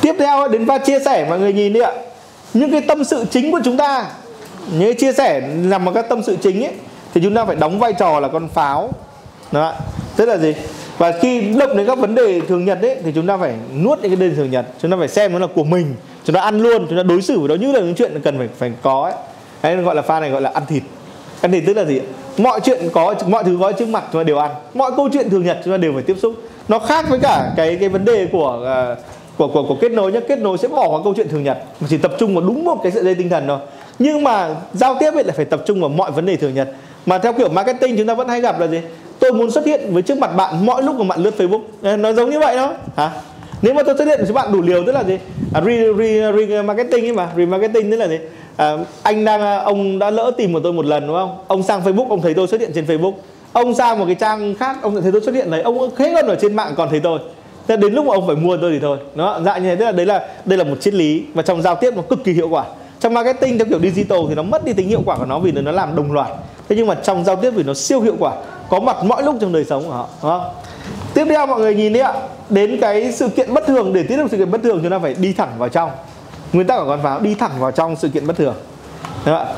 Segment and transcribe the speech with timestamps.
[0.00, 1.92] tiếp theo đến và chia sẻ mọi người nhìn đi ạ.
[2.54, 4.10] Những cái tâm sự chính của chúng ta
[4.72, 6.72] những cái chia sẻ nằm vào các tâm sự chính ấy,
[7.14, 8.90] thì chúng ta phải đóng vai trò là con pháo.
[9.52, 9.74] Đó
[10.16, 10.54] tức là gì?
[10.98, 13.98] Và khi động đến các vấn đề thường nhật ấy, thì chúng ta phải nuốt
[13.98, 14.66] những cái đề thường nhật.
[14.82, 15.94] Chúng ta phải xem nó là của mình.
[16.24, 18.38] Chúng ta ăn luôn, chúng ta đối xử với nó như là những chuyện cần
[18.38, 19.14] phải phải có ấy.
[19.62, 20.82] Đấy, gọi là pha này gọi là ăn thịt
[21.40, 22.00] ăn thịt tức là gì
[22.38, 24.50] mọi chuyện có mọi thứ có trước mặt chúng ta đều ăn.
[24.74, 26.34] Mọi câu chuyện thường nhật chúng ta đều phải tiếp xúc.
[26.68, 28.58] Nó khác với cả cái cái vấn đề của
[28.92, 28.98] uh,
[29.38, 31.58] của của của kết nối nhé kết nối sẽ bỏ qua câu chuyện thường nhật.
[31.80, 33.58] Mà chỉ tập trung vào đúng một cái sợi dây tinh thần thôi.
[33.98, 36.68] Nhưng mà giao tiếp ấy lại phải tập trung vào mọi vấn đề thường nhật.
[37.06, 38.80] Mà theo kiểu marketing chúng ta vẫn hay gặp là gì?
[39.18, 41.96] Tôi muốn xuất hiện với trước mặt bạn mọi lúc mà bạn lướt facebook.
[41.96, 42.74] Nó giống như vậy đó.
[42.96, 43.10] Hả?
[43.62, 45.18] Nếu mà tôi xuất hiện với bạn đủ liều tức là gì?
[45.54, 47.28] À, re, re, re marketing ấy mà.
[47.36, 48.18] Remarketing tức là gì?
[48.56, 51.38] À, anh đang à, ông đã lỡ tìm của tôi một lần đúng không?
[51.48, 53.12] Ông sang facebook ông thấy tôi xuất hiện trên facebook.
[53.52, 55.62] Ông sang một cái trang khác ông thấy tôi xuất hiện đấy.
[55.62, 57.18] Ông hết gần ở trên mạng còn thấy tôi.
[57.68, 58.98] Thế đến lúc mà ông phải mua tôi thì thôi.
[59.14, 61.62] Nó dạng như thế tức là đấy là đây là một triết lý và trong
[61.62, 62.64] giao tiếp nó cực kỳ hiệu quả.
[63.00, 65.52] Trong marketing theo kiểu digital thì nó mất đi tính hiệu quả của nó vì
[65.52, 66.28] nó làm đồng loạt.
[66.68, 68.32] Thế nhưng mà trong giao tiếp vì nó siêu hiệu quả
[68.68, 70.44] có mặt mọi lúc trong đời sống của họ đúng không?
[71.14, 72.12] Tiếp theo mọi người nhìn đi ạ.
[72.50, 74.98] Đến cái sự kiện bất thường để tiết được sự kiện bất thường chúng ta
[74.98, 75.90] phải đi thẳng vào trong
[76.52, 78.54] nguyên tắc của con pháo đi thẳng vào trong sự kiện bất thường.
[79.26, 79.54] Đúng không ạ.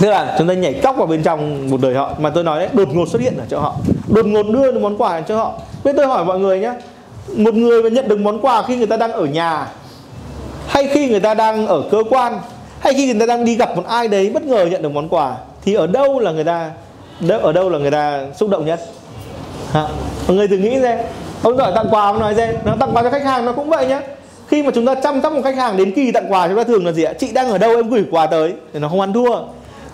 [0.00, 2.10] Tức là chúng ta nhảy cóc vào bên trong một đời họ.
[2.18, 3.76] Mà tôi nói đấy, đột ngột xuất hiện ở chỗ họ.
[4.08, 5.52] Đột ngột đưa được món quà cho họ.
[5.84, 6.72] Bây tôi hỏi mọi người nhé
[7.34, 9.66] một người mà nhận được món quà khi người ta đang ở nhà,
[10.68, 12.40] hay khi người ta đang ở cơ quan,
[12.80, 15.08] hay khi người ta đang đi gặp một ai đấy bất ngờ nhận được món
[15.08, 16.70] quà, thì ở đâu là người ta
[17.28, 18.80] ở đâu là người ta xúc động nhất?
[19.72, 19.88] Hả?
[20.28, 20.98] mọi người thử nghĩ xem.
[21.42, 22.54] Ông giỏi tặng quà, ông nói xem.
[22.64, 24.00] Nó tặng quà cho khách hàng, nó cũng vậy nhá
[24.48, 26.64] khi mà chúng ta chăm sóc một khách hàng đến kỳ tặng quà chúng ta
[26.64, 29.00] thường là gì ạ chị đang ở đâu em gửi quà tới thì nó không
[29.00, 29.36] ăn thua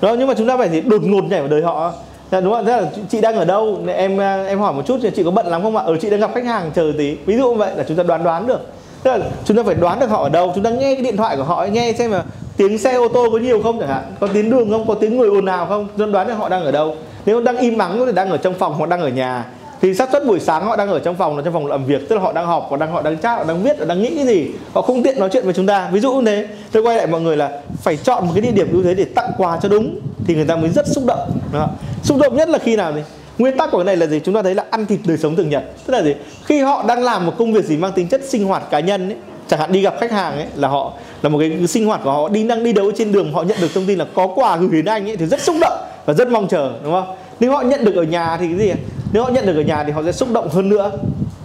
[0.01, 1.93] đó nhưng mà chúng ta phải gì đột ngột nhảy vào đời họ
[2.33, 2.65] dạ, đúng không?
[2.65, 3.79] Thế là chị đang ở đâu?
[3.87, 5.83] Em à, em hỏi một chút chị có bận lắm không ạ?
[5.87, 7.17] Ở chị đang gặp khách hàng chờ tí.
[7.27, 8.61] Ví dụ như vậy là chúng ta đoán đoán được.
[9.03, 10.53] Tức là chúng ta phải đoán được họ ở đâu.
[10.55, 12.25] Chúng ta nghe cái điện thoại của họ nghe xem là
[12.57, 15.19] tiếng xe ô tô có nhiều không chẳng hạn, có tiếng đường không, có tiếng
[15.19, 16.97] người ồn ào không, chúng ta đoán được họ đang ở đâu.
[17.27, 19.45] Nếu đang im mắng thì đang ở trong phòng hoặc đang ở nhà
[19.83, 22.09] thì xác suất buổi sáng họ đang ở trong phòng là trong phòng làm việc,
[22.09, 24.03] tức là họ đang họp, họ đang họ đang chat, họ đang viết, họ đang
[24.03, 25.89] nghĩ cái gì, họ không tiện nói chuyện với chúng ta.
[25.93, 28.51] Ví dụ như thế, tôi quay lại mọi người là phải chọn một cái địa
[28.51, 31.31] điểm như thế để tặng quà cho đúng, thì người ta mới rất xúc động
[31.53, 31.69] đó.
[32.03, 33.01] xúc động nhất là khi nào thì,
[33.39, 34.21] nguyên tắc của cái này là gì?
[34.25, 36.15] Chúng ta thấy là ăn thịt đời sống thường nhật, tức là gì?
[36.45, 39.09] Khi họ đang làm một công việc gì mang tính chất sinh hoạt cá nhân
[39.09, 39.17] ấy,
[39.49, 42.13] chẳng hạn đi gặp khách hàng ấy, là họ, là một cái sinh hoạt của
[42.13, 44.57] họ đi đang đi đấu trên đường, họ nhận được thông tin là có quà
[44.57, 47.17] gửi đến anh ấy, thì rất xúc động và rất mong chờ, đúng không?
[47.41, 48.73] Nếu họ nhận được ở nhà thì cái gì
[49.13, 50.91] nếu họ nhận được ở nhà thì họ sẽ xúc động hơn nữa.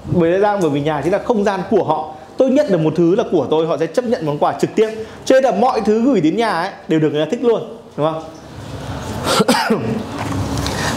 [0.05, 2.13] Bởi lẽ ra, bởi vì nhà chính là không gian của họ.
[2.37, 4.75] Tôi nhận được một thứ là của tôi, họ sẽ chấp nhận món quà trực
[4.75, 4.89] tiếp.
[5.25, 7.77] Cho nên là mọi thứ gửi đến nhà ấy đều được người ta thích luôn,
[7.97, 8.23] đúng không?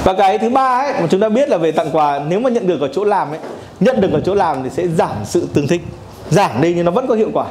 [0.04, 2.50] Và cái thứ ba ấy, mà chúng ta biết là về tặng quà, nếu mà
[2.50, 3.38] nhận được ở chỗ làm ấy,
[3.80, 5.82] nhận được ở chỗ làm thì sẽ giảm sự tương thích.
[6.30, 7.46] Giảm đi nhưng nó vẫn có hiệu quả.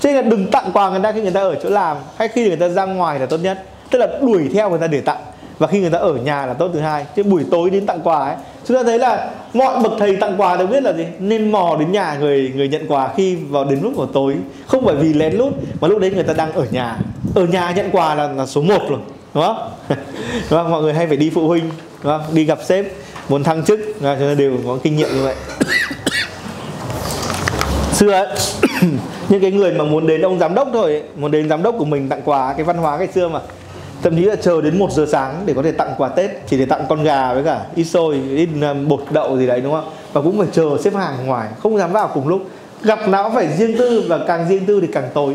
[0.00, 2.28] Cho nên là đừng tặng quà người ta khi người ta ở chỗ làm, hay
[2.28, 3.62] khi người ta ra ngoài là tốt nhất.
[3.90, 5.20] Tức là đuổi theo người ta để tặng
[5.64, 8.00] và khi người ta ở nhà là tốt thứ hai chứ buổi tối đến tặng
[8.04, 8.34] quà ấy
[8.68, 11.06] chúng ta thấy là mọi bậc thầy tặng quà đều biết là gì?
[11.18, 14.36] Nên mò đến nhà người người nhận quà khi vào đến lúc của tối.
[14.66, 16.98] Không phải vì lén lút mà lúc đấy người ta đang ở nhà.
[17.34, 18.98] Ở nhà nhận quà là, là số 1 rồi
[19.34, 19.70] đúng không?
[20.50, 20.70] Đúng không?
[20.70, 21.70] Mọi người hay phải đi phụ huynh
[22.02, 22.22] đúng không?
[22.32, 22.86] Đi gặp sếp
[23.28, 25.34] muốn thăng chức chúng ta đều có kinh nghiệm như vậy.
[27.92, 28.26] Xưa ấy,
[29.28, 31.84] những cái người mà muốn đến ông giám đốc thôi muốn đến giám đốc của
[31.84, 33.40] mình tặng quà cái văn hóa ngày xưa mà
[34.04, 36.58] thậm chí là chờ đến 1 giờ sáng để có thể tặng quà Tết, chỉ
[36.58, 38.48] để tặng con gà với cả ít xôi ít
[38.88, 41.92] bột đậu gì đấy, đúng không và cũng phải chờ xếp hàng ngoài, không dám
[41.92, 42.42] vào cùng lúc.
[42.82, 45.34] Gặp nào phải riêng tư và càng riêng tư thì càng tối.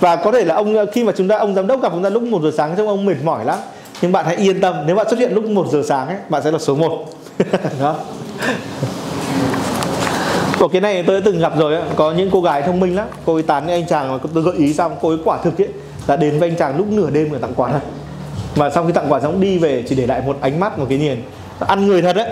[0.00, 2.02] Và có thể là ông uh, khi mà chúng ta, ông giám đốc gặp chúng
[2.02, 3.58] ta lúc 1 giờ sáng trông ông mệt mỏi lắm.
[4.02, 6.42] Nhưng bạn hãy yên tâm, nếu bạn xuất hiện lúc 1 giờ sáng ấy, bạn
[6.42, 7.04] sẽ là số 1
[7.80, 7.96] đó.
[10.60, 11.84] Ủa cái này tôi đã từng gặp rồi ấy.
[11.96, 13.06] có những cô gái thông minh lắm.
[13.24, 15.60] Cô ấy tán với anh chàng mà tôi gợi ý xong, cô ấy quả thực
[15.60, 15.68] ấy
[16.06, 17.80] là đến với anh chàng lúc nửa đêm để tặng quà thật.
[18.54, 20.86] Và sau khi tặng quà xong đi về chỉ để lại một ánh mắt, một
[20.88, 21.22] cái nhìn.
[21.58, 22.28] Ăn người thật đấy.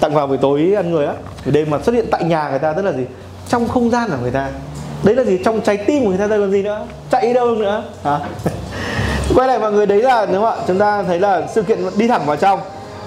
[0.00, 1.12] Tặng quà buổi tối ăn người á
[1.44, 3.04] buổi đêm mà xuất hiện tại nhà người ta, tức là gì?
[3.48, 4.48] Trong không gian của người ta.
[5.02, 5.38] Đấy là gì?
[5.44, 6.86] Trong trái tim của người ta đây còn gì nữa.
[7.10, 7.84] Chạy đâu nữa.
[8.04, 8.18] Hả?
[9.34, 10.56] Quay lại mọi người, đấy là nếu ạ?
[10.66, 12.60] Chúng ta thấy là sự kiện đi thẳng vào trong.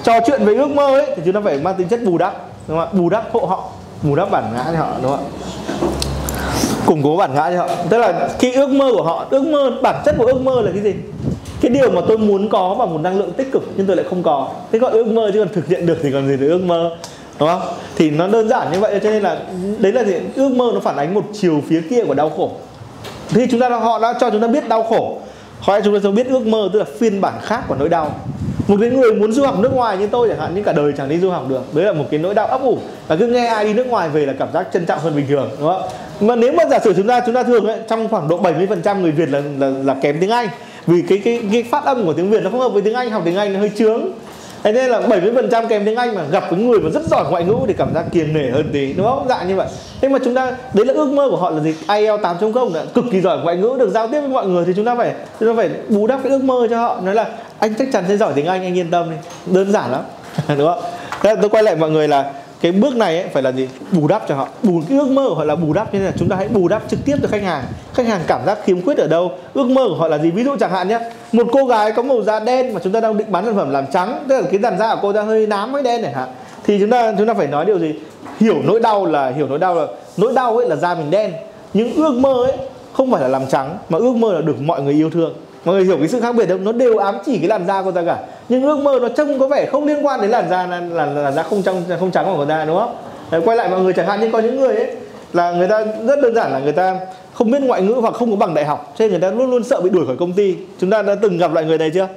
[0.04, 2.34] Trò chuyện về ước mơ ấy, thì chúng ta phải mang tính chất bù đắp,
[2.68, 2.94] đúng không ạ?
[2.94, 3.70] Bù đắp hộ họ,
[4.04, 6.07] bù đắp bản ngã cho họ, đúng không ạ?
[6.88, 7.70] Củng cố bản ngã cho họ.
[7.90, 10.72] Tức là khi ước mơ của họ, ước mơ, bản chất của ước mơ là
[10.72, 10.94] cái gì?
[11.62, 14.06] Cái điều mà tôi muốn có và một năng lượng tích cực nhưng tôi lại
[14.10, 14.48] không có.
[14.72, 16.92] Thế gọi ước mơ chứ còn thực hiện được thì còn gì là ước mơ,
[17.40, 17.62] đúng không?
[17.96, 19.38] Thì nó đơn giản như vậy cho nên là
[19.78, 20.16] đấy là gì?
[20.36, 22.52] Ước mơ nó phản ánh một chiều phía kia của đau khổ.
[23.30, 25.18] Thì chúng ta, họ đã cho chúng ta biết đau khổ.
[25.60, 28.12] Họ chúng ta cho biết ước mơ tức là phiên bản khác của nỗi đau
[28.68, 30.94] một cái người muốn du học nước ngoài như tôi chẳng hạn nhưng cả đời
[30.98, 31.76] chẳng đi du học được.
[31.76, 32.78] Đấy là một cái nỗi đau ấp ủ.
[33.08, 35.26] Và cứ nghe ai đi nước ngoài về là cảm giác trân trọng hơn bình
[35.28, 35.82] thường đúng không
[36.20, 39.02] mà nếu mà giả sử chúng ta chúng ta thường ấy, trong khoảng độ 70%
[39.02, 40.48] người Việt là, là là kém tiếng Anh.
[40.88, 43.12] Vì cái cái cái phát âm của tiếng Việt nó không hợp với tiếng Anh
[43.12, 44.12] học tiếng Anh nó hơi chướng
[44.68, 47.44] thế nên là 70% kèm tiếng Anh mà, gặp cái người mà rất giỏi ngoại
[47.44, 49.28] ngữ thì cảm giác kiềm nể hơn tí, đúng không?
[49.30, 49.68] Dạng như vậy.
[50.02, 51.76] Thế mà chúng ta, đấy là ước mơ của họ là gì?
[51.88, 54.74] IELTS 8.0 là cực kỳ giỏi ngoại ngữ, được giao tiếp với mọi người thì
[54.76, 57.02] chúng ta phải, chúng ta phải bù đắp cái ước mơ cho họ.
[57.04, 57.28] Nói là
[57.60, 59.16] anh chắc chắn sẽ giỏi tiếng Anh anh yên tâm đi.
[59.54, 60.02] Đơn giản lắm,
[60.58, 60.82] đúng không?
[61.22, 62.32] Thế tôi quay lại mọi người là
[62.62, 63.70] cái bước này ấy, phải là gì?
[63.92, 64.48] Bù đắp cho họ.
[64.64, 65.94] Bù cái ước mơ của họ là bù đắp.
[65.94, 67.64] Nên là chúng ta hãy bù đắp trực tiếp cho khách hàng.
[67.94, 69.32] Khách hàng cảm giác khiếm khuyết ở đâu?
[69.54, 70.32] Ước mơ của họ là gì?
[70.32, 71.00] Ví dụ chẳng hạn nhé
[71.32, 73.70] một cô gái có màu da đen mà chúng ta đang định bán sản phẩm
[73.70, 76.14] làm trắng tức là cái làn da của cô ta hơi nám hơi đen này
[76.14, 76.28] hả?
[76.64, 77.96] Thì chúng ta chúng ta phải nói điều gì?
[78.40, 79.88] Hiểu nỗi đau là hiểu nỗi đau là
[80.18, 81.34] nỗi đau ấy là da mình đen.
[81.74, 82.58] Nhưng ước mơ ấy
[82.94, 85.34] không phải là làm trắng mà ước mơ là được mọi người yêu thương
[85.68, 86.64] mọi người hiểu cái sự khác biệt không?
[86.64, 88.18] Nó đều ám chỉ cái làn da của ta cả.
[88.50, 91.06] Nhưng ước mơ nó trông có vẻ không liên quan đến làn da là là
[91.06, 92.96] làn da không trong không trắng của người ta đúng không?
[93.32, 94.88] Đấy, quay lại mọi người chẳng hạn như có những người ấy
[95.34, 96.96] là người ta rất đơn giản là người ta
[97.34, 98.94] không biết ngoại ngữ hoặc không có bằng đại học.
[98.98, 100.56] Cho nên người ta luôn luôn sợ bị đuổi khỏi công ty.
[100.80, 102.08] Chúng ta đã từng gặp loại người này chưa?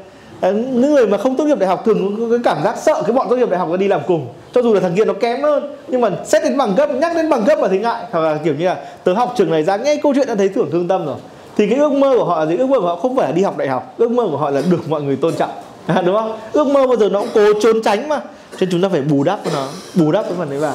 [0.43, 3.12] Những người mà không tốt nghiệp đại học thường có cái cảm giác sợ cái
[3.12, 4.26] bọn tốt nghiệp đại học nó đi làm cùng.
[4.55, 7.12] Cho dù là thằng kia nó kém hơn nhưng mà xét đến bằng cấp nhắc
[7.17, 8.03] đến bằng cấp mà thấy ngại.
[8.11, 10.49] Hoặc là kiểu như là tớ học trường này ra nghe câu chuyện đã thấy
[10.49, 11.17] thưởng thương tâm rồi
[11.61, 12.57] thì cái ước mơ của họ là gì?
[12.57, 14.51] Ước mơ của họ không phải là đi học đại học ước mơ của họ
[14.51, 15.51] là được mọi người tôn trọng.
[15.87, 16.39] À, đúng không?
[16.53, 18.21] Ước mơ bao giờ nó cũng cố trốn tránh mà.
[18.51, 20.75] Cho nên chúng ta phải bù đắp cho nó bù đắp cái phần đấy vào.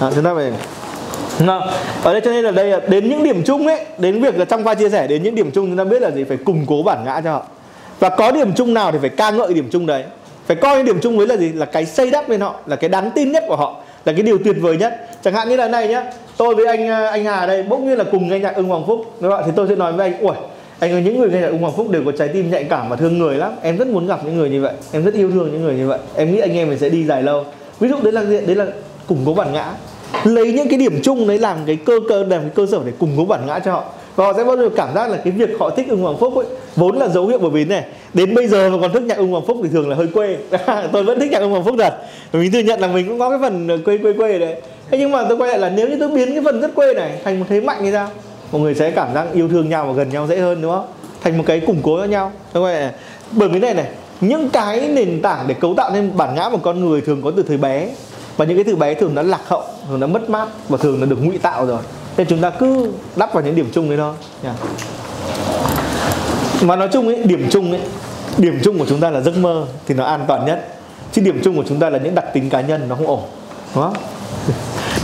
[0.00, 0.52] À, chúng ta phải
[1.38, 1.60] Nào,
[2.02, 4.44] ở đây cho nên là đây là đến những điểm chung ấy đến việc là
[4.44, 6.24] trong qua chia sẻ đến những điểm chung chúng ta biết là gì?
[6.24, 7.46] Phải củng cố bản ngã cho họ.
[8.00, 10.04] Và có điểm chung nào thì phải ca ngợi điểm chung đấy.
[10.46, 11.52] Phải coi điểm chung với là gì?
[11.52, 14.22] Là cái xây đắp lên họ là cái đáng tin nhất của họ là cái
[14.22, 15.08] điều tuyệt vời nhất.
[15.22, 16.04] Chẳng hạn như là này nhá
[16.36, 18.86] tôi với anh ờ, anh Hà đây, bỗng nhiên là cùng nghe nhạc ưng Hoàng
[18.86, 19.14] Phúc.
[19.20, 19.42] Đúng không?
[19.46, 20.34] thì tôi sẽ nói với anh ui
[20.78, 22.88] anh ơi, những người nghe nhạc ưng Hoàng Phúc đều có trái tim nhạy cảm
[22.88, 23.52] và thương người lắm.
[23.62, 25.88] Em rất muốn gặp những người như vậy, em rất yêu thương những người như
[25.88, 25.98] vậy.
[26.14, 27.44] Em nghĩ anh em mình sẽ đi dài lâu.
[27.80, 28.66] Ví dụ đấy là đấy là
[29.08, 29.72] củng cố bản ngã.
[30.24, 32.92] Lấy những cái điểm chung đấy làm cái cơ cơ, làm cái cơ sở để
[32.98, 33.84] củng cố bản ngã cho họ.
[34.16, 36.36] Và họ sẽ bao giờ cảm giác là cái việc họ thích ưng hoàng phúc
[36.36, 36.46] ấy,
[36.76, 37.84] vốn là dấu hiệu bởi vì này.
[38.14, 40.36] Đến bây giờ mà còn thích nhạc ưng hoàng phúc thì thường là hơi quê.
[40.92, 41.94] Tôi vẫn thích nhạc ưng hoàng phúc thật.
[42.32, 44.54] Mình thừa nhận là mình cũng có cái phần ờ, quê quê quê đấy
[44.90, 46.94] thế nhưng mà tôi quay lại là nếu như tôi biến cái phần rất quê
[46.94, 48.08] này thành một thế mạnh như sao?
[48.52, 50.86] Mọi người sẽ cảm giác yêu thương nhau và gần nhau dễ hơn, đúng không?
[51.22, 52.32] Thành một cái củng cố cho nhau.
[52.52, 52.92] Tôi quay lại
[53.30, 53.86] bởi vì này này,
[54.20, 57.32] những cái nền tảng để cấu tạo nên bản ngã một con người thường có
[57.36, 57.88] từ thời bé.
[58.36, 61.00] Và những cái từ bé thường đã lạc hậu, thường đã mất mát và thường
[61.00, 61.82] là được ngụy tạo rồi.
[62.16, 64.14] Nên chúng ta cứ đắp vào những điểm chung đấy thôi.
[64.42, 64.56] Yeah.
[66.60, 67.80] và nói chung ấy, điểm chung ấy,
[68.38, 70.68] điểm chung của chúng ta là giấc mơ thì nó an toàn nhất.
[71.12, 73.20] Chứ điểm chung của chúng ta là những đặc tính cá nhân nó không ổn,
[73.74, 73.94] đúng không?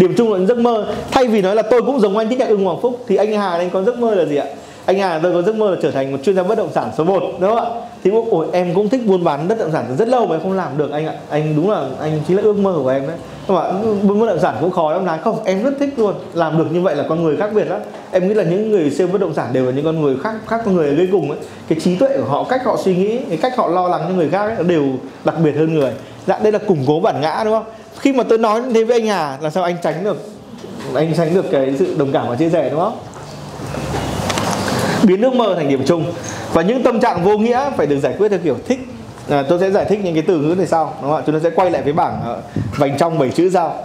[0.00, 0.87] Điểm chung là giấc mơ.
[1.11, 3.32] Thay vì nói là tôi cũng giống anh thích nhạc ưng hoàng phúc thì anh
[3.32, 4.47] hà anh có giấc mơ là gì ạ?
[4.87, 6.91] Anh Hà tôi có giấc mơ là trở thành một chuyên gia bất động sản
[6.99, 7.64] số 1 đúng không ạ?
[8.05, 10.52] Thì ôi em cũng thích buôn bán bất động sản rất lâu mà em không
[10.52, 11.14] làm được anh ạ.
[11.31, 13.17] Anh đúng là anh chính là ước mơ của em đấy.
[13.49, 15.44] Nhưng mà buôn bất động sản cũng khó lắm nói không?
[15.44, 16.14] Em rất thích luôn.
[16.35, 17.81] Làm được như vậy là con người khác biệt lắm.
[18.11, 20.35] Em nghĩ là những người sale bất động sản đều là những con người khác
[20.46, 21.38] khác con người gây cùng ấy.
[21.69, 24.14] Cái trí tuệ của họ cách họ suy nghĩ cái cách họ lo lắng cho
[24.14, 24.85] người khác ấy, đều
[25.25, 25.91] đặc biệt hơn người.
[26.26, 27.64] Dạ đây là củng cố bản ngã đúng không?
[28.00, 30.17] Khi mà tôi nói thế với anh Hà là sao anh tránh được?
[30.94, 32.99] Anh tránh được cái sự đồng cảm và chia sẻ đúng không?
[35.02, 36.05] Biến ước mơ thành điểm chung.
[36.52, 38.79] Và những tâm trạng vô nghĩa phải được giải quyết theo kiểu thích.
[39.29, 41.22] À, tôi sẽ giải thích những cái từ ngữ này sau đúng không ạ?
[41.27, 43.77] Chúng ta sẽ quay lại với bảng uh, vành trong bảy chữ sau.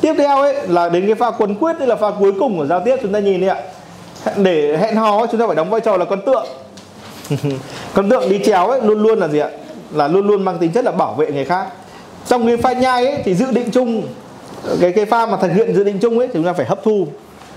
[0.00, 2.66] Tiếp theo ấy là đến cái pha quấn quyết đây là pha cuối cùng của
[2.66, 3.56] giao tiếp chúng ta nhìn đi ạ.
[4.36, 6.46] Để hẹn hò chúng ta phải đóng vai trò là con tượng.
[7.94, 9.48] Con tượng đi chéo ấy luôn luôn là gì ạ?
[9.92, 11.66] Là luôn luôn mang tính chất là bảo vệ người khác
[12.26, 14.02] trong cái pha nhai ấy thì dự định chung
[14.80, 16.84] cái cái pha mà thực hiện dự định chung ấy thì chúng ta phải hấp
[16.84, 17.06] thu.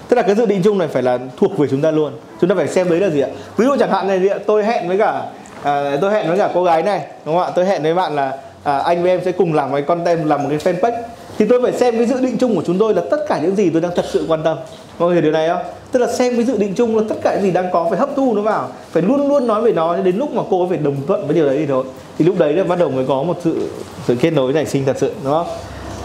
[0.10, 2.14] Tức là cái dự định chung này phải là thuộc về chúng ta luôn.
[2.42, 3.30] Chúng ta phải xem đấy là gì ạ?
[3.58, 5.24] Ví dụ chẳng hạn này gì ạ tôi hẹn với cả
[5.64, 7.52] à, tôi hẹn với cả cô gái này đúng không ạ?
[7.56, 10.44] Tôi hẹn với bạn là à, anh với em sẽ cùng làm cái content làm
[10.44, 11.02] một cái fanpage.
[11.38, 13.56] Thì tôi phải xem cái dự định chung của chúng tôi là tất cả những
[13.56, 14.58] gì tôi đang thật sự quan tâm
[15.00, 15.62] mọi người hiểu điều này không?
[15.92, 18.10] Tức là xem cái dự định chung là tất cả gì đang có phải hấp
[18.16, 20.96] thu nó vào, phải luôn luôn nói về nó, đến lúc mà cô phải đồng
[21.08, 21.84] thuận với điều đấy thì thôi.
[22.20, 23.70] Thì lúc đấy là bắt đầu mới có một sự
[24.08, 25.48] sự kết nối nảy sinh thật sự, đúng không?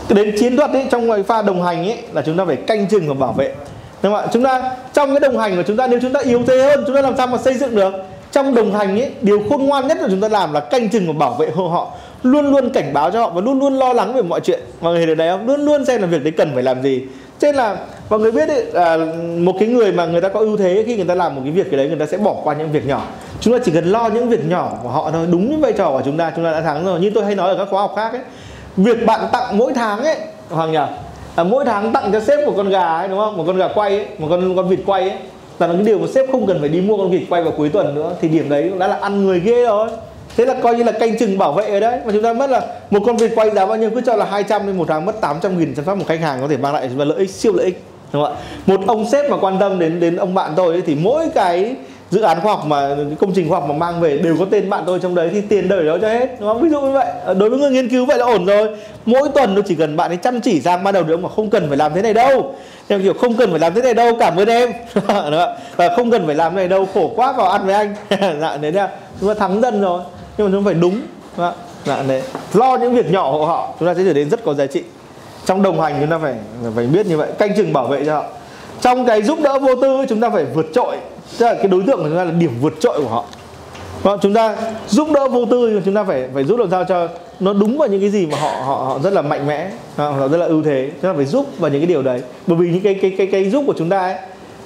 [0.08, 2.88] Đến chiến thuật ấy, trong cái pha đồng hành ấy, là chúng ta phải canh
[2.88, 3.54] chừng và bảo vệ.
[4.02, 4.26] Đúng không ạ?
[4.32, 6.84] Chúng ta, trong cái đồng hành của chúng ta, nếu chúng ta yếu thế hơn,
[6.86, 7.92] chúng ta làm sao mà xây dựng được?
[8.32, 11.06] Trong đồng hành ấy, điều khôn ngoan nhất là chúng ta làm là canh chừng
[11.06, 11.90] và bảo vệ họ,
[12.22, 14.60] luôn luôn cảnh báo cho họ và luôn luôn lo lắng về mọi chuyện.
[14.80, 15.46] Mọi người hiểu này không?
[15.46, 17.02] Luôn luôn xem là việc đấy cần phải làm gì
[17.40, 17.76] cho nên là
[18.08, 18.96] mọi người biết ấy, à,
[19.38, 21.52] một cái người mà người ta có ưu thế khi người ta làm một cái
[21.52, 23.02] việc cái đấy người ta sẽ bỏ qua những việc nhỏ.
[23.40, 25.90] Chúng ta chỉ cần lo những việc nhỏ của họ thôi đúng những vai trò
[25.90, 27.00] của chúng ta chúng ta đã thắng rồi.
[27.00, 28.20] Như tôi hay nói ở các khóa học khác ấy
[28.76, 30.16] việc bạn tặng mỗi tháng ấy
[30.50, 30.78] hoàng nhỉ?
[31.36, 33.36] À, mỗi tháng tặng cho sếp một con gà ấy đúng không?
[33.36, 35.18] Một con gà quay ấy, một con con vịt quay ấy.
[35.58, 37.68] Là cái điều mà sếp không cần phải đi mua con vịt quay vào cuối
[37.68, 38.12] tuần nữa.
[38.20, 39.88] Thì điểm đấy cũng đã là ăn người ghê rồi
[40.36, 41.98] thế là coi như là canh chừng bảo vệ ở đấy.
[42.04, 44.24] Mà chúng ta mất là một con vịt quay giá bao nhiêu cứ cho là
[44.24, 46.74] 200 nên một tháng mất 800 nghìn chăm sóc một khách hàng có thể mang
[46.74, 47.82] lại và lợi ích siêu lợi ích
[48.12, 48.40] đúng không ạ?
[48.66, 51.74] Một ông sếp mà quan tâm đến đến ông bạn tôi ấy, thì mỗi cái
[52.10, 54.70] dự án khoa học mà công trình khoa học mà mang về đều có tên
[54.70, 56.62] bạn tôi trong đấy thì tiền đời đó cho hết đúng không?
[56.62, 57.06] Ví dụ như vậy.
[57.24, 58.68] Ờ, đối với người nghiên cứu vậy là ổn rồi.
[59.06, 61.50] Mỗi tuần nó chỉ cần bạn ấy chăm chỉ ra ban đầu được mà không
[61.50, 62.54] cần phải làm thế này đâu.
[62.88, 64.72] Em kiểu không cần phải làm thế này đâu cảm ơn em.
[65.76, 67.94] Và không cần phải làm thế này đâu khổ quá vào ăn với anh.
[68.40, 68.88] Dạ đấy là
[69.20, 70.00] chúng ta thắng dần rồi
[70.40, 71.00] nhưng mà chúng phải đúng.
[71.84, 72.22] Dạ đấy.
[72.54, 74.82] Lo những việc nhỏ hộ họ chúng ta sẽ trở nên rất có giá trị.
[75.46, 76.34] Trong đồng hành chúng ta phải
[76.74, 78.24] phải biết như vậy canh chừng bảo vệ cho họ.
[78.80, 80.96] Trong cái giúp đỡ vô tư chúng ta phải vượt trội.
[81.38, 83.24] Tức là cái đối tượng của chúng ta là điểm vượt trội của họ.
[84.02, 84.56] Và chúng ta
[84.88, 87.08] giúp đỡ vô tư chúng ta phải phải giúp làm sao cho
[87.40, 90.28] nó đúng vào những cái gì mà họ họ họ rất là mạnh mẽ họ
[90.28, 90.88] rất là ưu thế.
[90.92, 92.22] Chúng ta phải giúp vào những cái điều đấy.
[92.46, 94.14] Bởi vì những cái cái cái cái giúp của chúng ta ấy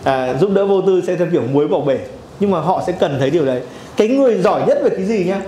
[0.05, 1.99] à, giúp đỡ vô tư sẽ theo kiểu muối bỏ bể.
[2.41, 3.61] Nhưng mà họ sẽ cần thấy điều đấy.
[3.97, 5.41] Cái người giỏi nhất về cái gì nhá?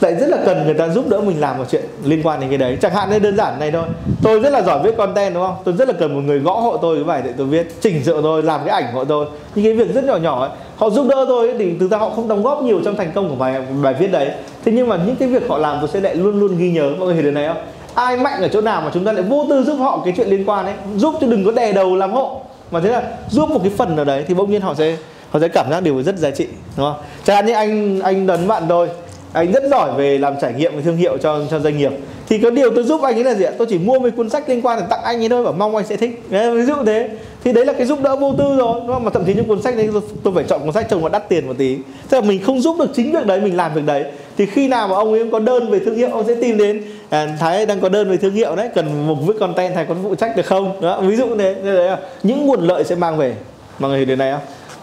[0.00, 2.48] Lại rất là cần người ta giúp đỡ mình làm một chuyện liên quan đến
[2.48, 2.78] cái đấy.
[2.80, 3.84] Chẳng hạn như đơn giản này thôi.
[4.22, 5.56] Tôi rất là giỏi viết content đúng không?
[5.64, 8.04] Tôi rất là cần một người gõ hộ tôi cái bài để tôi viết chỉnh
[8.04, 9.26] sửa tôi làm cái ảnh hộ tôi.
[9.54, 11.98] Những cái việc rất nhỏ nhỏ ấy họ giúp đỡ tôi ấy, thì thực ra
[11.98, 14.30] họ không đóng góp nhiều trong thành công của bài bài viết đấy.
[14.64, 16.90] Thế nhưng mà những cái việc họ làm tôi sẽ lại luôn luôn ghi nhớ.
[16.98, 17.62] Mọi người hiểu điều này không?
[17.94, 20.28] Ai mạnh ở chỗ nào mà chúng ta lại vô tư giúp họ cái chuyện
[20.28, 20.74] liên quan ấy?
[20.96, 22.40] Giúp cho đừng có đè đầu làm hộ.
[22.70, 24.96] Mà thế là giúp một cái phần nào đấy thì bỗng nhiên họ sẽ
[25.30, 27.02] họ sẽ cảm giác điều rất giá trị đúng không?
[27.24, 28.88] Chẳng hạn như anh anh đấn bạn tôi
[29.32, 31.92] anh rất giỏi về làm trải nghiệm về thương hiệu cho cho doanh nghiệp.
[32.28, 33.52] Thì có điều tôi giúp anh ấy là gì ạ?
[33.58, 35.76] Tôi chỉ mua mấy cuốn sách liên quan để tặng anh ấy thôi và mong
[35.76, 36.22] anh sẽ thích.
[36.30, 37.08] Đấy, ví dụ thế.
[37.44, 39.04] Thì đấy là cái giúp đỡ vô tư rồi đúng không?
[39.04, 39.88] mà thậm chí những cuốn sách đấy
[40.22, 41.76] tôi phải chọn cuốn sách trông nó đắt tiền một tí.
[42.10, 44.04] Thế là mình không giúp được chính việc đấy mình làm việc đấy.
[44.36, 46.82] Thì khi nào mà ông ấy có đơn về thương hiệu ông sẽ tìm đến
[47.10, 49.94] à, thái đang có đơn về thương hiệu đấy cần một viết content thầy có
[50.02, 50.80] phụ trách được không?
[50.80, 53.34] Đó ví dụ thế đấy là những nguồn lợi sẽ mang về.
[53.78, 54.40] Mọi người hiểu điều này không?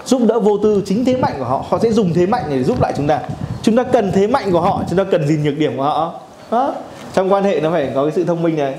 [0.07, 2.63] Giúp đỡ vô tư, chính thế mạnh của họ họ sẽ dùng thế mạnh để
[2.63, 3.19] giúp lại chúng ta.
[3.61, 6.13] Chúng ta cần thế mạnh của họ, chúng ta cần gì nhược điểm của họ.
[6.51, 6.73] Đó.
[7.13, 8.75] Trong quan hệ nó phải có cái sự thông minh này.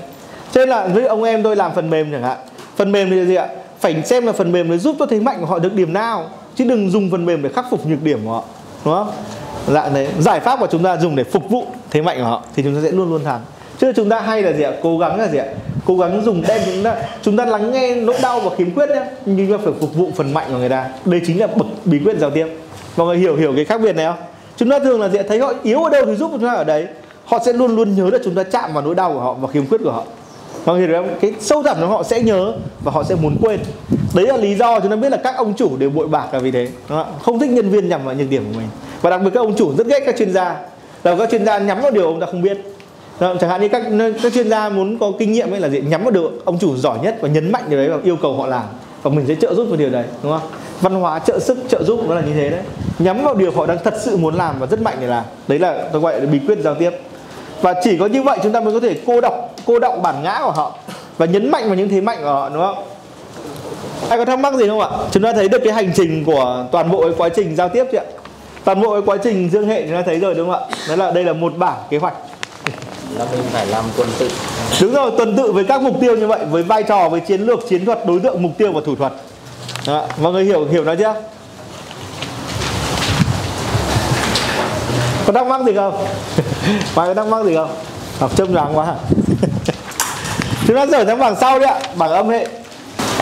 [0.51, 2.37] Cho nên là với ông em tôi làm phần mềm chẳng hạn.
[2.75, 3.47] Phần mềm thì gì ạ?
[3.79, 6.25] Phải xem là phần mềm để giúp cho thế mạnh của họ được điểm nào,
[6.55, 8.43] chứ đừng dùng phần mềm để khắc phục nhược điểm của họ.
[8.85, 9.11] Đúng không?
[9.67, 10.07] Dạ đấy.
[10.19, 12.75] Giải pháp của chúng ta dùng để phục vụ thế mạnh của họ thì chúng
[12.75, 13.41] ta sẽ luôn luôn thắng.
[13.79, 14.71] Chứ chúng ta hay là gì ạ?
[14.83, 15.45] Cố gắng là gì ạ?
[15.85, 18.89] Cố gắng dùng đem chúng ta chúng ta lắng nghe nỗi đau và khiếm khuyết
[18.89, 20.89] nhé nhưng chúng ta phải phục vụ phần mạnh của người ta.
[21.05, 22.47] Đây chính là bậc bí quyết giao tiếp.
[22.97, 24.19] Mọi người hiểu hiểu cái khác biệt này không?
[24.57, 26.63] Chúng ta thường là sẽ thấy họ yếu ở đâu thì giúp chúng ta ở
[26.63, 26.85] đấy.
[27.25, 29.47] Họ sẽ luôn luôn nhớ là chúng ta chạm vào nỗi đau của họ và
[29.47, 30.03] khiếm khuyết của họ.
[30.65, 31.15] Mọi người hiểu không?
[31.21, 33.59] Cái sâu thẳm nó họ sẽ nhớ và họ sẽ muốn quên.
[34.15, 36.39] Đấy là lý do chúng ta biết là các ông chủ đều bội bạc là
[36.39, 36.67] vì thế.
[37.21, 38.67] Không thích nhân viên nhằm vào nhược điểm của mình.
[39.01, 40.55] Và đặc biệt các ông chủ rất ghét các chuyên gia.
[41.03, 42.57] Là các chuyên gia nhắm vào điều ông ta không biết
[43.19, 43.81] đó, chẳng hạn như các
[44.23, 45.81] các chuyên gia muốn có kinh nghiệm ấy là gì?
[45.81, 48.33] Nhắm vào được ông chủ giỏi nhất và nhấn mạnh điều đấy và yêu cầu
[48.33, 48.63] họ làm.
[49.03, 50.49] Và mình sẽ trợ giúp vào điều đấy đúng không?
[50.81, 52.61] Văn hóa trợ sức trợ giúp nó là như thế đấy.
[52.99, 55.23] Nhắm vào điều họ đang thật sự muốn làm và rất mạnh để làm.
[55.47, 56.91] Đấy là tôi gọi là bí quyết giao tiếp.
[57.61, 60.23] Và chỉ có như vậy chúng ta mới có thể cô đọc cô động bản
[60.23, 60.75] ngã của họ
[61.17, 62.83] và nhấn mạnh vào những thế mạnh của họ đúng không?
[64.09, 64.89] Ai có thắc mắc gì không ạ?
[65.11, 67.85] Chúng ta thấy được cái hành trình của toàn bộ cái quá trình giao tiếp
[67.91, 68.05] chưa ạ?
[68.63, 70.77] Toàn bộ cái quá trình dương hệ chúng ta thấy rồi đúng không ạ?
[70.89, 72.13] Đó là đây là một bảng kế hoạch
[73.17, 74.29] là mình phải làm tuần tự.
[74.81, 77.41] Đúng rồi tuần tự với các mục tiêu như vậy với vai trò với chiến
[77.41, 79.13] lược chiến thuật đối tượng mục tiêu và thủ thuật.
[79.87, 80.07] Đó.
[80.21, 81.13] mọi người hiểu hiểu nó chưa?
[85.25, 85.93] Có thắc mắc gì không?
[86.95, 87.69] Mai có thắc mắc gì không?
[88.19, 88.95] Học châm nhoáng quá.
[90.67, 92.47] Chúng ta rời sang bảng sau đi ạ bảng âm hệ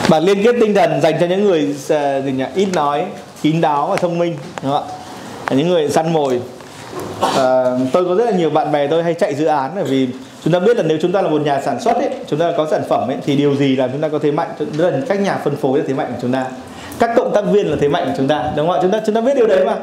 [0.10, 2.44] bảng liên kết tinh thần dành cho những người uh, gì nhỉ?
[2.56, 3.06] ít nói
[3.41, 4.84] kín đáo và thông minh đúng không
[5.46, 5.56] ạ?
[5.56, 6.41] Những người săn mồi
[7.21, 10.07] à, tôi có rất là nhiều bạn bè tôi hay chạy dự án bởi vì
[10.43, 12.53] chúng ta biết là nếu chúng ta là một nhà sản xuất ấy, chúng ta
[12.57, 14.50] có sản phẩm ấy, thì điều gì làm chúng ta có thế mạnh?
[14.77, 16.45] Đó là các nhà phân phối là thế mạnh của chúng ta.
[17.00, 18.79] Các cộng tác viên là thế mạnh của chúng ta đúng không ạ?
[18.81, 19.75] Chúng ta chúng ta biết điều đấy mà.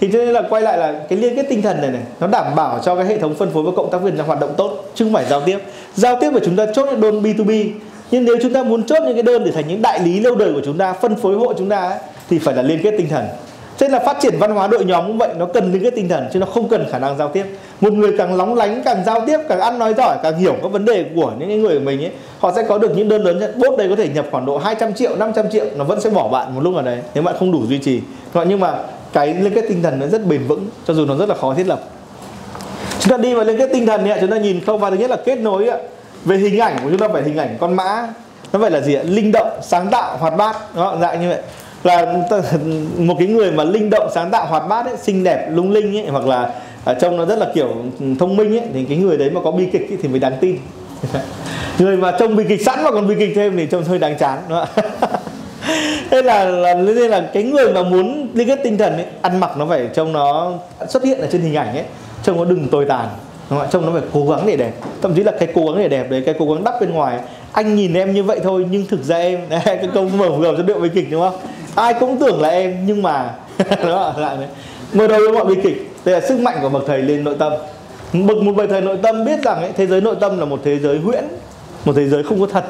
[0.00, 2.26] Thì cho nên là quay lại là cái liên kết tinh thần này này nó
[2.26, 4.54] đảm bảo cho cái hệ thống phân phối và cộng tác viên là hoạt động
[4.56, 5.58] tốt chứ không phải giao tiếp.
[5.94, 7.70] Giao tiếp của chúng ta chốt những đơn B2B
[8.10, 10.34] nhưng nếu chúng ta muốn chốt những cái đơn để thành những đại lý lâu
[10.34, 11.98] đời của chúng ta phân phối hộ chúng ta ấy,
[12.30, 13.24] thì phải là liên kết tinh thần
[13.78, 15.90] cho nên là phát triển văn hóa đội nhóm cũng vậy nó cần những cái
[15.90, 17.46] tinh thần chứ nó không cần khả năng giao tiếp.
[17.80, 20.72] Một người càng lóng lánh càng giao tiếp càng ăn nói giỏi càng hiểu các
[20.72, 23.38] vấn đề của những người của mình ấy họ sẽ có được những đơn lớn
[23.38, 23.54] nhất.
[23.56, 26.28] Bốt đây có thể nhập khoảng độ 200 triệu 500 triệu nó vẫn sẽ bỏ
[26.28, 28.00] bạn một lúc ở đấy nếu bạn không đủ duy trì.
[28.34, 28.78] Nhưng mà
[29.12, 31.54] cái liên kết tinh thần nó rất bền vững cho dù nó rất là khó
[31.54, 31.80] thiết lập.
[33.00, 34.96] Chúng ta đi vào liên kết tinh thần ấy, chúng ta nhìn không vào thứ
[34.96, 35.80] nhất là kết nối ấy.
[36.24, 38.08] về hình ảnh của chúng ta phải hình ảnh con mã
[38.52, 39.02] nó phải là gì ạ?
[39.04, 40.56] Linh động sáng tạo hoạt bát.
[40.76, 41.38] Đó dạng như vậy
[41.86, 42.16] là
[42.98, 45.98] một cái người mà linh động sáng tạo hoạt bát ấy, xinh đẹp lung linh
[45.98, 46.50] ấy, hoặc là
[46.84, 47.68] à, trông nó rất là kiểu
[48.00, 50.18] ừ, thông minh ấy thì cái người đấy mà có bi kịch ấy, thì mới
[50.18, 50.56] đáng tin
[51.78, 54.18] người mà trông bi kịch sẵn mà còn bi kịch thêm thì trông hơi đáng
[54.18, 54.84] chán đúng không?
[55.00, 55.08] ạ
[56.10, 59.40] thế là, là nên là cái người mà muốn liên kết tinh thần ấy, ăn
[59.40, 60.52] mặc nó phải trông nó
[60.88, 61.84] xuất hiện ở trên hình ảnh ấy
[62.22, 63.08] trông nó đừng tồi tàn
[63.50, 63.68] đúng không?
[63.70, 66.10] trông nó phải cố gắng để đẹp thậm chí là cái cố gắng để đẹp
[66.10, 67.18] đấy cái cố gắng đắp bên ngoài
[67.52, 70.54] anh nhìn em như vậy thôi nhưng thực ra em đấy, cái câu mở vừa
[70.56, 71.34] cho điệu bi kịch đúng không
[71.76, 73.34] ai cũng tưởng là em nhưng mà
[73.82, 74.48] đó lại đấy.
[74.92, 77.36] Mở đầu với mọi bi kịch đây là sức mạnh của bậc thầy lên nội
[77.38, 77.52] tâm.
[78.12, 80.60] Bậc một bậc thầy nội tâm biết rằng ấy, thế giới nội tâm là một
[80.64, 81.24] thế giới huyễn
[81.84, 82.64] một thế giới không có thật.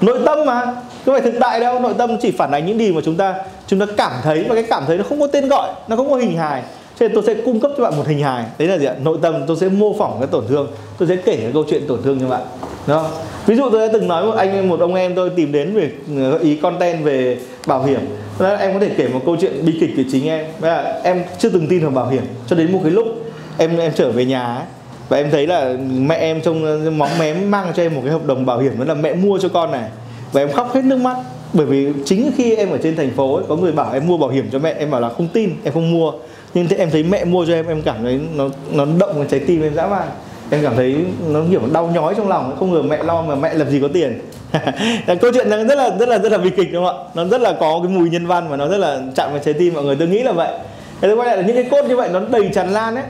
[0.00, 0.64] Nội tâm mà
[1.04, 3.34] không phải thực tại đâu nội tâm chỉ phản ánh những gì mà chúng ta
[3.66, 6.10] chúng ta cảm thấy và cái cảm thấy nó không có tên gọi nó không
[6.10, 6.62] có hình hài.
[7.00, 8.94] Cho nên tôi sẽ cung cấp cho bạn một hình hài đấy là gì ạ?
[9.04, 11.86] Nội tâm tôi sẽ mô phỏng cái tổn thương tôi sẽ kể cái câu chuyện
[11.88, 12.42] tổn thương cho bạn.
[12.86, 13.10] Đó.
[13.46, 15.90] Ví dụ tôi đã từng nói một anh một ông em tôi tìm đến về
[16.08, 18.00] gợi ý content về bảo hiểm.
[18.38, 20.44] Đó em có thể kể một câu chuyện bi kịch của chính em.
[20.60, 23.06] Là em chưa từng tin vào bảo hiểm cho đến một cái lúc
[23.58, 24.64] em em trở về nhà ấy,
[25.08, 28.26] và em thấy là mẹ em trong móng mém mang cho em một cái hợp
[28.26, 29.88] đồng bảo hiểm đó là mẹ mua cho con này.
[30.32, 31.16] Và em khóc hết nước mắt
[31.52, 34.16] bởi vì chính khi em ở trên thành phố ấy, có người bảo em mua
[34.16, 36.12] bảo hiểm cho mẹ em bảo là không tin em không mua.
[36.54, 39.24] Nhưng thế em thấy mẹ mua cho em em cảm thấy nó nó động vào
[39.30, 40.08] trái tim em dã man
[40.50, 40.96] em cảm thấy
[41.28, 43.88] nó kiểu đau nhói trong lòng, không ngờ mẹ lo mà mẹ làm gì có
[43.92, 44.20] tiền.
[45.20, 47.10] Câu chuyện nó rất là rất là rất là bi kịch đúng không ạ?
[47.14, 49.54] Nó rất là có cái mùi nhân văn và nó rất là chạm vào trái
[49.54, 49.96] tim mọi người.
[49.96, 50.52] Tôi nghĩ là vậy.
[51.00, 53.04] Thế tôi quay lại là những cái cốt như vậy nó đầy tràn lan ấy.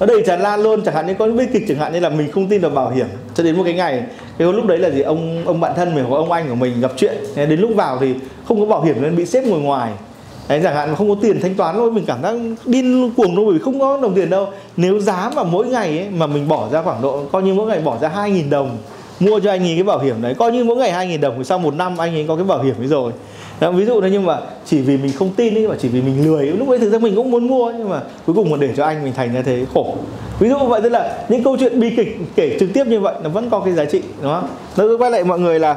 [0.00, 0.82] Nó đầy tràn lan luôn.
[0.84, 2.70] Chẳng hạn như có những bi kịch, chẳng hạn như là mình không tin vào
[2.70, 3.06] bảo hiểm.
[3.34, 4.02] Cho đến một cái ngày,
[4.38, 5.02] cái lúc đấy là gì?
[5.02, 7.16] Ông ông bạn thân mình hoặc ông anh của mình gặp chuyện.
[7.36, 8.14] Đến lúc vào thì
[8.48, 9.92] không có bảo hiểm nên bị xếp ngồi ngoài.
[10.48, 12.34] Đấy, chẳng hạn không có tiền thanh toán thôi mình cảm giác
[12.64, 14.46] điên cuồng đâu bởi vì không có đồng tiền đâu.
[14.76, 17.66] Nếu giá mà mỗi ngày ấy, mà mình bỏ ra khoảng độ coi như mỗi
[17.66, 18.76] ngày bỏ ra 2.000 đồng
[19.20, 21.44] mua cho anh ấy cái bảo hiểm đấy coi như mỗi ngày 2.000 đồng thì
[21.44, 23.12] sau một năm anh ấy có cái bảo hiểm ấy rồi.
[23.60, 26.02] Đó, ví dụ thế nhưng mà chỉ vì mình không tin ấy mà chỉ vì
[26.02, 28.56] mình lười lúc ấy thực ra mình cũng muốn mua nhưng mà cuối cùng mà
[28.60, 29.94] để cho anh mình thành ra thế khổ.
[30.38, 33.14] Ví dụ vậy tức là những câu chuyện bi kịch kể trực tiếp như vậy
[33.22, 34.48] nó vẫn có cái giá trị đúng không?
[34.76, 35.76] Nó quay lại mọi người là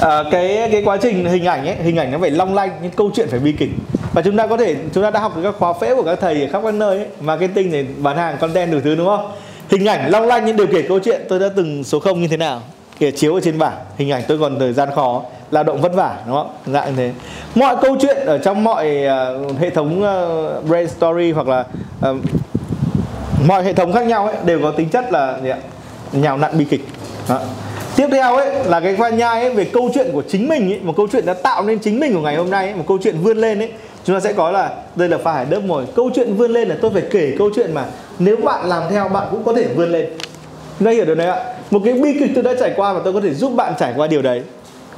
[0.00, 2.90] à, cái cái quá trình hình ảnh ấy hình ảnh nó phải long lanh nhưng
[2.90, 3.70] câu chuyện phải bi kịch.
[4.12, 6.18] Và chúng ta có thể chúng ta đã học được các khóa phễ của các
[6.20, 9.32] thầy ở khắp các nơi ấy, marketing này bán hàng content đủ thứ đúng không?
[9.70, 12.28] Hình ảnh long lanh nhưng điều kể câu chuyện tôi đã từng số không như
[12.28, 12.60] thế nào?
[12.98, 13.76] Kể chiếu ở trên bảng.
[13.96, 16.50] Hình ảnh tôi còn thời gian khó lao động vất vả đúng không?
[16.66, 17.12] Dạng như thế.
[17.54, 19.06] Mọi câu chuyện ở trong mọi
[19.46, 21.64] uh, hệ thống uh, brand story hoặc là
[22.10, 22.16] uh,
[23.46, 25.58] mọi hệ thống khác nhau ấy đều có tính chất là gì ạ?
[26.12, 26.84] nhào nặn bi kịch.
[27.28, 27.40] Đó
[27.96, 30.80] tiếp theo ấy là cái khoa nhai ấy về câu chuyện của chính mình ấy
[30.82, 32.98] một câu chuyện đã tạo nên chính mình của ngày hôm nay ấy, một câu
[33.02, 33.72] chuyện vươn lên ấy.
[34.04, 35.84] Chúng ta sẽ có là đây là phải đớp mồi.
[35.94, 37.84] Câu chuyện vươn lên là tôi phải kể câu chuyện mà
[38.18, 40.06] nếu bạn làm theo bạn cũng có thể vươn lên.
[40.78, 41.44] Chúng ta hiểu được này ạ?
[41.70, 43.92] Một cái bi kịch tôi đã trải qua và tôi có thể giúp bạn trải
[43.96, 44.42] qua điều đấy.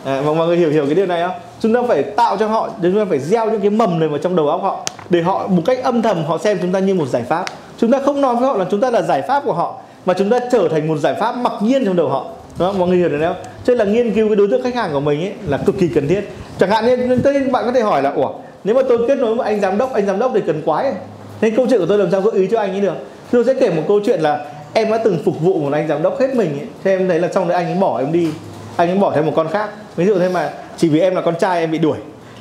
[0.04, 1.37] À, mọi người hiểu hiểu cái điều này không?
[1.61, 4.18] Chúng ta phải tạo cho họ chúng ta phải gieo những cái mầm này vào
[4.18, 6.94] trong đầu óc họ để họ một cách âm thầm họ xem chúng ta như
[6.94, 7.44] một giải pháp.
[7.78, 9.74] Chúng ta không nói với họ là chúng ta là giải pháp của họ
[10.06, 12.26] mà chúng ta trở thành một giải pháp mặc nhiên trong đầu họ
[12.58, 13.36] đó mọi người hiểu được không?
[13.64, 15.78] Cho nên là nghiên cứu cái đối tượng khách hàng của mình ấy là cực
[15.78, 16.20] kỳ cần thiết.
[16.58, 18.32] Chẳng hạn như tất bạn có thể hỏi là ủa
[18.64, 20.92] nếu mà tôi kết nối với anh giám đốc anh giám đốc thì cần quái
[21.40, 22.94] nên câu chuyện của tôi làm sao gợi ý cho anh ấy được?
[23.30, 26.02] Tôi sẽ kể một câu chuyện là em đã từng phục vụ một anh giám
[26.02, 26.66] đốc hết mình ấy.
[26.84, 28.28] thế em thấy là xong đấy anh ấy bỏ em đi.
[28.76, 29.70] Anh ấy bỏ thêm một con khác.
[29.96, 31.98] Ví dụ thế mà chỉ vì em là con trai em bị đuổi.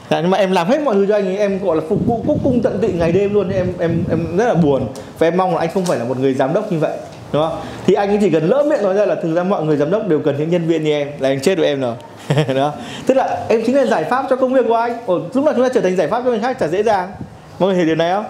[0.10, 1.99] Dạ, nhưng mà em làm hết mọi thứ cho anh ấy em gọi là phục
[2.08, 3.49] vụ cúc cung tận tụy ngày đêm luôn.
[3.49, 4.88] Em em em rất là buồn.
[5.19, 6.97] Và em mong là anh không phải là một người giám đốc như vậy
[7.36, 7.60] đúng không?
[7.88, 9.91] Thì anh ấy chỉ cần lỡ miệng nói ra là thực ra mọi người giám
[9.91, 11.08] đốc đều cần những nhân viên như em.
[11.19, 11.95] Là anh chết với em rồi
[12.56, 12.74] đó
[13.06, 14.98] tức là em chính là giải pháp cho công việc của anh.
[15.06, 17.12] Ồ, lúc nào chúng ta trở thành giải pháp cho người khác chả dễ dàng.
[17.60, 18.26] Mọi người hiểu điều này không?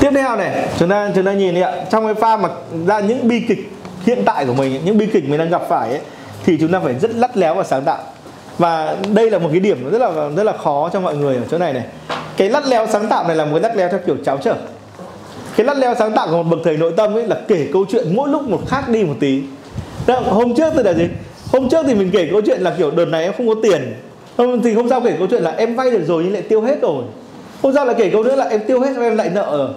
[0.00, 1.72] Tiếp theo này chúng ta chúng ta nhìn đi ạ.
[1.90, 2.48] Trong cái pha mà
[2.86, 3.72] ra những bi kịch
[4.06, 6.00] hiện tại của mình những bi kịch mình đang gặp phải ấy,
[6.44, 7.98] thì chúng ta phải rất lắt léo và sáng tạo.
[8.58, 11.42] Và đây là một cái điểm rất là rất là khó cho mọi người ở
[11.50, 11.84] chỗ này này.
[12.36, 14.54] Cái lắt léo sáng tạo này là một cái lắt léo theo kiểu cháo trở
[15.58, 17.84] cái lắt leo sáng tạo của một bậc thầy nội tâm ấy là kể câu
[17.90, 19.42] chuyện mỗi lúc một khác đi một tí.
[20.06, 21.08] Đó, hôm trước tôi là gì?
[21.52, 23.94] Hôm trước thì mình kể câu chuyện là kiểu đợt này em không có tiền.
[24.36, 26.60] Hôm thì hôm sau kể câu chuyện là em vay được rồi nhưng lại tiêu
[26.60, 27.04] hết rồi.
[27.62, 29.56] Hôm sau là kể câu nữa là em tiêu hết rồi em lại nợ.
[29.56, 29.68] Rồi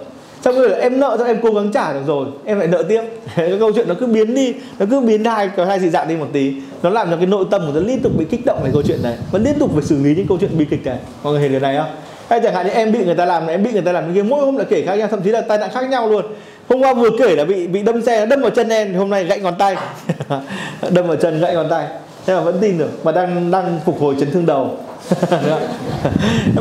[0.44, 2.82] xong rồi là em nợ xong em cố gắng trả được rồi em lại nợ
[2.82, 3.02] tiếp.
[3.36, 6.08] Cái câu chuyện nó cứ biến đi nó cứ biến hai cái hai dị dạng
[6.08, 6.52] đi một tí.
[6.82, 8.82] Nó làm cho cái nội tâm của nó liên tục bị kích động về câu
[8.82, 10.98] chuyện này và liên tục phải xử lý những câu chuyện bi kịch này.
[11.22, 11.90] Mọi người hiểu điều này không?
[12.28, 14.22] Hay chẳng hạn như em bị người ta làm em bị người ta làm cái
[14.22, 16.24] mỗi hôm là kể khác nhau thậm chí là tai nạn khác nhau luôn.
[16.68, 19.10] Hôm qua vừa kể là bị bị đâm xe đâm vào chân em thì hôm
[19.10, 19.76] nay gãy ngón tay.
[20.90, 21.86] Đâm vào chân gãy ngón tay.
[22.26, 24.76] Thế mà vẫn tin được mà đang đang phục hồi chấn thương đầu.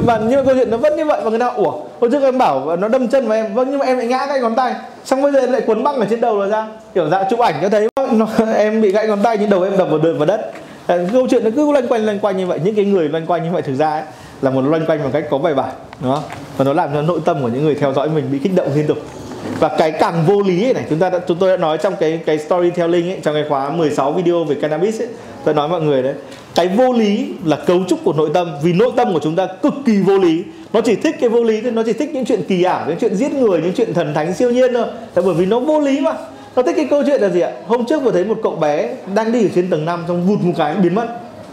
[0.05, 2.23] Mà nhưng mà câu chuyện nó vẫn như vậy và người ta ủa hôm trước
[2.23, 3.53] em bảo nó đâm chân vào em.
[3.53, 4.73] Vâng nhưng mà em lại ngã gãy ngón tay.
[5.05, 6.67] Xong bây giờ em lại quấn băng ở trên đầu là ra.
[6.93, 9.77] Kiểu dạng chụp ảnh cho thấy nó, em bị gãy ngón tay nhưng đầu em
[9.77, 10.51] đập vào đường vào đất.
[10.87, 12.59] Câu chuyện nó cứ loanh quanh loanh quanh như vậy.
[12.63, 14.03] Những cái người loanh quanh như vậy thực ra ấy,
[14.41, 16.23] là một loanh quanh một cách có bài bản đúng không?
[16.57, 18.67] Và nó làm cho nội tâm của những người theo dõi mình bị kích động
[18.75, 18.97] liên tục.
[19.59, 22.19] Và cái càng vô lý này, chúng ta đã, chúng tôi đã nói trong cái
[22.25, 25.07] cái storytelling ấy, trong cái khóa 16 video về cannabis ấy,
[25.45, 26.13] tôi nói mọi người đấy.
[26.55, 29.47] Cái vô lý là cấu trúc của nội tâm, vì nội tâm của chúng ta
[29.63, 30.43] cực kỳ vô lý.
[30.73, 32.97] Nó chỉ thích cái vô lý thôi, nó chỉ thích những chuyện kỳ ảo, những
[32.99, 34.85] chuyện giết người, những chuyện thần thánh siêu nhiên thôi.
[35.13, 36.13] Tại bởi vì nó vô lý mà.
[36.55, 37.51] Nó thích cái câu chuyện là gì ạ?
[37.67, 40.39] Hôm trước vừa thấy một cậu bé đang đi ở trên tầng 5 trong vụt
[40.41, 41.07] một cái biến mất.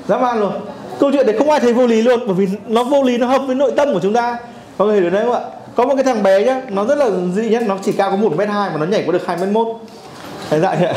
[0.08, 0.52] Dã man luôn
[1.00, 3.26] câu chuyện đấy không ai thấy vô lý luôn, bởi vì nó vô lý nó
[3.26, 4.38] hợp với nội tâm của chúng ta.
[4.78, 5.40] Có người hiểu đấy không ạ?
[5.74, 8.16] Có một cái thằng bé nhá, nó rất là dị nhất nó chỉ cao có
[8.16, 9.80] một m hai mà nó nhảy có được hai m một
[10.50, 10.76] Thế dạ.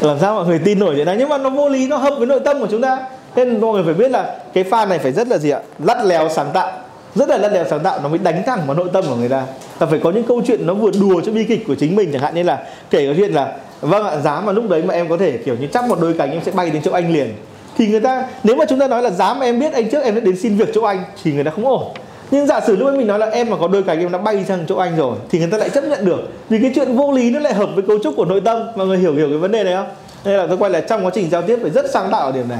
[0.00, 1.16] Làm sao mọi người tin nổi vậy này?
[1.18, 2.98] Nhưng mà nó vô lý, nó hợp với nội tâm của chúng ta.
[3.36, 5.60] Nên mọi người phải biết là cái pha này phải rất là gì ạ?
[5.78, 6.72] Lắt léo sáng tạo.
[7.14, 9.28] Rất là lắt léo sáng tạo, nó mới đánh thẳng vào nội tâm của người
[9.28, 9.42] ta.
[9.78, 12.12] Và phải có những câu chuyện nó vừa đùa cho bi kịch của chính mình
[12.12, 14.94] chẳng hạn, như là kể cái chuyện là vâng ạ dám mà lúc đấy mà
[14.94, 17.12] em có thể, kiểu như chắc một đôi cánh em sẽ bay đến chỗ anh
[17.12, 17.34] liền
[17.78, 20.14] thì người ta nếu mà chúng ta nói là dám em biết anh trước em
[20.14, 21.82] đã đến xin việc chỗ anh thì người ta không ổn.
[22.30, 24.18] Nhưng giả sử lúc ấy mình nói là em mà có đôi cánh em đã
[24.18, 26.20] bay sang chỗ anh rồi thì người ta lại chấp nhận được.
[26.48, 28.62] Vì cái chuyện vô lý nó lại hợp với cấu trúc của nội tâm.
[28.76, 29.86] Mọi người hiểu hiểu cái vấn đề này không?
[30.24, 32.32] Nên là tôi quay lại trong quá trình giao tiếp phải rất sáng tạo ở
[32.32, 32.58] điểm này.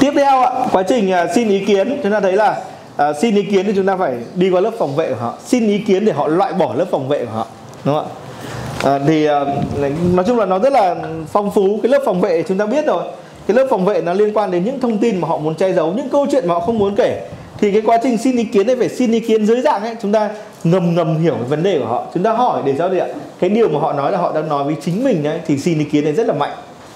[0.00, 2.00] Tiếp theo ạ quá trình à, xin ý kiến.
[2.02, 2.60] Chúng ta thấy là
[3.10, 5.34] uh, xin ý kiến thì chúng ta phải đi qua lớp phòng vệ của họ.
[5.46, 7.46] Xin ý kiến để họ loại bỏ lớp phòng vệ của họ
[7.84, 8.12] đúng không ạ?
[8.84, 9.44] À, thì à,
[10.14, 10.96] nói chung là nó rất là
[11.32, 11.80] phong phú.
[11.82, 13.02] Cái lớp phòng vệ chúng ta biết rồi
[13.46, 15.72] cái lớp phòng vệ nó liên quan đến những thông tin mà họ muốn che
[15.72, 17.26] giấu, những câu chuyện mà họ không muốn kể.
[17.58, 19.96] Thì cái quá trình xin ý kiến này phải xin ý kiến dưới dạng ấy,
[20.02, 20.30] chúng ta
[20.64, 23.06] ngầm ngầm hiểu cái vấn đề của họ, chúng ta hỏi để sao gì ạ
[23.40, 25.78] cái điều mà họ nói là họ đang nói với chính mình đấy thì xin
[25.78, 26.52] ý kiến này rất là mạnh.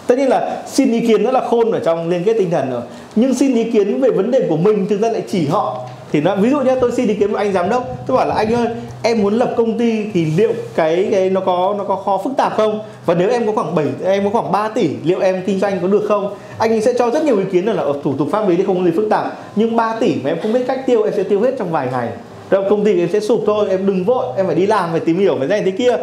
[0.06, 2.70] Tất nhiên là xin ý kiến rất là khôn ở trong liên kết tinh thần
[2.70, 2.82] rồi.
[3.16, 5.80] Nhưng xin ý kiến về vấn đề của mình, thực ra lại chỉ họ
[6.12, 8.26] thì nó, ví dụ nhé tôi xin ý kiến một anh giám đốc, tôi bảo
[8.26, 8.66] là, anh ơi,
[9.02, 12.32] em muốn lập công ty thì liệu cái cái, nó có nó có khó phức
[12.36, 12.80] tạp không?
[13.06, 15.78] Và nếu em có khoảng 7 em có khoảng 3 tỷ, liệu em kinh doanh
[15.82, 16.34] có được không?
[16.58, 18.56] Anh ấy sẽ cho rất nhiều ý kiến là ở ờ, thủ tục pháp lý
[18.56, 21.02] thì không có gì phức tạp, nhưng 3 tỷ mà em không biết cách tiêu,
[21.02, 22.08] em sẽ tiêu hết trong vài ngày.
[22.50, 25.00] Rồi công ty em sẽ sụp thôi, em đừng vội, em phải đi làm, phải
[25.00, 25.96] tìm hiểu, phải này, thế kia.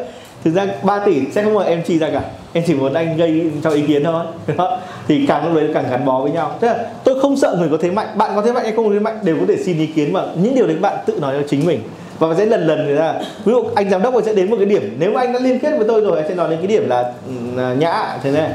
[0.43, 2.21] Thực ra 3 tỷ sẽ không phải em chi ra cả,
[2.53, 4.25] em chỉ muốn anh gây cho ý kiến thôi.
[4.57, 6.51] Đó thì càng lúc đấy càng gắn bó với nhau.
[6.59, 8.07] Tức là tôi không sợ người có thế mạnh.
[8.15, 10.13] Bạn có thế mạnh hay không có thế mạnh đều có thể xin ý kiến
[10.13, 11.79] mà những điều đấy bạn tự nói cho chính mình.
[12.19, 13.13] Và sẽ lần lần người ta,
[13.45, 15.59] ví dụ anh giám đốc sẽ đến một cái điểm, nếu mà anh đã liên
[15.59, 18.31] kết với tôi rồi, anh sẽ nói đến cái điểm là ừ, à, nhã, thế
[18.31, 18.49] này.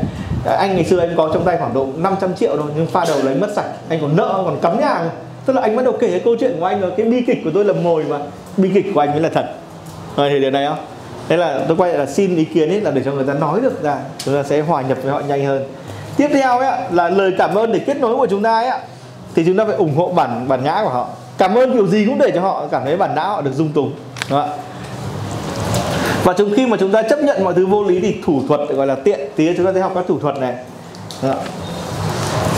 [0.59, 3.19] Anh ngày xưa anh có trong tay khoảng độ 500 triệu thôi, nhưng pha đầu
[3.25, 5.11] lấy mất sạch, anh còn nợ, còn cắm nhà
[5.47, 7.39] tức là anh bắt đầu kể cái câu chuyện của anh rồi, cái bi kịch
[7.45, 8.19] của tôi là mồi mà.
[8.57, 9.47] Bi kịch của anh mới là thật.
[10.17, 10.79] Ờ, rồi thì điều này không?
[11.29, 13.35] Thế là tôi quay lại là xin ý kiến ấy là để cho người ta
[13.35, 15.65] nói được ra, chúng ta sẽ hòa nhập với họ nhanh hơn
[16.17, 18.71] tiếp theo ấy là lời cảm ơn để kết nối của chúng ta ấy
[19.35, 21.09] thì chúng ta phải ủng hộ bản bản ngã của họ.
[21.39, 23.73] Cảm ơn kiểu gì cũng để cho họ cảm thấy bản não họ được dung
[23.73, 23.93] túng,
[24.31, 24.51] đúng không?
[26.25, 28.61] và chúng, khi mà chúng ta chấp nhận mọi thứ vô lý thì thủ thuật
[28.69, 30.55] gọi là tiện, tí chúng ta sẽ học các thủ thuật này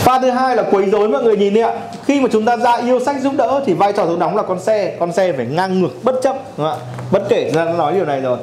[0.05, 1.73] pha thứ hai là quấy rối mọi người nhìn đi ạ.
[2.05, 4.43] Khi mà chúng ta ra yêu sách giúp đỡ thì vai trò chúng đóng là
[4.43, 6.85] con xe con xe phải ngang ngược bất chấp, đúng không ạ?
[7.11, 8.37] Bất kể chúng ta đã nói điều này rồi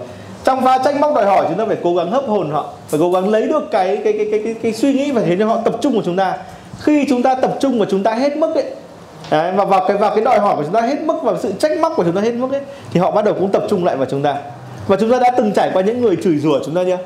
[0.45, 3.01] trong pha tranh móc đòi hỏi chúng ta phải cố gắng hấp hồn họ phải
[3.01, 5.47] cố gắng lấy được cái cái cái cái cái, cái suy nghĩ và thế cho
[5.47, 6.37] họ tập trung của chúng ta.
[6.81, 8.65] Khi chúng ta tập trung và chúng ta hết mức ấy
[9.31, 11.53] Đấy, và vào cái vào cái đòi hỏi của chúng ta hết mức và sự
[11.59, 12.61] trách móc của chúng ta hết mức ấy
[12.93, 14.37] thì họ bắt đầu cũng tập trung lại vào chúng ta.
[14.87, 16.99] Và chúng ta đã từng trải qua những người chửi rủa chúng ta chưa?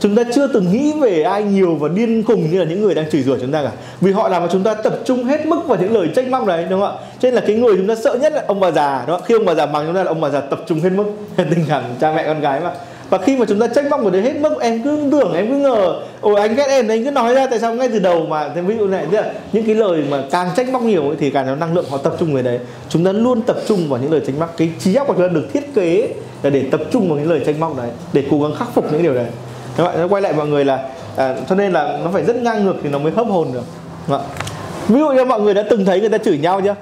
[0.00, 2.94] Chúng ta chưa từng nghĩ về ai nhiều và điên khùng như là những người
[2.94, 3.70] đang chửi rủa chúng ta cả.
[4.00, 6.46] Vì họ làm cho chúng ta tập trung hết mức vào những lời trách móc
[6.46, 7.04] đấy đúng không ạ?
[7.20, 9.26] Cho nên là cái người chúng ta sợ nhất là ông bà già đúng không
[9.26, 11.04] khi ông bà già mắng chúng ta là ông bà già tập trung hết mức.
[11.36, 12.70] Tình cảm cha mẹ con gái mà.
[13.10, 15.48] Và khi mà chúng ta trách móc người đấy hết mức em cứ tưởng em
[15.48, 18.26] cứ ngờ ôi anh ghét em anh cứ nói ra tại sao ngay từ đầu
[18.26, 18.48] mà.
[18.54, 21.16] Thế ví dụ này tức là những cái lời mà càng trách móc nhiều ấy,
[21.20, 22.58] thì càng nó năng lượng họ tập trung về đấy.
[22.88, 24.56] Chúng ta luôn tập trung vào những lời trách móc.
[24.56, 26.08] Cái trí óc của chúng ta được thiết kế
[26.42, 28.92] là để tập trung vào những lời trách móc đấy để cố gắng khắc phục
[28.92, 29.26] những điều đấy
[29.78, 32.36] các bạn nó quay lại mọi người là à, cho nên là nó phải rất
[32.36, 33.64] ngang ngược thì nó mới hấp hồn được.
[34.06, 34.20] Vâng
[34.88, 36.74] đúng ví dụ như mọi người đã từng thấy người ta chửi nhau chưa?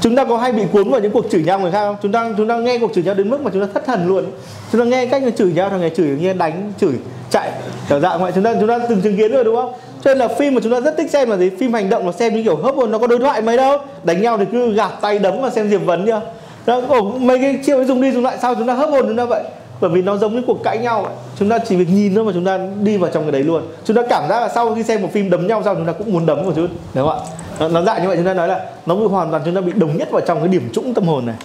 [0.00, 1.96] Chúng ta có hay bị cuốn vào những cuộc chửi nhau người khác không?
[2.02, 4.08] Chúng ta chúng ta nghe cuộc chửi nhau đến mức mà chúng ta thất thần
[4.08, 4.24] luôn.
[4.72, 6.92] Chúng ta nghe cách người chửi nhau thằng này chửi như đánh chửi
[7.30, 7.52] chạy
[7.88, 8.32] kiểu dạng vậy.
[8.34, 9.72] Chúng ta chúng ta từng chứng kiến rồi đúng không?
[10.04, 11.50] Cho nên là phim mà chúng ta rất thích xem là gì?
[11.60, 13.78] Phim hành động mà xem như kiểu hấp hồn nó có đối thoại mấy đâu.
[14.04, 16.20] Đánh nhau thì cứ gạt tay đấm và xem diệp vấn chưa?
[16.66, 16.80] Đó,
[17.18, 19.24] mấy cái chiêu ấy dùng đi dùng lại sao chúng ta hấp hồn chúng ta
[19.24, 19.42] vậy?
[19.82, 21.14] Bởi vì nó giống như cuộc cãi nhau ấy.
[21.38, 23.62] chúng ta chỉ việc nhìn thôi mà chúng ta đi vào trong cái đấy luôn.
[23.84, 25.92] Chúng ta cảm giác là sau khi xem một phim đấm nhau xong chúng ta
[25.92, 27.24] cũng muốn đấm một chút đúng không ạ?
[27.60, 29.60] Nó, nó dạng như vậy chúng ta nói là nó bị hoàn toàn chúng ta
[29.60, 31.36] bị đồng nhất vào trong cái điểm trũng tâm hồn này.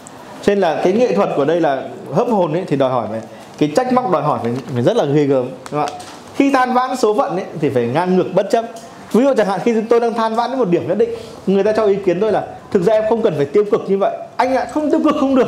[0.42, 3.08] Cho nên là cái nghệ thuật của đây là hấp hồn ấy thì đòi hỏi
[3.12, 3.22] về
[3.58, 6.00] cái trách móc đòi hỏi phải, phải rất là ghê gớm đúng không ạ?
[6.36, 8.66] Khi than vãn số phận ấy thì phải ngang ngược bất chấp.
[9.12, 11.10] Ví dụ chẳng hạn khi tôi đang than vãn đến một điểm nhất định
[11.48, 13.82] người ta cho ý kiến tôi là thực ra em không cần phải tiêu cực
[13.88, 14.18] như vậy.
[14.38, 15.48] Anh ạ không tiêu cực không được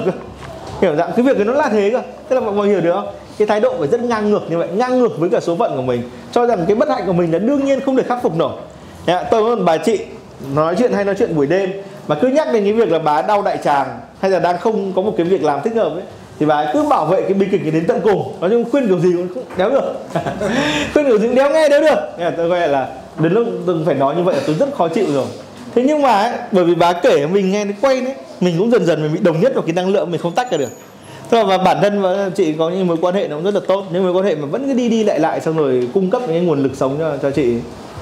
[0.82, 2.02] hiểu dạng cái việc này nó là thế cơ.
[2.30, 3.08] Tức là mọi người hiểu được không?
[3.38, 5.76] Cái thái độ phải rất ngang ngược như vậy, ngang ngược với cả số phận
[5.76, 6.02] của mình.
[6.32, 8.54] Cho rằng cái bất hạnh của mình là đương nhiên không thể khắc phục nổi.
[9.06, 10.00] Tôi có một bà chị
[10.56, 11.72] nói chuyện hay nói chuyện buổi đêm
[12.08, 14.94] mà cứ nhắc đến cái việc là bà đau đại tràng hay là đang không
[14.96, 16.04] có một cái việc làm thích hợp ấy,
[16.39, 18.34] thì bà ấy cứ bảo vệ cái bi kịch đến tận cùng.
[18.42, 19.94] Nói chung khuyên kiểu gì cũng không đéo được.
[20.94, 22.00] Khuyên kiểu gì cũng đéo nghe đéo được.
[22.18, 22.88] Nên tôi gọi là
[23.20, 25.26] đến lúc từng phải nói như vậy là tôi rất khó chịu rồi
[25.75, 28.71] thế nhưng mà ấy, bởi vì bà kể mình nghe nó quay đấy mình cũng
[28.71, 30.69] dần dần mình bị đồng nhất vào cái năng lượng mình không tách ra được.
[31.32, 33.62] Thế mà bản thân và chị có những mối quan hệ nó cũng rất là
[33.67, 36.10] tốt những mối quan hệ mà vẫn cứ đi đi lại lại xong rồi cung
[36.10, 37.53] cấp những cái nguồn lực sống cho, cho chị.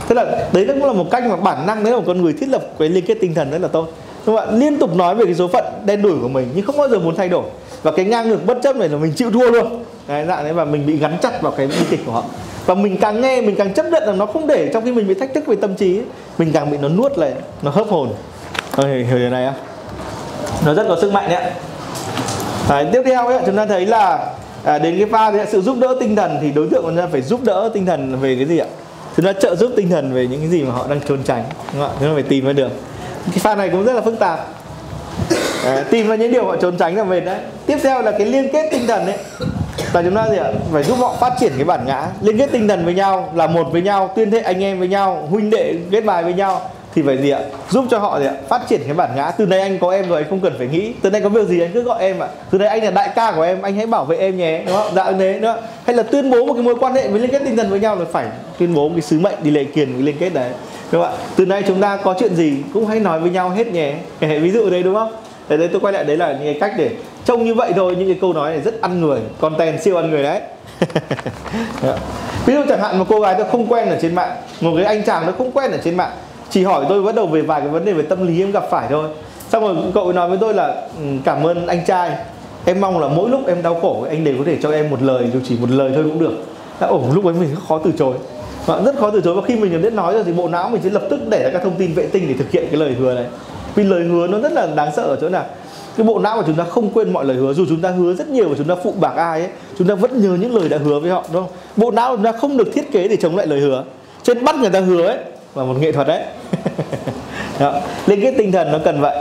[0.09, 2.33] Thế là đấy cũng là một cách mà bản năng đấy là một con người
[2.33, 3.87] thiết lập cái liên kết tinh thần rất là tốt.
[4.25, 6.77] Các bạn liên tục nói về cái số phận đen đủi của mình nhưng không
[6.77, 7.43] bao giờ muốn thay đổi.
[7.83, 9.83] Và cái ngang ngược bất chấp này là mình chịu thua luôn.
[10.07, 12.23] Đấy, dạng đấy và mình bị gắn chặt vào cái bi kịch của họ
[12.67, 15.07] và mình càng nghe mình càng chấp nhận là nó không để trong khi mình
[15.07, 16.01] bị thách thức về tâm trí
[16.37, 18.13] mình càng bị nó nuốt lại nó hấp hồn.
[18.71, 19.63] Ờ, Rồi, hiểu điều này không
[20.65, 21.43] nó rất có sức mạnh đấy
[22.69, 25.61] Đấy, à, tiếp theo ấy, chúng ta thấy là à, đến cái pha thì sự
[25.61, 28.35] giúp đỡ tinh thần thì đối tượng chúng ta phải giúp đỡ tinh thần về
[28.35, 28.67] cái gì ạ?
[29.17, 31.43] Chúng ta trợ giúp tinh thần về những cái gì mà họ đang trốn tránh
[31.73, 31.95] đúng không ạ?
[31.99, 32.69] Chúng ta phải tìm ra được.
[33.31, 34.47] Cái pha này cũng rất là phức tạp.
[35.65, 37.39] À, tìm ra những điều họ trốn tránh là mệt đấy.
[37.65, 39.17] Tiếp theo là cái liên kết tinh thần ấy
[39.93, 40.51] là chúng ta gì ạ?
[40.71, 42.07] Phải giúp họ phát triển cái bản ngã.
[42.21, 44.87] Liên kết tinh thần với nhau, là một với nhau, tuyên thệ anh em với
[44.87, 46.61] nhau, huynh đệ kết bài với nhau.
[46.95, 47.39] Thì phải gì ạ?
[47.69, 48.33] Giúp cho họ gì ạ?
[48.49, 49.31] Phát triển cái bản ngã.
[49.31, 50.93] Từ nay anh có em rồi, anh không cần phải nghĩ.
[51.01, 52.27] Từ nay có việc gì anh cứ gọi em ạ.
[52.51, 54.63] Từ nay anh là đại ca của em, anh hãy bảo vệ em nhé.
[54.67, 54.95] Đúng không?
[54.95, 57.41] Dạ thế nữa hay là tuyên bố một cái mối quan hệ với liên kết
[57.45, 58.25] tinh thần với nhau là phải
[58.59, 60.49] tuyên bố một cái sứ mệnh đi lệ kiền cái liên kết đấy.
[60.91, 61.17] Đúng không ạ?
[61.35, 63.93] Từ nay chúng ta có chuyện gì cũng hãy nói với nhau hết nhé.
[64.19, 65.11] Ví dụ đấy, đúng không?
[65.49, 66.89] Đấy, đấy tôi quay lại đấy là những cái cách để
[67.25, 70.11] trông như vậy thôi những cái câu nói này rất ăn người content siêu ăn
[70.11, 70.41] người đấy.
[71.83, 71.97] Dạ.
[72.45, 74.85] Ví dụ chẳng hạn một cô gái tôi không quen ở trên mạng một cái
[74.85, 76.11] anh chàng nó không quen ở trên mạng
[76.49, 78.63] chỉ hỏi tôi bắt đầu về vài cái vấn đề về tâm lý em gặp
[78.69, 79.09] phải thôi.
[79.49, 82.11] Xong rồi cậu ấy nói với tôi là ừ, cảm ơn anh trai.
[82.65, 85.01] Em mong là mỗi lúc em đau khổ anh đều có thể cho em một
[85.01, 86.33] lời dù chỉ một lời thôi cũng được.
[86.79, 88.15] Dạ, Đã ổn lúc ấy mình rất khó từ chối.
[88.65, 89.35] Và rất khó từ chối.
[89.35, 91.49] Và khi mình biết nói rồi thì bộ não mình sẽ lập tức để ra
[91.53, 93.25] các thông tin vệ tinh để thực hiện cái lời hứa này
[93.77, 95.45] vì lời hứa nó rất là đáng sợ ở chỗ nào?
[95.97, 97.53] Cái bộ não của chúng ta không quên mọi lời hứa.
[97.53, 99.95] Dù chúng ta hứa rất nhiều và chúng ta phụ bạc ai ấy, chúng ta
[99.95, 101.51] vẫn nhớ những lời đã hứa với họ, đúng không?
[101.75, 103.83] Bộ não của chúng ta không được thiết kế để chống lại lời hứa.
[104.23, 105.17] Trên bắt người ta hứa ấy
[105.55, 106.23] là một nghệ thuật đấy.
[107.59, 107.73] Đó.
[108.05, 109.17] liên kết tinh thần nó cần vậy.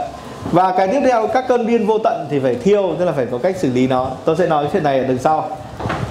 [0.51, 3.25] Và cái tiếp theo, các cơn điên vô tận thì phải thiêu, tức là phải
[3.31, 4.11] có cách xử lý nó.
[4.25, 5.49] Tôi sẽ nói chuyện này ở đằng sau.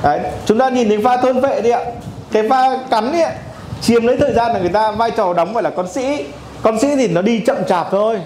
[0.02, 1.80] Đấy, chúng ta nhìn thấy pha thôn vệ đi ạ.
[2.32, 3.32] Cái pha cắn đi ạ,
[3.80, 6.24] chiếm lấy thời gian là người ta, vai trò đóng phải là con sĩ.
[6.62, 8.18] Con sĩ thì nó đi chậm chạp thôi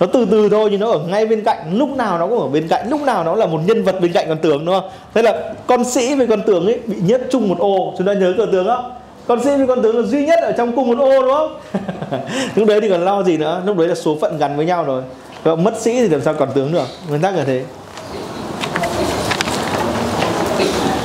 [0.00, 1.58] nó từ từ thôi nhưng nó ở ngay bên cạnh.
[1.72, 2.90] Lúc nào nó cũng ở bên cạnh.
[2.90, 4.90] Lúc nào nó là một nhân vật bên cạnh con tướng đúng không?
[5.14, 7.94] Thế là con sĩ với con tướng ấy bị nhất chung một ô.
[7.98, 8.92] Chúng ta nhớ cờ tướng không
[9.26, 11.56] con sĩ với con tướng là duy nhất ở trong cùng một ô đúng không?
[12.54, 13.62] Lúc đấy thì còn lo gì nữa.
[13.66, 15.02] Lúc đấy là số phận gắn với nhau rồi.
[15.42, 16.86] Và mất sĩ thì làm sao còn tướng được?
[17.08, 17.64] Nguyên tắc là thế.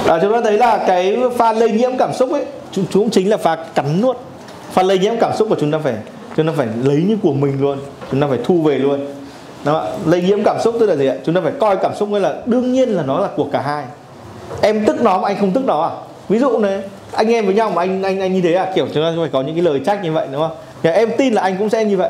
[0.08, 3.30] À, chúng ta thấy là cái pha lây nhiễm cảm xúc ấy chúng, chúng chính
[3.30, 4.18] là pha cắn nuốt.
[4.72, 5.94] Pha lây nhiễm cảm xúc của chúng ta phải
[6.38, 7.78] chúng ta phải lấy như của mình luôn.
[8.12, 9.00] Chúng ta phải thu về luôn.
[9.63, 11.15] Đó lây nhiễm cảm xúc tức là gì ạ?
[11.26, 13.62] Chúng ta phải coi cảm xúc như là đương nhiên là nó là của cả
[13.62, 13.84] hai.
[14.62, 15.91] Em tức nó mà anh không tức nó à?
[16.30, 18.72] Ví dụ này, anh em với nhau mà anh anh anh như thế à?
[18.76, 20.58] Kiểu chúng ta phải có những cái lời trách như vậy, đúng không?
[20.84, 22.10] Thì em tin là anh cũng sẽ như vậy.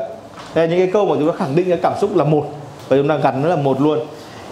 [0.54, 2.46] Đây là những cái câu mà chúng ta khẳng định cái cảm xúc là một.
[2.88, 3.98] Và chúng ta gắn nó là một luôn.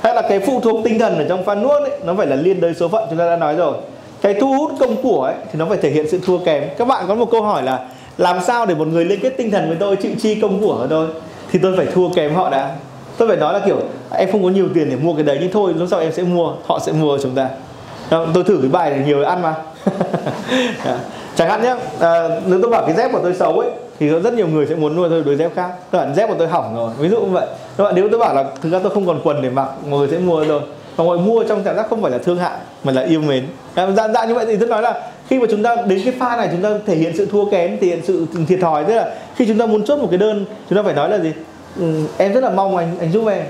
[0.01, 2.37] Hay là cái phụ thuộc tinh thần ở trong phan nuốt ấy, nó phải là
[2.37, 3.77] liên đới số phận, chúng ta đã nói rồi.
[4.23, 6.63] Cái thu hút công của ấy, thì nó phải thể hiện sự thua kém.
[6.79, 9.51] Các bạn có một câu hỏi là làm sao để một người liên kết tinh
[9.51, 11.09] thần với tôi chịu chi công của của tôi
[11.53, 12.75] thì tôi phải thua kém họ đã.
[13.19, 15.53] Tôi phải nói là kiểu em không có nhiều tiền để mua cái đấy nhưng
[15.53, 17.49] thôi lúc sau em sẽ mua họ sẽ mua chúng ta.
[18.11, 19.55] Tôi thử cái bài này nhiều ăn mà.
[21.37, 24.21] Chẳng hạn nhé à, nếu tôi bảo cái dép của tôi xấu ấy thì có
[24.21, 25.71] rất nhiều người sẽ muốn nuôi tôi đôi dép khác.
[25.93, 27.47] Các bạn dép của tôi hỏng rồi ví dụ như vậy.
[27.77, 29.99] Các bạn nếu tôi bảo là thực ra tôi không còn quần để mặc mọi
[29.99, 30.61] người sẽ mua rồi
[30.97, 33.21] và mọi người mua trong cảm giác không phải là thương hại mà là yêu
[33.21, 33.47] mến.
[33.77, 36.37] Dạng dạng như vậy thì tôi nói là khi mà chúng ta đến cái pha
[36.37, 39.15] này chúng ta thể hiện sự thua kém thể hiện sự thiệt thòi tức là
[39.37, 41.33] khi chúng ta muốn chốt một cái đơn chúng ta phải nói là gì?
[41.79, 41.85] Ừ,
[42.19, 43.45] em rất là mong anh anh giúp em.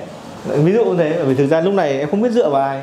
[0.47, 2.63] Ví dụ như thế bởi vì thực ra lúc này em không biết dựa vào
[2.63, 2.81] ai.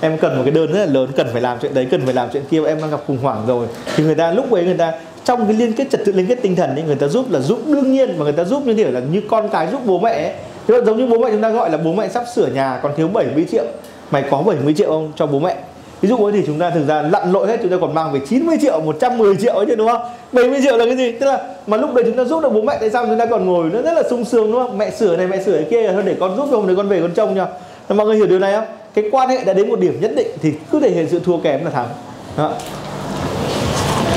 [0.00, 2.14] Em cần một cái đơn rất là lớn cần phải làm chuyện đấy cần phải
[2.14, 3.66] làm chuyện kia em đang gặp khủng hoảng rồi.
[3.96, 4.92] Thì người ta lúc ấy người ta
[5.24, 7.40] trong cái liên kết trật tự liên kết tinh thần ấy người ta giúp là
[7.40, 9.98] giúp đương nhiên mà người ta giúp như kiểu là như con cái giúp bố
[9.98, 10.32] mẹ ấy.
[10.68, 12.92] Thế giống như bố mẹ chúng ta gọi là bố mẹ sắp sửa nhà còn
[12.96, 13.64] thiếu 70 triệu.
[14.10, 15.56] Mày có 70 triệu không cho bố mẹ?
[16.00, 18.12] Ví dụ ấy thì chúng ta thực ra lặn lội hết chúng ta còn mang
[18.12, 20.00] về 90 triệu 110 triệu ấy chứ đúng không?
[20.32, 21.12] 70 triệu là cái gì?
[21.12, 23.26] Tức là mà lúc đấy chúng ta giúp được bố mẹ tại sao chúng ta
[23.26, 24.78] còn ngồi nó rất là sung sướng đúng không?
[24.78, 26.88] Mẹ sửa này mẹ sửa cái kia thôi để con giúp cho hôm đấy con
[26.88, 27.46] về con trông nha
[27.88, 28.64] mọi người hiểu điều này không?
[28.94, 31.38] Cái quan hệ đã đến một điểm nhất định thì cứ thể hiện sự thua
[31.38, 31.88] kém là thắng.
[32.36, 32.52] Đó.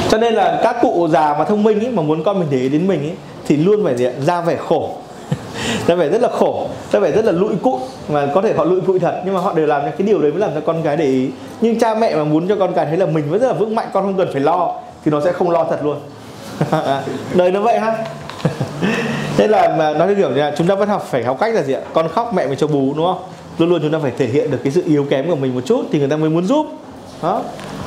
[0.10, 2.58] cho nên là các cụ già mà thông minh ấy, mà muốn con mình để
[2.58, 3.16] ý đến mình ấy,
[3.48, 4.12] thì luôn phải gì ạ?
[4.26, 4.96] ra vẻ khổ.
[5.88, 7.80] Ra vẻ rất là khổ ra vẻ rất là lụi cụi.
[8.10, 10.32] Mà có thể họ lụi cụi thật nhưng mà họ đều làm cái điều đấy
[10.32, 11.30] mới làm cho con cái để ý
[11.62, 13.76] nhưng cha mẹ mà muốn cho con cảm thấy là mình vẫn rất là vững
[13.76, 14.74] mạnh con không cần phải lo
[15.06, 15.98] thì nó sẽ không lo thật luôn.
[17.34, 18.06] Đời nó vậy ha.
[19.38, 21.56] Thế là mà nói theo kiểu như là chúng ta vẫn học phải học cách
[21.56, 21.82] là gì ạ?
[21.94, 23.20] Con khóc mẹ mới cho bú đúng không?
[23.58, 25.62] Luôn luôn chúng ta phải thể hiện được cái sự yếu kém của mình một
[25.66, 26.66] chút thì người ta mới muốn giúp.
[27.22, 27.42] Đó.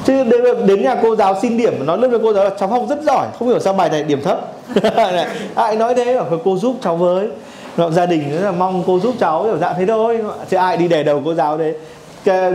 [0.05, 2.69] Chứ đến, đến nhà cô giáo xin điểm nói luôn với cô giáo là cháu
[2.69, 4.41] học rất giỏi không hiểu sao bài này điểm thấp.
[5.55, 6.17] Ai nói thế?
[6.17, 7.29] Bảo cô giúp cháu với.
[7.91, 10.19] Gia đình rất là mong cô giúp cháu kiểu dạng thế thôi.
[10.51, 11.75] Chứ ai đi đè đầu cô giáo đấy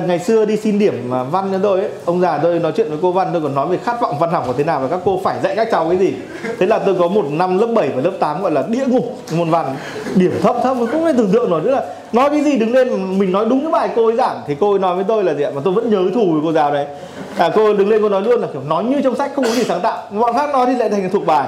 [0.07, 2.89] ngày xưa đi xin điểm à, văn cho tôi ấy, ông già tôi nói chuyện
[2.89, 4.87] với cô văn tôi còn nói về khát vọng văn học của thế nào và
[4.87, 6.13] các cô phải dạy các cháu cái gì.
[6.59, 9.17] Thế là tôi có một năm lớp 7 và lớp 8 gọi là địa ngục
[9.37, 9.75] môn văn.
[10.15, 11.61] Điểm thấp thấp không thể tưởng tượng nổi.
[11.61, 14.41] Nữa là nói cái gì đứng lên mình nói đúng cái bài cô ấy giảng.
[14.47, 15.49] Thì cô ấy nói với tôi là gì ạ?
[15.55, 16.85] Mà tôi vẫn nhớ thù với cô giáo đấy.
[17.37, 19.51] À, cô đứng lên cô nói luôn là kiểu nói như trong sách không có
[19.51, 19.97] gì sáng tạo.
[20.11, 21.47] Bọn khác nói thì lại thành thuộc bài.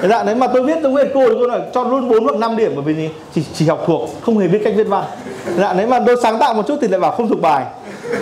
[0.00, 2.24] Thế dạ, nếu mà tôi viết tôi viết cô thì cô nói cho luôn 4
[2.24, 3.10] hoặc 5 điểm bởi vì gì?
[3.34, 5.04] Chỉ, chỉ học thuộc, không hề biết cách viết văn.
[5.58, 7.64] Dạ, nếu mà tôi sáng tạo một chút thì lại bảo không thuộc bài.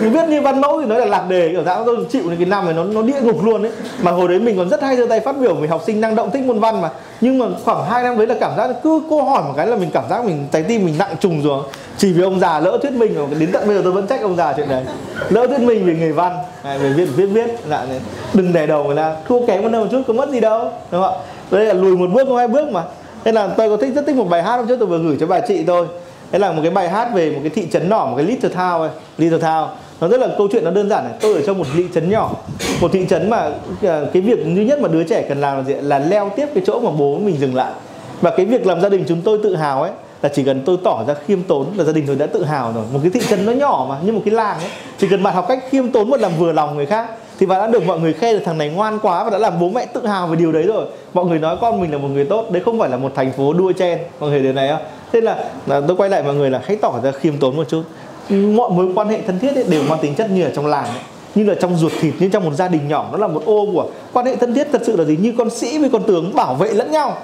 [0.01, 2.45] Mình viết như văn mẫu thì nói là lạc đề kiểu dạng tôi chịu cái
[2.45, 3.71] năm này nó nó địa ngục luôn đấy.
[4.01, 6.15] Mà hồi đấy mình còn rất hay giơ tay phát biểu về học sinh năng
[6.15, 6.89] động thích môn văn mà.
[7.21, 9.75] Nhưng mà khoảng 2 năm đấy là cảm giác cứ cô hỏi một cái là
[9.75, 11.63] mình cảm giác mình trái tim mình nặng trùng rồi.
[11.97, 14.21] Chỉ vì ông già lỡ thuyết minh mà đến tận bây giờ tôi vẫn trách
[14.21, 14.83] ông già chuyện đấy.
[15.29, 17.85] Lỡ thuyết minh về nghề văn, về viết viết viết, dạ,
[18.33, 20.71] đừng để đầu người ta thua kém hơn đâu một chút có mất gì đâu,
[20.91, 21.19] đúng không ạ?
[21.51, 22.83] Đây là lùi một bước không hai bước mà.
[23.23, 25.17] Thế là tôi có thích rất thích một bài hát hôm trước tôi vừa gửi
[25.19, 25.87] cho bà chị tôi
[26.31, 28.49] đấy là một cái bài hát về một cái thị trấn nhỏ một cái little
[28.49, 29.67] town ấy, little town.
[30.01, 31.13] Nó rất là câu chuyện nó đơn giản này.
[31.21, 32.31] Tôi ở trong một thị trấn nhỏ
[32.81, 33.37] một thị trấn mà
[33.81, 36.47] à, cái việc duy nhất mà đứa trẻ cần làm là gì là leo tiếp
[36.53, 37.71] cái chỗ mà bố mình dừng lại.
[38.21, 40.77] Và cái việc làm gia đình chúng tôi tự hào ấy là chỉ cần tôi
[40.83, 42.83] tỏ ra khiêm tốn là gia đình tôi đã tự hào rồi.
[42.93, 45.33] Một cái thị trấn nó nhỏ mà như một cái làng ấy chỉ cần bạn
[45.35, 47.99] học cách khiêm tốn và làm vừa lòng người khác thì bạn đã được mọi
[47.99, 50.35] người khen là thằng này ngoan quá và đã làm bố mẹ tự hào về
[50.35, 50.85] điều đấy rồi.
[51.13, 53.31] Mọi người nói con mình là một người tốt đấy không phải là một thành
[53.31, 53.99] phố đua chen.
[54.19, 54.79] Mọi người điều này không
[55.13, 57.69] thế là, là tôi quay lại mọi người là hãy tỏ ra khiêm tốn một
[57.69, 57.81] chút.
[58.29, 60.85] Mọi mối quan hệ thân thiết ấy đều mang tính chất như ở trong làng
[60.85, 60.99] ấy
[61.35, 63.09] như là trong ruột thịt như trong một gia đình nhỏ.
[63.11, 65.17] Nó là một ô của quan hệ thân thiết thật sự là gì?
[65.17, 67.17] Như con sĩ với con tướng bảo vệ lẫn nhau.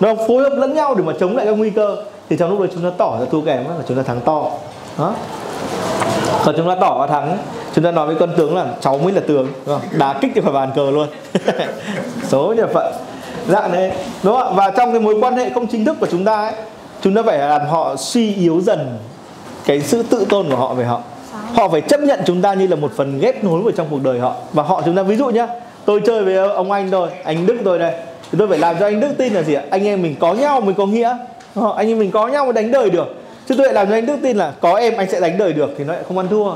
[0.00, 1.96] Nó phối hợp lẫn nhau để mà chống lại các nguy cơ.
[2.30, 4.50] Thì trong lúc đấy chúng ta tỏ ra thua kém là chúng ta thắng to.
[4.98, 5.14] Đó
[6.44, 7.38] còn chúng ta tỏ ra thắng
[7.76, 9.98] chúng ta nói với con tướng là cháu mới là tướng, đúng không?
[9.98, 11.08] đá kích thì phải bàn cờ luôn.
[12.28, 12.92] Số nhà phận.
[13.48, 13.92] Dạng đấy.
[14.22, 16.52] Đúng không và trong cái mối quan hệ không chính thức của chúng ta ấy,
[17.02, 18.98] chúng ta phải làm họ suy yếu dần
[19.66, 21.00] cái sự tự tôn của họ về họ.
[21.54, 24.02] Họ phải chấp nhận chúng ta như là một phần ghép nối vào trong cuộc
[24.02, 24.34] đời họ.
[24.52, 25.48] Và họ, chúng ta ví dụ nhá,
[25.84, 27.94] tôi chơi với ông anh thôi, anh đức tôi đây.
[28.32, 29.62] Thì tôi phải làm cho anh đức tin là gì ạ?
[29.70, 31.16] Anh em mình có nhau mới có nghĩa.
[31.76, 33.14] Anh em mình có nhau mới đánh đời được.
[33.48, 35.52] Chứ tôi lại làm cho anh đức tin là có em anh sẽ đánh đời
[35.52, 36.52] được thì nó lại không ăn thua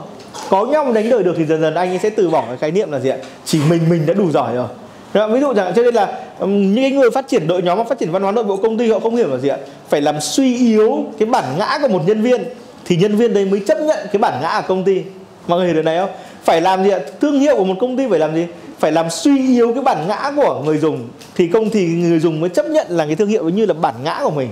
[0.50, 2.70] có nhau đánh đời được thì dần dần anh ấy sẽ từ bỏ cái khái
[2.70, 3.16] niệm là gì ạ?
[3.44, 4.68] Chỉ mình mình đã đủ giỏi rồi.
[5.14, 7.84] Đó, ví dụ chẳng hạn cho nên là những người phát triển đội nhóm và
[7.84, 9.56] phát triển văn hóa nội bộ công ty họ không hiểu là gì ạ?
[9.88, 12.44] Phải làm suy yếu cái bản ngã của một nhân viên
[12.84, 15.02] thì nhân viên đấy mới chấp nhận cái bản ngã ở công ty.
[15.46, 16.10] Mọi người hiểu điều này không?
[16.44, 16.98] Phải làm gì ạ?
[17.20, 18.46] Thương hiệu của một công ty phải làm gì?
[18.78, 22.40] Phải làm suy yếu cái bản ngã của người dùng thì công thì người dùng
[22.40, 24.48] mới chấp nhận là cái thương hiệu như là bản ngã của mình.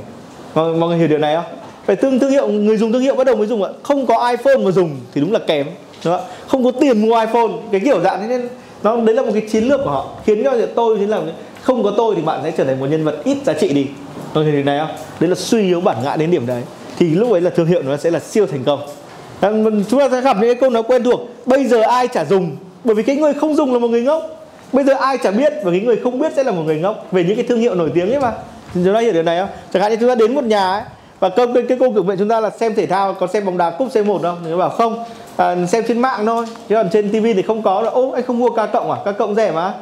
[0.54, 1.57] Mọi, mọi người hiểu điều này không?
[1.88, 3.70] Phải thương thương hiệu, người dùng thương hiệu bắt đầu mới dùng ạ.
[3.82, 5.66] Không có iphone mà dùng thì đúng là kém.
[6.04, 6.26] Đúng không?
[6.46, 8.48] không có tiền mua iphone, cái kiểu dạng thế nên
[8.82, 11.20] nó, đấy là một cái chiến lược của họ, khiến cho tôi thế là
[11.62, 13.86] không có tôi thì bạn sẽ trở thành một nhân vật ít giá trị đi.
[14.32, 14.96] Tôi thấy điều này không?
[15.20, 16.62] Đấy là suy yếu bản ngã đến điểm đấy.
[16.98, 18.80] Thì lúc ấy là thương hiệu nó sẽ là siêu thành công.
[19.90, 22.56] Chúng ta sẽ gặp những cái câu nói quen thuộc, bây giờ ai chả dùng?
[22.84, 24.46] Bởi vì cái người không dùng là một người ngốc.
[24.72, 27.06] Bây giờ ai chả biết và cái người không biết sẽ là một người ngốc
[27.12, 28.32] về những cái thương hiệu nổi tiếng ấy mà.
[28.74, 29.48] Chúng ta hiểu điều này không?
[29.72, 30.82] Chẳng hạn như chúng ta đến một nhà ấy
[31.20, 33.44] và câu cái, cái câu cực nguyện chúng ta là xem thể thao có xem
[33.44, 35.04] bóng đá cúp C1 đâu người bảo không
[35.36, 36.46] à, xem trên mạng thôi.
[36.68, 38.98] Chứ còn trên TV thì không có là ô anh không mua ca cộng à?
[39.04, 39.74] Ca cộng rẻ mà.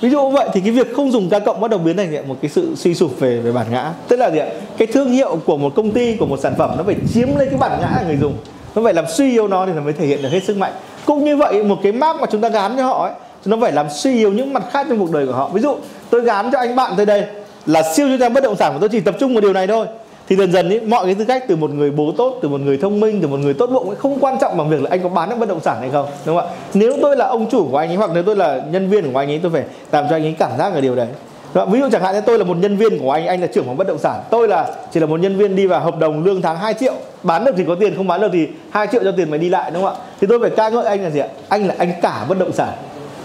[0.00, 2.36] Ví dụ vậy thì cái việc không dùng ca cộng bắt đầu biến thành một
[2.42, 3.92] cái sự suy sụp về về bản ngã.
[4.08, 4.46] Tức là gì ạ?
[4.78, 7.46] Cái thương hiệu của một công ty của một sản phẩm nó phải chiếm lấy
[7.46, 8.34] cái bản ngã của người dùng.
[8.74, 10.72] Nó phải làm suy yếu nó thì nó mới thể hiện được hết sức mạnh.
[11.06, 13.12] Cũng như vậy một cái map mà chúng ta gán cho họ ấy
[13.44, 15.48] nó phải làm suy yếu những mặt khác trong cuộc đời của họ.
[15.48, 15.76] Ví dụ
[16.10, 17.24] tôi gán cho anh bạn tới đây
[17.66, 19.66] là siêu chuyên gia bất động sản và tôi chỉ tập trung vào điều này
[19.66, 19.86] thôi
[20.32, 22.60] thì dần dần ý, mọi cái tư cách từ một người bố tốt từ một
[22.60, 24.88] người thông minh từ một người tốt bụng ấy, không quan trọng bằng việc là
[24.90, 26.54] anh có bán được bất động sản hay không đúng không ạ?
[26.74, 29.18] Nếu tôi là ông chủ của anh ấy hoặc nếu tôi là nhân viên của
[29.18, 31.06] anh ấy tôi phải làm cho anh ấy cảm giác ở điều đấy.
[31.54, 33.46] Đúng ví dụ chẳng hạn như tôi là một nhân viên của anh anh là
[33.46, 35.98] trưởng phòng bất động sản tôi là chỉ là một nhân viên đi vào hợp
[35.98, 38.86] đồng lương tháng 2 triệu bán được thì có tiền không bán được thì 2
[38.92, 40.00] triệu cho tiền mày đi lại đúng không ạ?
[40.20, 41.28] Thì tôi phải ca ngợi anh là gì ạ?
[41.48, 42.72] Anh là anh cả bất động sản.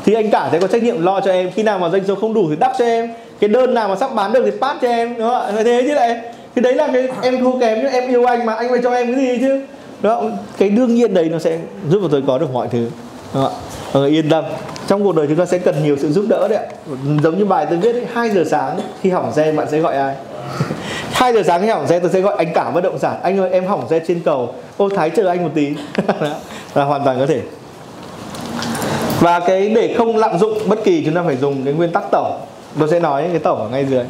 [0.06, 1.52] Thì anh cả sẽ có trách nhiệm lo cho em.
[1.52, 3.10] Khi nào mà doanh số không đủ thì đắp cho em.
[3.40, 5.64] Cái đơn nào mà sắp bán được thì phát cho em đúng không ạ?
[5.64, 6.20] Thế chứ lại
[6.58, 8.92] thì đấy là cái em thua kém nhưng em yêu anh mà, anh phải cho
[8.92, 9.62] em cái gì chứ?
[10.02, 10.24] Đó,
[10.58, 12.90] cái đương nhiên đấy nó sẽ giúp cho tôi có được mọi thứ.
[13.34, 13.52] Đó.
[13.94, 14.44] Mọi yên tâm.
[14.88, 16.66] Trong cuộc đời chúng ta sẽ cần nhiều sự giúp đỡ đấy ạ.
[17.24, 20.16] Giống như bài tôi viết hai giờ sáng khi hỏng xe bạn sẽ gọi ai?
[21.12, 23.20] Hai giờ sáng khi hỏng xe tôi sẽ gọi anh cả bất động sản.
[23.24, 24.54] Anh ơi, em hỏng xe trên cầu.
[24.78, 25.70] Ô, thái chờ anh một tí.
[26.74, 27.42] Là hoàn toàn có thể.
[29.20, 32.04] Và cái để không lạm dụng bất kỳ chúng ta phải dùng cái nguyên tắc
[32.12, 32.40] tổng.
[32.80, 34.04] Tôi sẽ nói cái tổng ở ngay dưới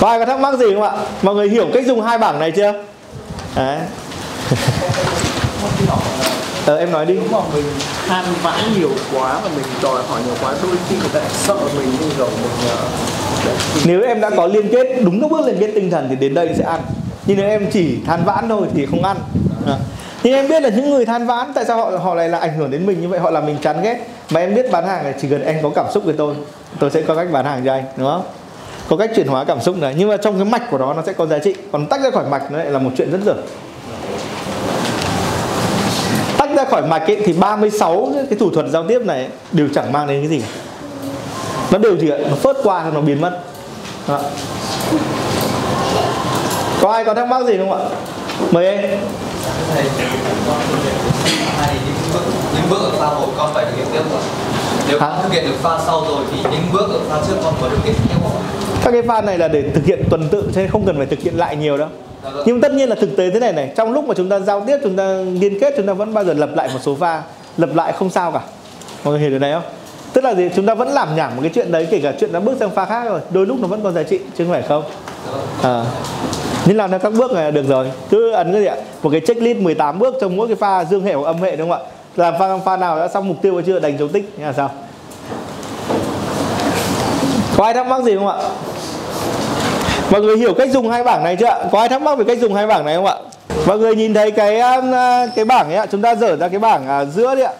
[0.00, 0.92] có ai có thắc mắc gì không ạ?
[1.22, 2.72] Mọi người hiểu cách dùng hai bảng này chưa?
[3.56, 3.78] Đấy.
[6.66, 7.14] ờ em nói đi.
[7.14, 7.64] Nếu mà mình
[8.08, 11.56] than vãn nhiều quá và mình đòi hỏi nhiều quá đôi khi người ta sợ
[11.76, 15.56] mình như kiểu mình uh, nếu em đã có liên kết đúng các bước liên
[15.60, 16.80] kết tinh thần thì đến đây sẽ ăn.
[17.26, 19.16] Nhưng nếu em chỉ than vãn thôi thì không ăn.
[19.66, 19.76] À.
[20.22, 22.58] nhưng em biết là những người than vãn tại sao họ họ lại là ảnh
[22.58, 23.20] hưởng đến mình như vậy?
[23.20, 24.06] Họ làm mình chán ghét.
[24.30, 26.34] Mà em biết bán hàng này chỉ cần anh có cảm xúc với tôi
[26.78, 28.22] tôi sẽ có cách bán hàng cho anh đúng không
[28.88, 31.02] có cách chuyển hóa cảm xúc này nhưng mà trong cái mạch của nó nó
[31.06, 31.54] sẽ có giá trị.
[31.72, 33.34] Còn tách ra khỏi mạch nó lại là một chuyện rất dở.
[36.38, 39.92] Tách ra khỏi mạch ấy, thì 36 cái thủ thuật giao tiếp này đều chẳng
[39.92, 40.42] mang đến cái gì.
[41.70, 43.40] Nó đều chỉ nó phớt qua nó biến mất.
[44.08, 44.20] Đó.
[46.80, 47.78] có ai có thắc mắc gì không ạ?
[48.50, 48.80] Mời em
[51.70, 52.22] những bước
[52.54, 54.20] những bước ở pha một con phải thực hiện tiếp rồi.
[54.88, 55.08] Nếu Hả?
[55.08, 57.68] con thực hiện được pha sau rồi thì những bước ở pha trước con có
[57.68, 58.42] thực hiện tiếp không
[58.88, 61.06] các cái pha này là để thực hiện tuần tự chứ nên không cần phải
[61.06, 61.88] thực hiện lại nhiều đâu.
[62.46, 64.64] Nhưng tất nhiên là thực tế thế này này, trong lúc mà chúng ta giao
[64.66, 65.04] tiếp, chúng ta
[65.40, 67.22] liên kết, chúng ta vẫn bao giờ lập lại một số pha
[67.56, 68.40] lập lại không sao cả.
[69.04, 69.62] Mọi người hiểu điều này không?
[70.12, 70.48] Tức là gì?
[70.56, 72.70] Chúng ta vẫn làm nhảm một cái chuyện đấy, kể cả chuyện đã bước sang
[72.70, 74.82] pha khác rồi đôi lúc nó vẫn có giá trị, chứ không phải không?
[75.62, 75.84] À.
[76.66, 77.90] nên làm theo các bước này là được rồi.
[78.10, 78.76] Cứ ấn cái gì ạ?
[79.02, 81.70] Một cái checklist 18 bước trong mỗi cái pha dương hệ hoặc âm hệ, đúng
[81.70, 81.88] không ạ?
[82.16, 83.78] Làm pha pha nào đã xong mục tiêu hay chưa?
[83.78, 84.70] Đánh dấu tích như là sao?
[87.56, 88.36] Có ai thắc mắc gì không ạ?
[90.10, 91.58] Mọi người hiểu cách dùng hai bảng này chưa ạ?
[91.72, 93.14] Có ai thắc mắc về cách dùng hai bảng này không ạ?
[93.66, 95.86] Mọi người nhìn thấy cái um, à, cái bảng ấy ạ.
[95.92, 97.52] Chúng ta dở ra cái bảng à, giữa đấy ạ.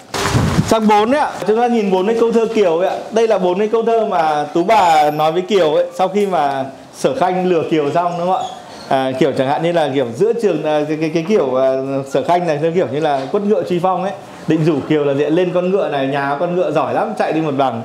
[0.67, 1.31] Sang bốn đấy ạ.
[1.47, 2.97] Chúng ta nhìn bốn cái câu thơ kiều ấy ạ.
[3.11, 6.27] Đây là bốn cái câu thơ mà tú bà nói với kiều ấy sau khi
[6.27, 8.43] mà sở khanh lừa kiều xong đúng không ạ?
[8.89, 11.73] À, kiểu chẳng hạn như là kiểu giữa trường à, cái, cái, cái kiểu à,
[12.11, 14.13] sở khanh này theo kiểu như là quất ngựa truy phong ấy.
[14.47, 17.33] Định rủ kiều là diện lên con ngựa này nhà con ngựa giỏi lắm chạy
[17.33, 17.83] đi một vòng.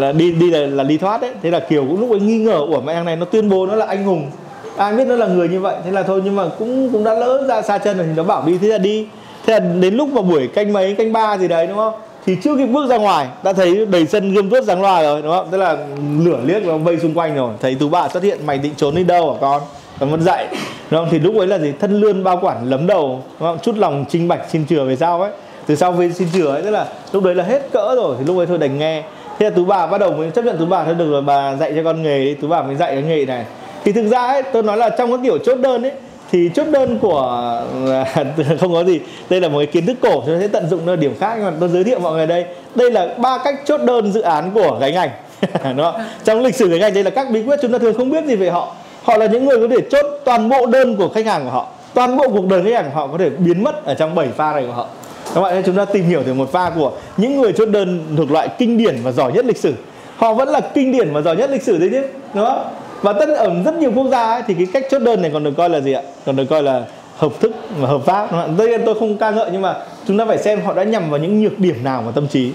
[0.00, 1.30] Ờ, đi đi là, là đi thoát đấy.
[1.42, 3.66] Thế là kiều cũng lúc ấy nghi ngờ ủa mẹ thằng này nó tuyên bố
[3.66, 4.30] nó là anh hùng.
[4.76, 5.76] Ai biết nó là người như vậy.
[5.84, 8.22] Thế là thôi nhưng mà cũng cũng đã lỡ ra xa chân rồi thì nó
[8.22, 8.58] bảo đi.
[8.58, 9.06] Thế là đi.
[9.46, 11.94] Thế là đến lúc vào buổi canh mấy canh ba gì đấy đúng không?
[12.26, 15.22] Thì chưa kịp bước ra ngoài đã thấy đầy sân gươm tuốt giáng loa rồi
[15.22, 15.48] đúng không?
[15.50, 15.76] Tức là
[16.20, 17.52] lửa liếc nó vây xung quanh rồi.
[17.60, 19.62] Thấy tú bà xuất hiện mày định trốn đi đâu hả con?
[20.00, 20.46] Còn vẫn dậy.
[20.90, 21.08] Đúng không?
[21.10, 21.72] Thì lúc ấy là gì?
[21.80, 23.58] Thân lươn bao quản lấm đầu đúng không?
[23.62, 25.30] chút lòng trinh bạch xin chừa về sau ấy.
[25.66, 28.16] Từ sau về xin chừa ấy tức là lúc đấy là hết cỡ rồi.
[28.18, 29.02] Thì lúc ấy thôi đành nghe
[29.38, 31.56] thế là tú bà bắt đầu mới chấp nhận tú bà thôi được rồi, bà
[31.56, 33.44] dạy cho con nghề đi, tú bà mới dạy cái nghề này.
[33.84, 35.92] Thì thực ra ấy, tôi nói là trong cái kiểu chốt đơn ấy,
[36.32, 37.62] thì chốt đơn của,
[38.60, 39.00] không có gì.
[39.30, 41.44] Đây là một cái kiến thức cổ cho sẽ tận dụng nơi điểm khác, nhưng
[41.44, 42.44] mà tôi giới thiệu mọi người đây.
[42.74, 45.10] Đây là ba cách chốt đơn dự án của gánh ảnh
[45.76, 46.00] đó.
[46.24, 48.24] Trong lịch sử gánh ảnh đây là các bí quyết chúng ta thường không biết
[48.24, 48.74] gì về họ.
[49.02, 51.66] Họ là những người có thể chốt toàn bộ đơn của khách hàng của họ.
[51.94, 54.28] Toàn bộ cuộc đời khách hàng của họ có thể biến mất ở trong 7
[54.36, 54.86] pha này của họ
[55.34, 58.14] các bạn ơi, chúng ta tìm hiểu từ một pha của những người chốt đơn
[58.16, 59.74] thuộc loại kinh điển và giỏi nhất lịch sử.
[60.16, 62.02] Họ vẫn là kinh điển và giỏi nhất lịch sử đấy chứ
[62.34, 62.64] đúng không?
[63.02, 65.44] Và tất ở rất nhiều quốc gia ấy, thì cái cách chốt đơn này còn
[65.44, 66.02] được coi là gì ạ?
[66.26, 66.82] Còn được coi là
[67.16, 68.82] hợp thức và hợp pháp đúng không?
[68.86, 69.76] tôi không ca ngợi nhưng mà
[70.08, 72.52] chúng ta phải xem họ đã nhằm vào những nhược điểm nào của tâm trí.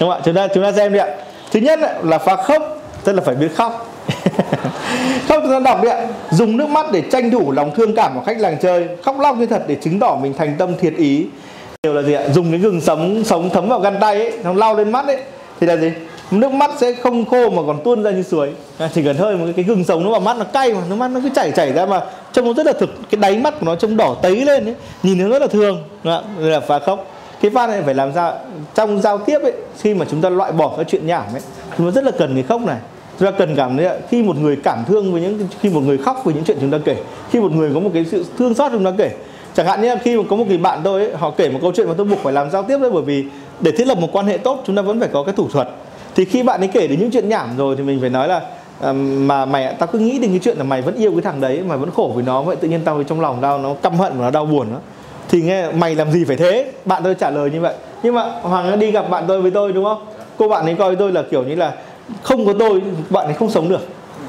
[0.00, 0.20] Đúng không ạ?
[0.24, 1.08] Chúng ta chúng ta xem đi ạ.
[1.52, 3.94] Thứ nhất là pha khóc tức là phải biết khóc.
[5.28, 6.06] Khóc chúng ta đọc đi ạ.
[6.30, 9.36] Dùng nước mắt để tranh thủ lòng thương cảm của khách làng chơi khóc lóc
[9.36, 11.26] như thật để chứng tỏ mình thành tâm thiệt ý
[11.82, 12.28] điều là gì ạ?
[12.34, 15.18] Dùng cái gừng sống sống thấm vào găng tay ấy nó lau lên mắt ấy.
[15.60, 15.92] Thì là gì?
[16.30, 18.50] Nước mắt sẽ không khô mà còn tuôn ra như suối.
[18.78, 20.80] À, chỉ cần hơi một cái, cái gừng sống nó vào mắt nó cay mà
[20.90, 22.00] nước mắt nó cứ chảy chảy ra mà
[22.32, 24.74] trông nó rất là thực cái đáy mắt của nó trông đỏ tấy lên ấy
[25.02, 27.06] nhìn nó rất là thường đúng là pha khóc.
[27.40, 28.38] Cái pha này phải làm sao?
[28.74, 31.42] Trong giao tiếp ấy khi mà chúng ta loại bỏ các chuyện nhảm ấy
[31.78, 32.78] chúng ta rất là cần cái khóc này.
[33.18, 35.98] Chúng ta cần cảm thấy khi một người cảm thương với những khi một người
[35.98, 36.96] khóc với những chuyện chúng ta kể
[37.30, 39.10] khi một người có một cái sự thương xót chúng ta kể
[39.58, 41.58] chẳng hạn như là khi mà có một người bạn tôi ấy, họ kể một
[41.62, 43.24] câu chuyện mà tôi buộc phải làm giao tiếp đấy bởi vì
[43.60, 45.68] để thiết lập một quan hệ tốt chúng ta vẫn phải có cái thủ thuật.
[46.14, 48.40] Thì khi bạn ấy kể đến những chuyện nhảm rồi thì mình phải nói là
[48.80, 51.40] à, mà mày tao cứ nghĩ đến cái chuyện là mày vẫn yêu cái thằng
[51.40, 53.94] đấy mà vẫn khổ với nó vậy tự nhiên tao trong lòng tao nó căm
[53.94, 54.78] hận và nó đau buồn đó
[55.28, 56.72] thì nghe mày làm gì phải thế?
[56.84, 57.74] Bạn tôi trả lời như vậy.
[58.02, 60.04] Nhưng mà hoàng đi gặp bạn tôi với tôi đúng không?
[60.36, 61.72] Cô bạn ấy coi tôi là kiểu như là
[62.22, 63.80] không có tôi bạn ấy không sống được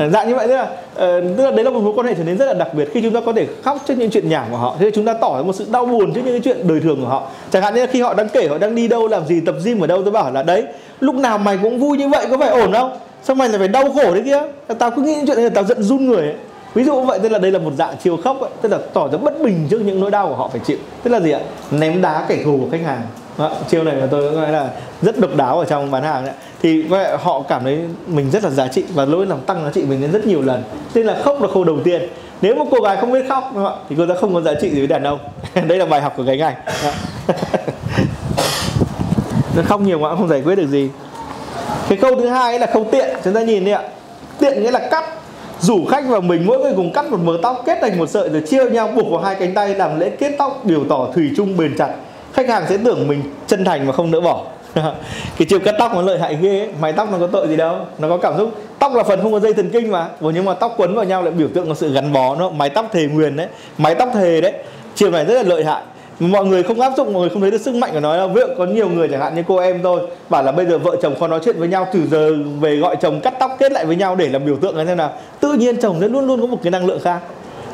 [0.07, 2.23] dạng như vậy tức là, ờ, tức là đấy là một mối quan hệ trở
[2.23, 4.45] nên rất là đặc biệt khi chúng ta có thể khóc trước những chuyện nhảm
[4.51, 4.75] của họ.
[4.79, 7.01] Thế chúng ta tỏ ra một sự đau buồn trước những cái chuyện đời thường
[7.01, 7.27] của họ.
[7.51, 9.55] Chẳng hạn như là khi họ đang kể họ đang đi đâu làm gì tập
[9.65, 10.65] gym ở đâu tôi bảo là đấy
[10.99, 12.97] lúc nào mày cũng vui như vậy có phải ổn không?
[13.23, 14.41] Sao mày lại phải đau khổ thế kia?
[14.79, 16.35] Tao cứ nghĩ những chuyện này là tao giận run người ấy.
[16.73, 18.77] ví dụ như vậy tức là đây là một dạng chiều khóc ấy, tức là
[18.93, 20.77] tỏ ra bất bình trước những nỗi đau của họ phải chịu.
[21.03, 21.39] Tức là gì ạ?
[21.71, 23.01] Ném đá kẻ thù của khách hàng.
[23.37, 24.69] Vâng đó, chiêu này là tôi nói là
[25.01, 28.43] rất độc đáo ở trong bán hàng đấy thì vậy họ cảm thấy mình rất
[28.43, 30.63] là giá trị và lỗi làm tăng giá trị mình lên rất nhiều lần.
[30.93, 32.09] Nên là khóc là khâu đầu tiên.
[32.41, 34.41] Nếu một cô gái không biết khóc vâng đúng không thì cô ta không có
[34.41, 35.19] giá trị gì với đàn ông.
[35.67, 36.55] Đây là bài học của gánh ảnh.
[36.83, 36.93] Vâng
[39.55, 40.89] Nó khóc nhiều quá không giải quyết được gì.
[41.89, 43.09] Cái câu thứ hai là không tiện.
[43.23, 43.81] Chúng ta nhìn đi ạ.
[44.39, 45.03] Tiện nghĩa là cắt.
[45.59, 48.29] Rủ khách và mình mỗi người cùng cắt một mớ tóc kết thành một sợi
[48.29, 51.31] rồi chia nhau buộc vào hai cánh tay làm lễ kết tóc biểu tỏ thủy
[51.37, 51.89] chung bền chặt
[52.33, 54.45] khách hàng sẽ tưởng mình chân thành và không nỡ bỏ.
[55.37, 56.69] Cái chiều cắt tóc nó lợi hại ghê ấy.
[56.81, 57.75] mái tóc nó có tội gì đâu.
[57.99, 58.49] Nó có cảm xúc.
[58.79, 60.07] Tóc là phần không có dây thần kinh mà.
[60.21, 62.49] Ủa, nhưng mà tóc quấn vào nhau lại biểu tượng của sự gắn bó nó
[62.49, 63.47] mái tóc thề nguyền đấy.
[63.77, 64.53] Mái tóc thề đấy.
[64.95, 65.81] Chiều này rất là lợi hại.
[66.19, 68.27] Mọi người không áp dụng mọi người không thấy được sức mạnh của nó đâu.
[68.27, 70.77] Ví dụ có nhiều người chẳng hạn như cô em tôi bảo là bây giờ
[70.77, 73.71] vợ chồng khó nói chuyện với nhau từ giờ về gọi chồng cắt tóc kết
[73.71, 75.11] lại với nhau để làm biểu tượng như thế nào.
[75.39, 77.19] Tự nhiên chồng sẽ luôn luôn có một cái năng lượng khác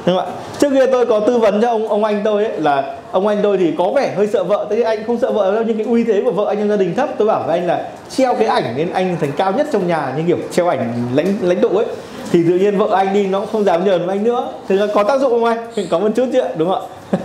[0.05, 0.31] đúng không ạ?
[0.59, 3.39] Trước kia tôi có tư vấn cho ông ông anh tôi ấy là ông anh
[3.43, 4.67] tôi thì có vẻ hơi sợ vợ.
[4.69, 6.75] Thế anh không sợ vợ đâu nhưng cái uy thế của vợ anh trong gia
[6.75, 7.09] đình thấp.
[7.17, 10.13] Tôi bảo với anh là treo cái ảnh nên anh thành cao nhất trong nhà
[10.17, 11.85] như kiểu treo ảnh lãnh lãnh tụ ấy.
[12.31, 14.49] Thì tự nhiên vợ anh đi nó cũng không dám nhờn với anh nữa.
[14.69, 15.57] Thì là có tác dụng không anh?
[15.89, 17.19] Có một chút chứ đúng không ạ?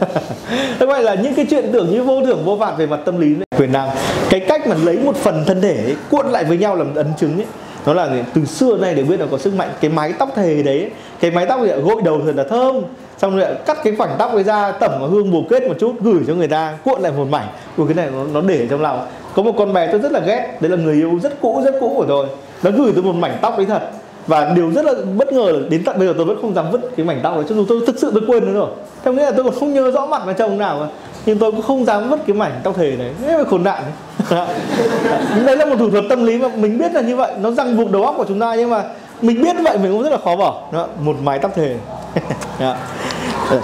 [0.78, 3.20] Thế vậy là những cái chuyện tưởng như vô thưởng vô phạt về mặt tâm
[3.20, 3.88] lý này, quyền năng.
[4.30, 7.06] Cái cách mà lấy một phần thân thể ấy, cuộn lại với nhau làm ấn
[7.18, 7.46] chứng ấy
[7.86, 9.70] nó là từ xưa nay đều biết là có sức mạnh.
[9.80, 10.90] Cái mái tóc thề đấy
[11.20, 12.74] cái mái tóc thì gội đầu thật là thơm.
[13.18, 15.92] Xong rồi cắt cái khoảnh tóc ấy ra tẩm vào hương bồ kết một chút
[16.00, 17.46] gửi cho người ta cuộn lại một mảnh.
[17.76, 19.06] Của cái này nó, nó để trong lòng.
[19.34, 21.74] Có một con bé tôi rất là ghét đấy là người yêu rất cũ rất
[21.80, 22.26] cũ của tôi.
[22.62, 23.82] Nó gửi tôi một mảnh tóc ấy thật.
[24.26, 26.70] Và điều rất là bất ngờ là đến tận bây giờ tôi vẫn không dám
[26.70, 28.70] vứt cái mảnh tóc đấy cho dù tôi thực sự tôi quên nó rồi.
[29.04, 30.86] Theo nghĩa là tôi còn không nhớ rõ mặt là chồng nào mà.
[31.26, 33.82] Nhưng tôi cũng không dám vứt cái mảnh tóc thề đấy thế mà khốn nạn.
[35.46, 37.32] Đấy là một thủ thuật tâm lý mà mình biết là như vậy.
[37.40, 38.84] Nó răng buộc đầu óc của chúng ta nhưng mà
[39.22, 40.62] mình biết vậy mình cũng rất là khó bỏ.
[40.72, 41.76] Đó, một mái tóc thề.
[42.58, 42.76] Đó.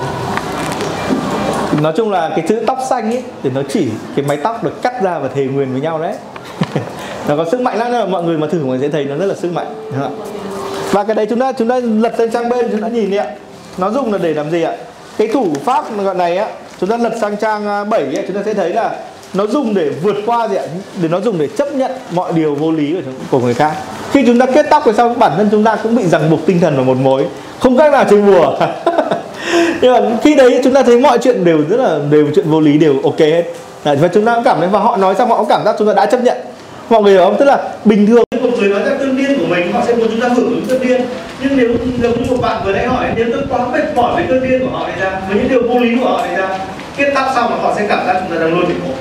[1.82, 4.82] nói chung là cái chữ tóc xanh ấy thì nó chỉ cái mái tóc được
[4.82, 6.14] cắt ra và thề nguyền với nhau đấy.
[7.28, 9.16] Nó có sức mạnh lắm là mọi người mà thử mọi người sẽ thấy nó
[9.16, 9.74] rất là sức mạnh.
[9.92, 10.26] Đúng không ạ?
[10.92, 13.16] và cái đấy chúng ta chúng ta lật sang trang bên chúng ta nhìn đi
[13.16, 13.26] ạ.
[13.78, 14.72] Nó dùng là để làm gì ạ?
[15.18, 16.48] Cái thủ pháp gọi này á
[16.80, 18.96] chúng ta lật sang trang 7 ấy, chúng ta sẽ thấy là
[19.34, 20.62] nó dùng để vượt qua gì ạ?
[21.02, 23.72] Để nó dùng để chấp nhận mọi điều vô lý của, của người khác.
[24.12, 26.46] Khi chúng ta kết tóc thì sau bản thân chúng ta cũng bị ràng buộc
[26.46, 27.26] tinh thần vào một mối.
[27.58, 28.58] Không cách nào chơi bùa.
[29.82, 32.60] Nhưng mà khi đấy chúng ta thấy mọi chuyện đều rất là đều chuyện vô
[32.60, 33.44] lý đều ok hết.
[33.84, 35.76] Đấy, và chúng ta cũng cảm thấy và họ nói xong họ cũng cảm giác
[35.78, 36.36] chúng ta đã chấp nhận.
[36.90, 37.36] Mọi người hiểu không?
[37.38, 40.08] Tức là bình thường một người nói ra cơn điên của mình họ sẽ muốn
[40.10, 41.00] chúng ta hưởng ứng cơn điên.
[41.42, 41.68] Nhưng nếu
[42.02, 44.60] giống như một bạn vừa nãy hỏi nếu tôi quá mệt mỏi với cơn điên
[44.60, 46.58] của họ này ra với những điều vô lý của họ này ra
[46.96, 48.92] kết tóc xong họ sẽ cảm giác chúng ta đang luôn bị khổ.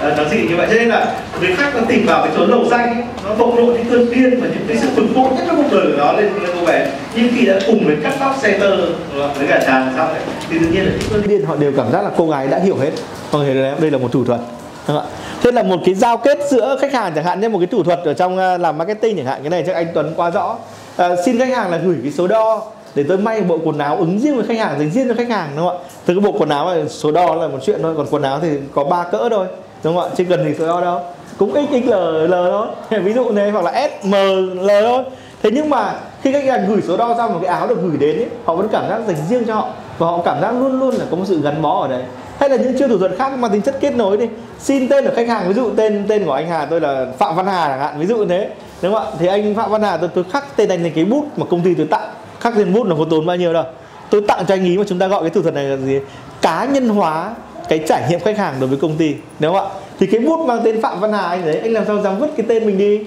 [0.00, 0.66] Ờ, nó gì như vậy.
[0.70, 3.58] Cho nên là người khác nó tìm vào cái chỗ lầu danh ấy, nó bộc
[3.58, 5.98] lộ những cơn điên và những cái sự bực bội nhất trong cuộc đời của
[5.98, 6.86] nó lên lên cô bé.
[7.14, 8.76] Nhưng khi đã cùng với cắt tóc xe tơ
[9.14, 10.20] với cả chàng xong ấy,
[10.50, 12.58] thì tự nhiên là những cơn điên họ đều cảm giác là cô gái đã
[12.58, 12.90] hiểu hết.
[13.32, 14.40] Có người là đây là một thủ thuật.
[14.88, 15.12] Đúng không ạ?
[15.42, 17.82] Thế là một cái giao kết giữa khách hàng chẳng hạn như một cái thủ
[17.82, 19.40] thuật ở trong ờ, làm marketing chẳng hạn.
[19.42, 20.56] Cái này chắc anh Tuấn quá rõ.
[20.96, 22.62] À, xin khách hàng là gửi cái số đo
[22.94, 25.28] để tôi may bộ quần áo ứng riêng với khách hàng dành riêng cho khách
[25.28, 25.84] hàng đúng không ạ?
[26.06, 28.38] Từ cái bộ quần áo này số đo là một chuyện thôi còn quần áo
[28.42, 29.46] thì có ba cỡ thôi
[29.84, 30.10] đúng không ạ?
[30.16, 31.00] Chứ cần thì số đo đâu?
[31.38, 31.90] Cũng xxl
[32.24, 32.66] l thôi.
[33.00, 34.14] Ví dụ này hoặc là s m
[34.60, 35.04] l thôi.
[35.42, 37.96] Thế nhưng mà khi khách hàng gửi số đo ra một cái áo được gửi
[37.98, 39.68] đến ấy, họ vẫn cảm giác dành riêng cho họ.
[39.98, 42.02] Và họ cảm giác luôn luôn là có một sự gắn bó ở đấy.
[42.38, 44.28] Hay là những chiêu thủ thuật khác mang tính chất kết nối đi.
[44.58, 47.36] Xin tên của khách hàng ví dụ tên tên của anh Hà tôi là Phạm
[47.36, 48.48] Văn Hà chẳng hạn ví dụ như thế
[48.82, 49.10] đúng không ạ?
[49.18, 51.60] Thì anh Phạm Văn Hà tôi, tôi khắc tên anh lên cái bút mà công
[51.60, 52.08] ty tôi tặng
[52.42, 53.64] khắc trên bút nó có tốn bao nhiêu đâu.
[54.10, 56.00] Tôi tặng cho anh ý mà chúng ta gọi cái thủ thuật này là gì?
[56.42, 57.34] Cá nhân hóa
[57.68, 59.74] cái trải nghiệm khách hàng đối với công ty, đúng không ạ?
[59.98, 62.30] Thì cái bút mang tên Phạm Văn Hà anh đấy, anh làm sao dám vứt
[62.36, 63.00] cái tên mình đi?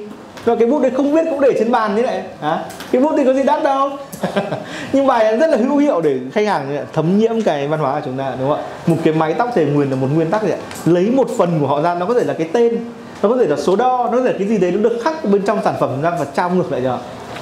[0.45, 2.23] Và cái bút đấy không biết cũng để trên bàn thế này.
[2.41, 2.63] Hả?
[2.91, 3.89] Cái bút thì có gì đắt đâu?
[4.93, 8.01] Nhưng bài rất là hữu hiệu để khách hàng thấm nhiễm cái văn hóa của
[8.05, 8.63] chúng ta, đúng không ạ?
[8.87, 10.51] Một cái máy tóc thể nguyền là một nguyên tắc gì
[10.85, 12.77] lấy một phần của họ ra, nó có thể là cái tên,
[13.21, 14.99] nó có thể là số đo, nó có thể là cái gì đấy, nó được
[15.03, 16.99] khắc bên trong sản phẩm ra và trao ngược lại cho họ.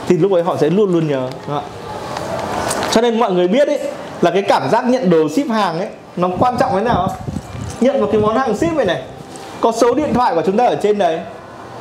[0.07, 1.82] Thì lúc ấy họ sẽ luôn luôn nhớ, đúng không ạ?
[2.93, 3.79] Cho nên mọi người biết ấy
[4.21, 7.07] là cái cảm giác nhận đồ ship hàng ấy nó quan trọng thế nào?
[7.07, 7.17] Không?
[7.81, 9.01] nhận một cái món hàng ship này này
[9.61, 11.19] có số điện thoại của chúng ta ở trên đấy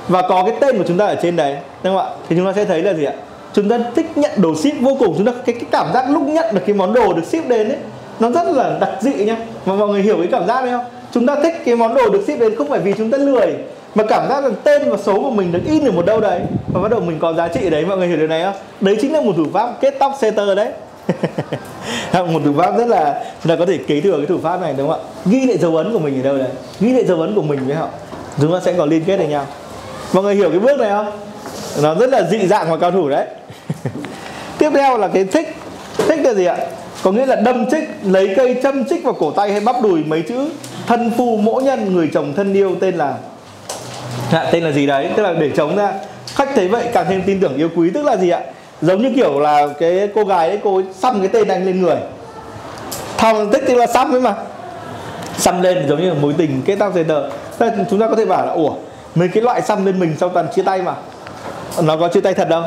[0.08, 2.12] và có cái tên của chúng ta ở trên đấy đúng không ạ?
[2.28, 3.12] Thì chúng ta sẽ thấy là gì ạ?
[3.52, 6.22] Chúng ta thích nhận đồ ship vô cùng chúng ta cái, cái cảm giác lúc
[6.22, 7.78] nhận được cái món đồ được ship đến ấy
[8.20, 9.36] nó rất là đặc dị nhá.
[9.66, 10.84] Mà mọi người hiểu cái cảm giác đấy không?
[11.12, 13.54] Chúng ta thích cái món đồ được ship đến không phải vì chúng ta lười
[13.94, 16.40] mà cảm giác là tên và số của mình được in ở một đâu đấy
[16.72, 17.84] và bắt đầu mình có giá trị đấy.
[17.86, 18.54] Mọi người hiểu điều này không?
[18.80, 20.68] Đấy chính là một thủ pháp kết tóc setter đấy.
[22.32, 24.74] một thủ pháp rất là chúng ta có thể kế thừa cái thủ pháp này
[24.78, 25.08] đúng không ạ?
[25.26, 26.48] Ghi lại dấu ấn của mình ở đâu đấy
[26.80, 27.88] ghi lại dấu ấn của mình với họ.
[28.40, 29.46] Chúng ta sẽ có liên kết với nhau.
[30.12, 31.10] Mọi người hiểu cái bước này không?
[31.82, 33.26] Nó rất là dị dạng và cao thủ đấy.
[34.58, 35.56] Tiếp theo là cái thích.
[36.08, 36.56] Thích là gì ạ?
[37.02, 40.04] Có nghĩa là đâm trích lấy cây châm trích vào cổ tay hay bắp đùi
[40.04, 40.48] mấy chữ
[40.86, 43.14] thân phu mỗ nhân người chồng thân yêu tên là
[44.32, 45.08] à, tên là gì đấy?
[45.16, 45.92] Tức là để chống ra.
[46.34, 47.90] Khách thấy vậy càng thêm tin tưởng yêu quý.
[47.94, 48.40] Tức là gì ạ?
[48.82, 51.82] Giống như kiểu là cái cô gái ấy cô ấy xăm cái tên anh lên
[51.82, 51.96] người.
[53.18, 54.34] Thòng tích thì là xăm ấy mà.
[55.36, 57.28] Xăm lên giống như là mối tình kết tóc dây tờ
[57.90, 58.70] chúng ta có thể bảo là ủa
[59.14, 60.94] mấy cái loại xăm lên mình sau toàn chia tay mà?
[61.82, 62.62] Nó có chia tay thật đâu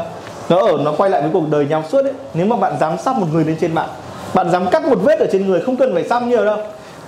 [0.49, 2.97] nó ở nó quay lại với cuộc đời nhau suốt ấy nếu mà bạn dám
[2.97, 3.89] xăm một người lên trên mạng
[4.33, 6.57] bạn dám cắt một vết ở trên người không cần phải xăm nhiều đâu.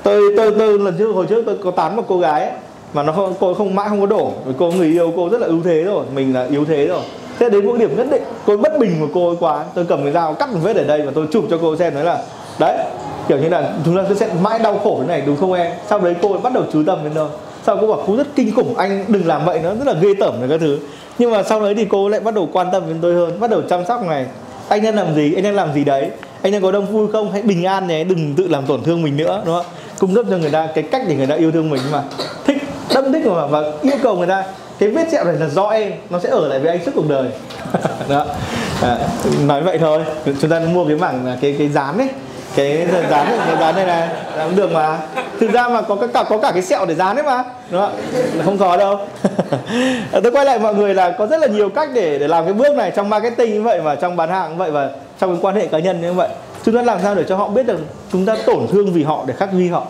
[0.03, 2.51] Tôi tôi tôi lần trước hồi trước tôi có tán một cô gái ấy,
[2.93, 4.32] mà nó không cô không mãi không có đổ.
[4.58, 6.05] Cô người yêu cô rất là ưu thế rồi.
[6.16, 7.01] Mình là yếu thế rồi
[7.39, 9.63] thế đến một điểm nhất định, tôi bất bình của cô ấy quá.
[9.75, 11.95] Tôi cầm cái dao cắt một vết ở đây và tôi chụp cho cô xem,
[11.95, 12.21] nói là,
[12.59, 12.77] đấy,
[13.27, 15.71] kiểu như là, chúng ta sẽ mãi đau khổ thế này, đúng không em?
[15.89, 17.29] Sau đấy cô ấy bắt đầu chú tâm đến đâu.
[17.65, 20.13] Sau cô bảo, cô rất kinh khủng, anh đừng làm vậy nó rất là ghê
[20.19, 20.79] tởm này các thứ.
[21.19, 23.49] Nhưng mà sau đấy thì cô lại bắt đầu quan tâm đến tôi hơn, bắt
[23.49, 24.25] đầu chăm sóc này.
[24.69, 25.33] Anh đang làm gì?
[25.33, 26.09] Anh đang làm gì đấy?
[26.41, 27.31] Anh đang có đông vui không?
[27.31, 29.41] Hãy bình an nhé, đừng tự làm tổn thương mình nữa.
[29.45, 29.65] Đúng không
[29.99, 32.03] cung cấp cho người ta cái cách để người ta yêu thương mình mà.
[32.45, 32.57] Thích
[32.93, 34.43] đâm thích mà, và yêu cầu người ta
[34.80, 37.09] cái vết sẹo này là do em nó sẽ ở lại với anh suốt cuộc
[37.09, 37.30] đời.
[38.09, 38.25] Đó.
[38.82, 38.97] À,
[39.45, 39.99] nói vậy thôi
[40.41, 42.09] chúng ta mua cái mảng cái cái dán ấy.
[42.55, 44.09] Cái dán này, cái dán này này
[44.43, 44.97] cũng được mà.
[45.39, 47.43] Thực ra mà có cả có cả cái sẹo để dán đấy mà.
[47.71, 47.82] Đúng
[48.45, 48.99] không có đâu.
[50.23, 52.53] Tôi quay lại mọi người là có rất là nhiều cách để để làm cái
[52.53, 55.39] bước này trong marketing như vậy và trong bán hàng như vậy và trong cái
[55.41, 56.30] quan hệ cá nhân như vậy.
[56.65, 57.80] Chúng ta làm sao để cho họ biết được
[58.11, 59.84] chúng ta tổn thương vì họ để khắc ghi họ?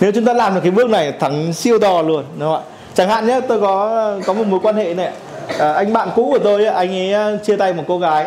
[0.00, 2.77] Nếu chúng ta làm được cái bước này thắng siêu to luôn đúng không ạ
[2.98, 5.10] chẳng hạn nhé tôi có có một mối quan hệ này.
[5.58, 8.26] À, anh bạn cũ của tôi anh ấy à, chia tay một cô gái.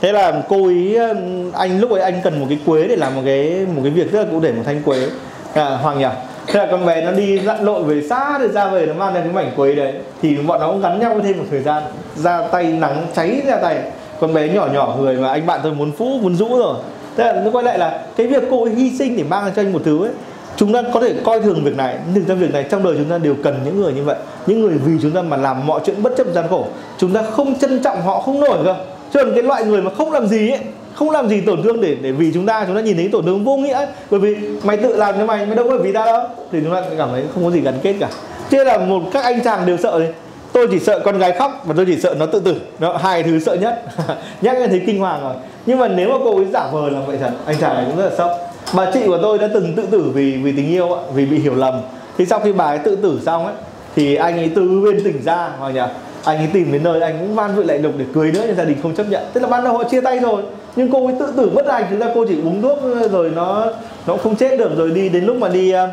[0.00, 1.14] Thế là cô ý à,
[1.52, 4.12] anh lúc ấy anh cần một cái quế để làm một cái một cái việc
[4.12, 5.06] rất là cụ thể một thanh quế.
[5.54, 6.06] À, hoàng nhỉ?
[6.46, 9.14] Thế là con bé nó đi lặn lội về xa rồi ra về nó mang
[9.14, 9.92] đến cái mảnh quế đấy.
[10.22, 11.82] Thì bọn nó cũng gắn nhau thêm một thời gian.
[12.16, 13.78] Ra tay nắng cháy ra tay.
[14.20, 16.76] Con bé nhỏ nhỏ người mà anh bạn tôi muốn phũ muốn rũ rồi.
[17.16, 19.62] Thế là nó quay lại là cái việc cô ấy hy sinh để mang cho
[19.62, 20.12] anh một thứ ấy
[20.56, 23.10] chúng ta có thể coi thường việc này, nhưng trong việc này trong đời chúng
[23.10, 24.16] ta đều cần những người như vậy.
[24.46, 26.66] Những người vì chúng ta mà làm mọi chuyện bất chấp gian khổ.
[26.98, 28.74] Chúng ta không trân trọng họ, không nổi cơ.
[29.14, 30.60] Cho nên cái loại người mà không làm gì ấy,
[30.94, 33.24] không làm gì tổn thương để để vì chúng ta chúng ta nhìn thấy tổn
[33.24, 33.86] thương vô nghĩa ấy.
[34.10, 36.22] bởi vì mày tự làm cho mày mày đâu có vì ta đâu.
[36.52, 38.08] Thì chúng ta cảm thấy không có gì gắn kết cả.
[38.50, 40.08] Thế là một các anh chàng đều sợ đấy.
[40.52, 42.60] Tôi chỉ sợ con gái khóc và tôi chỉ sợ nó tự tử.
[42.78, 43.82] Đó, hai thứ sợ nhất.
[44.40, 45.34] Nhắc lên thấy kinh hoàng rồi.
[45.66, 47.96] Nhưng mà nếu mà cô ấy giả vờ làm vậy thật, anh chàng này cũng
[47.96, 50.88] rất là sốc bà chị của tôi đã từng tự tử vì vì tình yêu
[51.14, 51.80] vì bị hiểu lầm.
[52.18, 53.54] Thì sau khi bà ấy tự tử xong ấy
[53.96, 55.80] thì anh ấy từ bên tỉnh ra hoặc nhỉ?
[56.24, 58.56] Anh ấy tìm đến nơi anh cũng van vội lại lục để cưới nữa nhưng
[58.56, 59.22] gia đình không chấp nhận.
[59.32, 60.42] Tức là ban đầu họ chia tay rồi
[60.76, 62.78] nhưng cô ấy tự tử mất anh, thực ra cô chỉ uống thuốc
[63.12, 63.66] rồi nó
[64.06, 64.76] nó không chết được.
[64.76, 65.88] Rồi đi đến lúc mà đi à,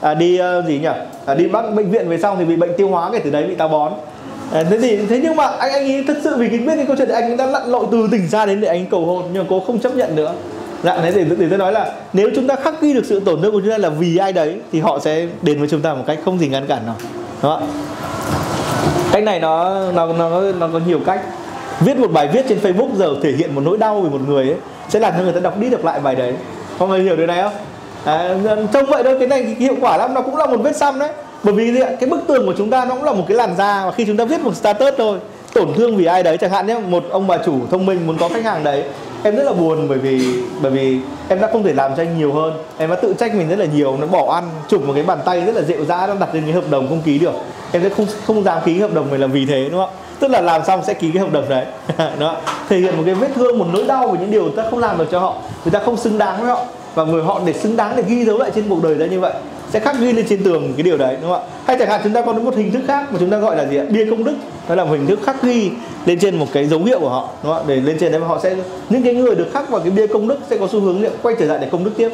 [0.00, 0.88] à, đi à, gì nhỉ?
[1.26, 3.44] À, đi bác bệnh viện về xong thì bị bệnh tiêu hóa kể từ đấy
[3.44, 3.92] bị táo bón.
[4.52, 6.86] À, thế thì thế nhưng mà anh anh ấy thật sự vì cái biết cái
[6.86, 9.06] câu chuyện thì anh ấy đã lặn lội từ tỉnh ra đến để anh cầu
[9.06, 10.32] hôn nhưng mà cô không chấp nhận nữa
[10.82, 13.42] dạ đấy để, để tôi nói là nếu chúng ta khắc ghi được sự tổn
[13.42, 15.94] thương của chúng ta là vì ai đấy thì họ sẽ đến với chúng ta
[15.94, 16.96] một cách không gì ngăn cản nào.
[17.42, 17.62] Đó
[19.12, 21.20] cách này nó nó nó nó có nhiều cách.
[21.80, 24.46] Viết một bài viết trên Facebook giờ thể hiện một nỗi đau về một người
[24.46, 24.56] ấy
[24.88, 26.34] sẽ làm cho người ta đọc đi đọc lại bài đấy.
[26.78, 27.52] Mọi người hiểu điều này không?
[28.04, 28.34] À,
[28.72, 31.10] trông vậy thôi cái này hiệu quả lắm nó cũng là một vết xăm đấy.
[31.42, 31.90] Bởi vì gì ạ?
[32.00, 34.04] cái bức tường của chúng ta nó cũng là một cái làn da và khi
[34.04, 35.18] chúng ta viết một status thôi
[35.54, 36.78] tổn thương vì ai đấy chẳng hạn nhé.
[36.88, 38.84] Một ông bà chủ thông minh muốn có khách hàng đấy
[39.22, 40.98] em rất là buồn bởi vì bởi vì
[41.28, 42.52] em đã không thể làm cho anh nhiều hơn.
[42.78, 45.18] Em đã tự trách mình rất là nhiều nó bỏ ăn, chụp một cái bàn
[45.24, 47.34] tay rất là dịu dã nó đặt lên cái hợp đồng không ký được.
[47.72, 49.90] Em sẽ không không dám ký hợp đồng này là vì thế, đúng không
[50.20, 51.66] tức là làm xong sẽ ký cái hợp đồng đấy
[52.18, 52.36] đó
[52.68, 54.98] thể hiện một cái vết thương, một nỗi đau về những điều ta không làm
[54.98, 55.36] được cho họ.
[55.64, 56.64] Người ta không xứng đáng với họ.
[56.94, 59.20] Và người họ để xứng đáng để ghi dấu lại trên cuộc đời ra như
[59.20, 59.32] vậy
[59.72, 61.48] sẽ khắc ghi lên trên tường cái điều đấy, đúng không ạ?
[61.66, 63.66] Hay chẳng hạn chúng ta có một hình thức khác mà chúng ta gọi là
[63.66, 63.84] gì ạ?
[63.90, 64.34] Bia công đức.
[64.68, 65.70] Đó là một hình thức khắc ghi
[66.06, 67.64] lên trên một cái dấu hiệu của họ, đúng không ạ?
[67.66, 68.56] Để lên trên đấy mà họ sẽ,
[68.88, 71.34] những cái người được khắc vào cái bia công đức sẽ có xu hướng quay
[71.38, 72.10] trở lại để công đức tiếp.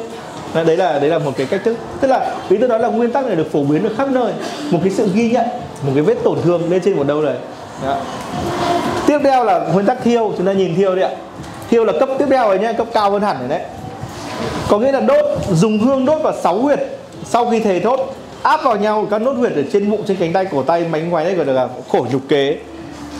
[0.53, 1.77] Đấy là đấy là một cái cách thức.
[2.01, 4.33] Tức là ý tôi nói là nguyên tắc này được phổ biến được khắp nơi.
[4.71, 5.45] Một cái sự ghi nhận,
[5.81, 7.35] một cái vết tổn thương lên trên một đâu đấy.
[7.85, 7.97] Đó.
[9.07, 10.33] tiếp theo là nguyên tắc thiêu.
[10.37, 11.09] Chúng ta nhìn thiêu đi ạ.
[11.69, 13.61] Thiêu là cấp tiếp theo rồi nhé cấp cao hơn hẳn rồi đấy.
[14.69, 16.79] Có nghĩa là đốt, dùng hương đốt vào sáu huyệt
[17.29, 20.33] sau khi thề thốt áp vào nhau các nốt huyệt ở trên bụng trên cánh
[20.33, 22.57] tay cổ tay mánh ngoái đây gọi là khổ nhục kế.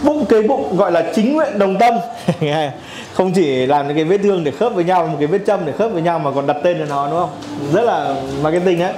[0.03, 1.93] Bụng kế bụng gọi là chính nguyện đồng tâm.
[3.14, 5.66] Không chỉ làm những cái vết thương để khớp với nhau một cái vết châm
[5.66, 7.30] để khớp với nhau mà còn đặt tên cho nó đúng không?
[7.74, 8.93] Rất là marketing đấy.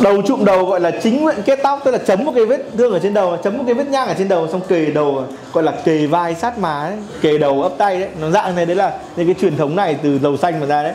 [0.00, 2.60] Đầu trụm đầu gọi là chính nguyện kết tóc tức là chấm một cái vết
[2.78, 5.24] thương ở trên đầu chấm một cái vết nhang ở trên đầu xong kề đầu
[5.52, 8.08] gọi là kề vai sát má ấy, kề đầu ấp tay đấy.
[8.20, 10.82] Nó dạng này đấy là những cái truyền thống này từ dầu xanh mà ra
[10.82, 10.92] đấy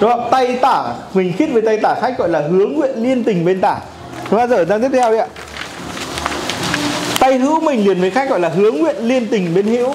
[0.00, 0.28] đúng không?
[0.30, 0.84] Tay tả,
[1.14, 3.76] mình khít với tay tả khách gọi là hướng nguyện liên tình bên tả.
[4.30, 5.26] Chúng ta dở sang tiếp theo đi ạ.
[7.20, 9.94] Tay hữu mình liền với khách gọi là hướng nguyện liên tình bên hữu.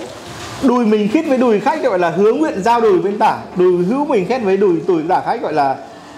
[0.64, 3.38] Đùi mình khít với đùi khách gọi là hướng nguyện giao đùi bên tả.
[3.56, 5.76] Đùi hữu mình khét với đùi tuổi tả khách gọi là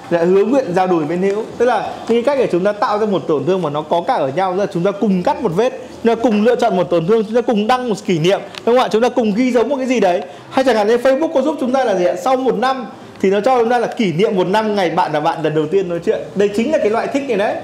[0.10, 1.44] là hướng nguyện giao đùi bên hữu.
[1.58, 4.02] Tức là những cách để chúng ta tạo ra một tổn thương mà nó có
[4.08, 5.74] cả ở nhau là chúng ta cùng cắt một vết,
[6.04, 8.42] chúng ta cùng lựa chọn một tổn thương, chúng ta cùng đăng một kỷ niệm.
[8.66, 8.88] Đúng không ạ?
[8.92, 10.22] Chúng ta cùng ghi dấu một cái gì đấy.
[10.50, 12.16] Hay chẳng hạn như Facebook có giúp chúng ta là gì ạ?
[12.24, 12.86] Sau một năm
[13.22, 15.56] thì nó cho chúng ta là kỷ niệm một năm ngày bạn là bạn lần
[15.56, 16.20] đầu tiên nói chuyện.
[16.36, 17.56] Đây chính là cái loại thích này đấy.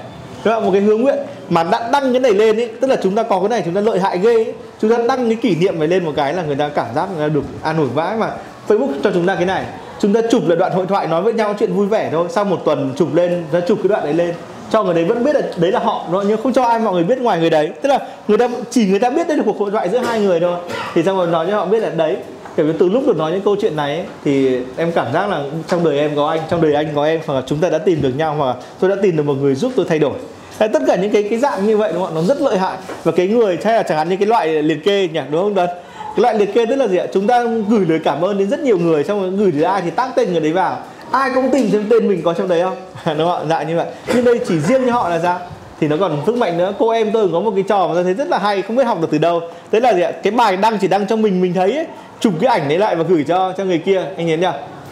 [0.44, 0.64] Đúng không?
[0.64, 3.22] một cái hướng nguyện mà đã đăng cái này lên ấy tức là chúng ta
[3.22, 4.52] có cái này, chúng ta lợi hại ghê ấy.
[4.80, 7.08] chúng ta đăng cái kỷ niệm này lên một cái là người ta cảm giác
[7.16, 8.30] người ta được an ủi vãi mà
[8.68, 9.64] Facebook cho chúng ta cái này.
[10.00, 12.26] Chúng ta chụp là đoạn hội thoại nói với nhau chuyện vui vẻ thôi.
[12.30, 14.34] Sau một tuần chụp lên ra chụp cái đoạn đấy lên.
[14.70, 16.94] Cho người đấy vẫn biết là đấy là họ đúng nhưng không cho ai, mọi
[16.94, 17.70] người biết ngoài người đấy.
[17.82, 17.98] Tức là
[18.28, 20.58] người ta chỉ người ta biết đây là cuộc hội thoại giữa hai người thôi.
[20.94, 22.16] Thì xong rồi nói cho họ biết là đấy
[22.56, 25.28] kiểu như từ lúc được nói những câu chuyện này ấy, thì em cảm giác
[25.28, 27.70] là trong đời em có anh trong đời anh có em hoặc là chúng ta
[27.70, 29.98] đã tìm được nhau hoặc là tôi đã tìm được một người giúp tôi thay
[29.98, 30.14] đổi.
[30.58, 32.76] Đấy, tất cả những cái cái dạng như vậy đúng không nó rất lợi hại.
[33.04, 35.54] Và cái người hay là chẳng hạn như cái loại liệt kê nhỉ đúng không
[35.54, 35.68] đơn
[36.16, 37.06] cái loại liệt kê tức là gì ạ?
[37.12, 39.82] Chúng ta gửi lời cảm ơn đến rất nhiều người xong rồi gửi đến ai
[39.82, 40.78] thì tác tên người đấy vào.
[41.10, 42.76] Ai cũng tìm xem tên mình có trong đấy không?
[43.18, 43.44] Đúng không ạ?
[43.48, 43.86] Dạng như vậy.
[44.14, 45.40] Nhưng đây chỉ riêng cho họ là sao?
[45.82, 46.74] Thì nó còn sức mạnh nữa.
[46.78, 48.84] Cô em tôi có một cái trò mà tôi thấy rất là hay không biết
[48.84, 49.40] học được từ đâu.
[49.72, 50.12] Đấy là gì ạ?
[50.22, 51.86] Cái bài đăng chỉ đăng cho mình mình thấy ấy,
[52.20, 54.04] chụp cái ảnh đấy lại và gửi cho cho người kia.
[54.16, 54.46] Anh nhớ nhỉ?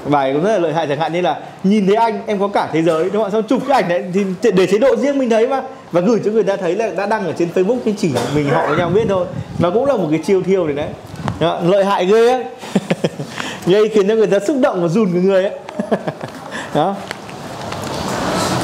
[0.04, 2.48] Bài cũng rất là lợi hại chẳng hạn như là nhìn thấy anh em có
[2.48, 4.04] cả thế giới đúng không xong chụp cái ảnh đấy
[4.42, 5.62] thì để chế độ riêng mình thấy mà.
[5.92, 8.48] Và gửi cho người ta thấy là đã đăng ở trên facebook nhưng chỉ mình
[8.48, 9.26] họ với nhau biết thôi.
[9.58, 10.88] Nó cũng là một cái chiêu thiêu đấy đấy.
[11.40, 12.44] Đó, lợi hại ghê ấy
[13.66, 15.52] gây khiến cho người ta xúc động và run người ấy
[16.74, 16.94] đó.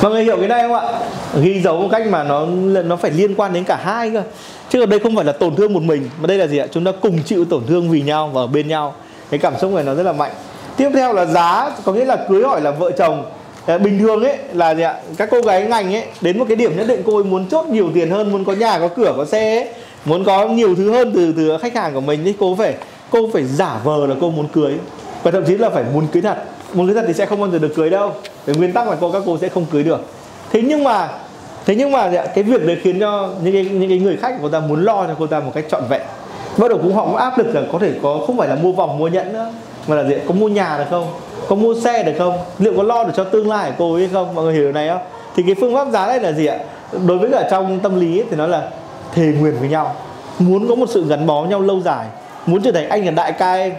[0.07, 0.83] Vâng, mọi người hiểu cái này không ạ?
[1.43, 2.47] Ghi dấu một cách mà nó
[2.85, 4.23] nó phải liên quan đến cả hai cơ.
[4.71, 6.67] Chứ ở đây không phải là tổn thương một mình, mà đây là gì ạ?
[6.73, 8.95] Chúng ta cùng chịu tổn thương vì nhau và ở bên nhau.
[9.31, 10.31] Cái cảm xúc này nó rất là mạnh.
[10.77, 13.25] Tiếp theo là giá, có nghĩa là cưới hỏi là vợ chồng.
[13.67, 14.95] Bình thường ấy, là gì ạ?
[15.17, 17.67] Các cô gái ngành ấy, đến một cái điểm nhất định cô ấy muốn chốt
[17.67, 19.69] nhiều tiền hơn, muốn có nhà, có cửa, có xe ấy,
[20.05, 22.75] muốn có nhiều thứ hơn từ từ khách hàng của mình thì cô phải
[23.11, 24.75] cô phải giả vờ là cô muốn cưới.
[25.23, 26.37] Và thậm chí là phải muốn cưới thật
[26.77, 28.12] một người thật thì sẽ không bao giờ được cưới đâu.
[28.47, 30.01] Về nguyên tắc là cô các cô sẽ không cưới được.
[30.53, 31.09] Thế nhưng mà
[31.66, 34.33] thế nhưng mà dạ, cái việc đấy khiến cho những cái những cái người khách
[34.33, 36.03] của cô ta muốn lo cho cô ta một cách trọn vẹn.
[36.59, 38.72] Bắt đầu cũng họ cũng áp lực là có thể có không phải là mua
[38.72, 39.53] vòng mua nhẫn nữa
[39.87, 41.07] mà là gì có mua nhà được không?
[41.49, 42.39] Có mua xe được không?
[42.59, 44.35] Liệu có lo được cho tương lai của cô ấy không?
[44.35, 45.01] Mọi người hiểu điều này không?
[45.37, 46.59] Thì cái phương pháp giá này là gì ạ?
[47.07, 48.68] Đối với cả trong tâm lý ấy, thì nó là
[49.14, 49.95] thề nguyện với nhau.
[50.39, 52.07] Muốn có một sự gắn bó nhau lâu dài
[52.47, 53.72] muốn trở thành anh là đại ca em.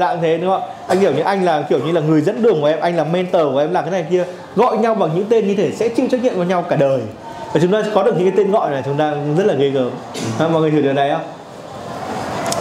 [0.00, 0.62] Dạng thế đúng không?
[0.86, 3.04] Anh kiểu như anh là kiểu như là người dẫn đường của em anh là
[3.04, 4.24] mentor của em là cái này kia.
[4.56, 7.00] Gọi nhau bằng những tên như thế sẽ chịu trách nhiệm với nhau cả đời.
[7.52, 9.68] Và chúng ta có được những cái tên gọi này chúng ta rất là ghê
[9.68, 9.90] gớm.
[10.38, 11.22] À, mọi người hiểu điều này không?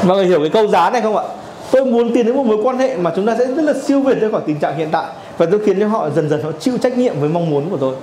[0.08, 1.24] Mọi người hiểu cái câu giá này không ạ?
[1.72, 4.02] Tôi muốn tiến đến một mối quan hệ mà chúng ta sẽ rất là siêu
[4.02, 5.06] việt ra khỏi tình trạng hiện tại.
[5.38, 7.78] Và tôi khiến cho họ dần dần họ chịu trách nhiệm với mong muốn của
[7.78, 7.96] tôi.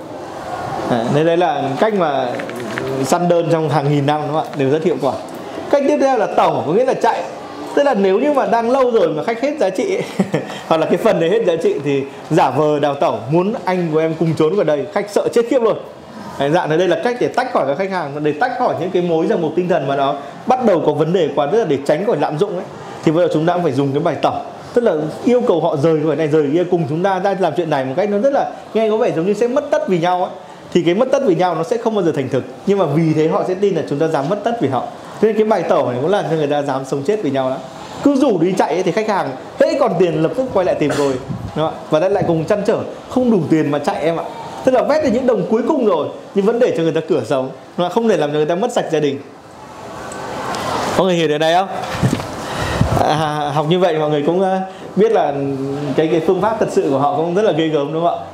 [0.89, 2.27] À, nên đấy là cách mà
[3.05, 4.55] săn đơn trong hàng nghìn năm đúng không ạ?
[4.57, 5.13] Đều rất hiệu quả.
[5.69, 7.23] Cách tiếp theo là tổng có nghĩa là chạy
[7.75, 9.97] tức là nếu như mà đang lâu rồi mà khách hết giá trị
[10.67, 13.87] hoặc là cái phần đấy hết giá trị thì giả vờ đào tẩu muốn anh
[13.93, 15.77] của em cùng trốn vào đây khách sợ chết khiếp luôn.
[16.39, 18.75] Đấy, dạng này đây là cách để tách khỏi các khách hàng để tách khỏi
[18.79, 20.15] những cái mối ràng buộc tinh thần mà nó
[20.47, 22.65] bắt đầu có vấn đề quá tức là để tránh khỏi lạm dụng ấy.
[23.03, 24.33] Thì bây giờ chúng ta cũng phải dùng cái bài tẩu.
[24.73, 24.93] Tức là
[25.25, 27.85] yêu cầu họ rời khỏi này rời kia cùng chúng ta ra làm chuyện này
[27.85, 30.23] một cách nó rất là nghe có vẻ giống như sẽ mất tất vì nhau
[30.23, 30.31] ấy
[30.73, 32.43] thì cái mất tất vì nhau nó sẽ không bao giờ thành thực.
[32.65, 34.87] Nhưng mà vì thế họ sẽ tin là chúng ta dám mất tất vì họ
[35.21, 37.49] nên cái bài tẩu này cũng làm cho người ta dám sống chết vì nhau
[37.49, 37.57] đó
[38.03, 40.75] cứ rủ đi chạy ấy, thì khách hàng hễ còn tiền lập tức quay lại
[40.75, 41.13] tìm rồi.
[41.55, 41.73] Đúng không?
[41.89, 44.23] và lại cùng chăn trở không đủ tiền mà chạy em ạ.
[44.65, 47.01] Tức là vét được những đồng cuối cùng rồi nhưng vẫn để cho người ta
[47.09, 47.49] cửa sống.
[47.77, 49.19] Mà không để làm cho người ta mất sạch gia đình.
[50.97, 51.67] Có người hiểu điều này không?
[52.99, 54.59] À, học như vậy mọi người cũng ờ,
[54.95, 55.33] biết là
[55.95, 58.19] cái cái phương pháp thật sự của họ cũng rất là ghê gớm đúng không
[58.19, 58.25] ạ?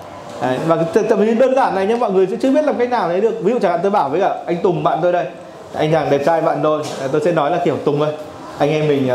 [0.41, 0.77] Đấy, và
[1.09, 3.21] thậm chí đơn giản này nhưng mọi người sẽ chưa biết làm cách nào đấy
[3.21, 3.43] được.
[3.43, 5.25] Ví dụ chẳng hạn tôi bảo với cả anh Tùng bạn tôi đây
[5.73, 8.13] anh chàng đẹp trai bạn tôi tôi sẽ nói là kiểu Tùng ơi.
[8.57, 9.09] Anh em mình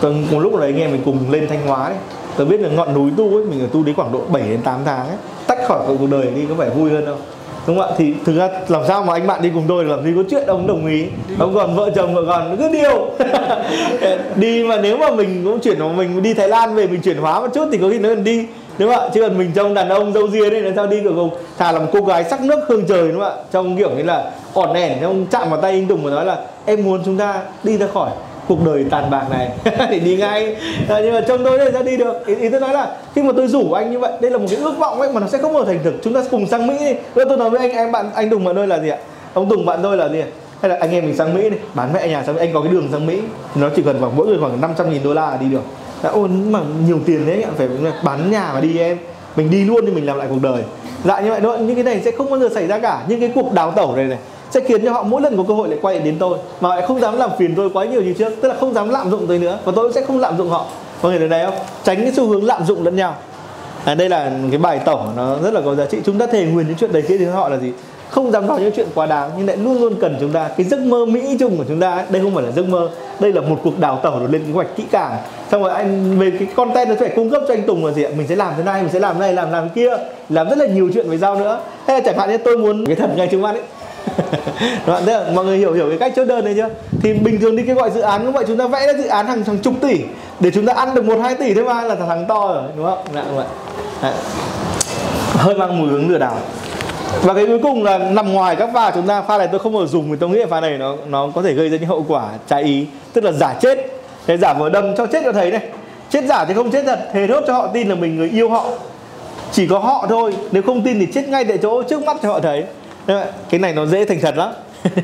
[0.00, 1.98] từng tôi một lúc đấy anh em mình cùng lên Thanh Hóa đấy.
[2.36, 4.62] Tôi biết là ngọn núi tu ấy, mình ở tu đến khoảng độ 7 đến
[4.62, 5.16] 8 tháng ấy.
[5.46, 7.16] Tách khỏi cuộc đời đi, có vẻ vui hơn đâu.
[7.66, 7.94] Đúng không ạ?
[7.98, 10.46] Thì thực ra làm sao mà anh bạn đi cùng tôi làm gì có chuyện
[10.46, 11.04] ông đồng ý.
[11.38, 13.10] Ông còn vợ chồng vợ còn cứ điều.
[14.36, 17.16] Đi mà nếu mà mình cũng chuyển, mà mình đi Thái Lan về mình chuyển
[17.16, 18.46] hóa một chút thì có khi nó cần đi
[18.80, 19.08] đúng không ạ?
[19.14, 21.72] Chứ còn mình trông đàn ông dâu ria đây là sao đi cửa cùng thà
[21.72, 23.42] làm cô gái sắc nước hương trời đúng không ạ?
[23.52, 26.38] Trong kiểu như là ỏn ẻn trong chạm vào tay anh Tùng và nói là
[26.66, 28.10] em muốn chúng ta đi ra khỏi
[28.48, 29.50] cuộc đời tàn bạc này.
[29.90, 30.56] Để đi ngay.
[30.88, 32.26] À, nhưng mà trong tôi đây ra đi được?
[32.26, 34.46] Ý, ý tôi nói là khi mà tôi rủ anh như vậy đây là một
[34.50, 35.94] cái ước vọng ấy mà nó sẽ không bao thành thực.
[36.02, 36.94] Chúng ta cùng sang mỹ đi.
[37.14, 38.98] Rồi tôi nói với anh em bạn anh tùng bạn tôi là gì ạ?
[39.34, 40.26] Ông tùng bạn tôi là gì ạ?
[40.60, 41.56] Hay là anh em mình sang mỹ đi.
[41.74, 42.40] Bán mẹ nhà sang mỹ.
[42.40, 43.20] Anh có cái đường sang mỹ.
[43.54, 45.62] Nó chỉ cần khoảng mỗi người khoảng 500 nghìn đô la là đi được
[46.02, 47.68] đã ôn mà nhiều tiền đấy anh phải
[48.04, 48.98] bán nhà mà đi em.
[49.36, 50.62] Mình đi luôn thì mình làm lại cuộc đời.
[51.04, 53.04] Dạ như vậy đó những cái này sẽ không bao giờ xảy ra cả.
[53.08, 54.18] Những cái cuộc đào tẩu này này
[54.50, 56.38] sẽ khiến cho họ mỗi lần có cơ hội lại quay đến tôi.
[56.60, 58.32] Mà lại không dám làm phiền tôi quá nhiều như trước.
[58.42, 59.58] Tức là không dám lạm dụng tôi nữa.
[59.64, 60.66] Và tôi sẽ không lạm dụng họ.
[61.02, 61.54] Mọi người thấy đấy không?
[61.84, 63.14] Tránh cái xu hướng lạm dụng lẫn nhau.
[63.84, 65.98] À, đây là cái bài tổng nó rất là có giá trị.
[66.04, 67.72] Chúng ta thề nguyền những chuyện đấy kia thì họ là gì?
[68.10, 70.48] Không dám nói những chuyện quá đáng, nhưng lại luôn luôn cần chúng ta.
[70.56, 72.88] Cái giấc mơ mỹ chung của chúng ta đây không phải là giấc mơ,
[73.20, 75.16] đây là một cuộc đào tẩu được lên kế hoạch kỹ càng.
[75.50, 78.02] Xong rồi anh, về cái content nó phải cung cấp cho anh Tùng là gì
[78.02, 78.10] ạ?
[78.16, 79.90] Mình sẽ làm thế này, mình sẽ làm này, làm làm kia,
[80.28, 81.60] làm rất là nhiều chuyện với giao nữa.
[81.86, 83.62] Hay là chẳng hạn như tôi muốn cái thật ngay trước mắt ấy.
[84.86, 84.96] Đúng?
[85.06, 86.68] Thế là mọi người hiểu hiểu cái cách chốt đơn này chưa
[87.02, 89.06] thì bình thường đi cái gọi dự án cũng vậy, chúng ta vẽ ra dự
[89.06, 90.00] án hàng hàng chục tỷ
[90.40, 92.86] để chúng ta ăn được một, hai tỷ thế mà, là thằng to rồi, đúng
[92.86, 92.98] không?
[93.14, 93.46] Dạ đúng không ạ
[94.02, 94.12] dạ.
[95.34, 96.36] hơi mang mùi hướng lừa đảo
[97.22, 99.72] và cái cuối cùng là nằm ngoài các pha chúng ta pha này tôi không
[99.72, 101.76] bao giờ dùng vì tôi nghĩ là pha này nó nó có thể gây ra
[101.76, 102.86] những hậu quả trái ý.
[103.12, 103.78] Tức là giả chết.
[104.26, 105.60] Thế giả vờ đâm cho chết cho thấy này.
[106.10, 106.98] Chết giả thì không chết thật.
[107.12, 108.64] Thế thốt cho họ tin là mình người yêu họ.
[109.52, 110.34] Chỉ có họ thôi.
[110.52, 112.64] Nếu không tin thì chết ngay tại chỗ trước mắt cho họ thấy.
[113.50, 114.52] Cái này nó dễ thành thật lắm.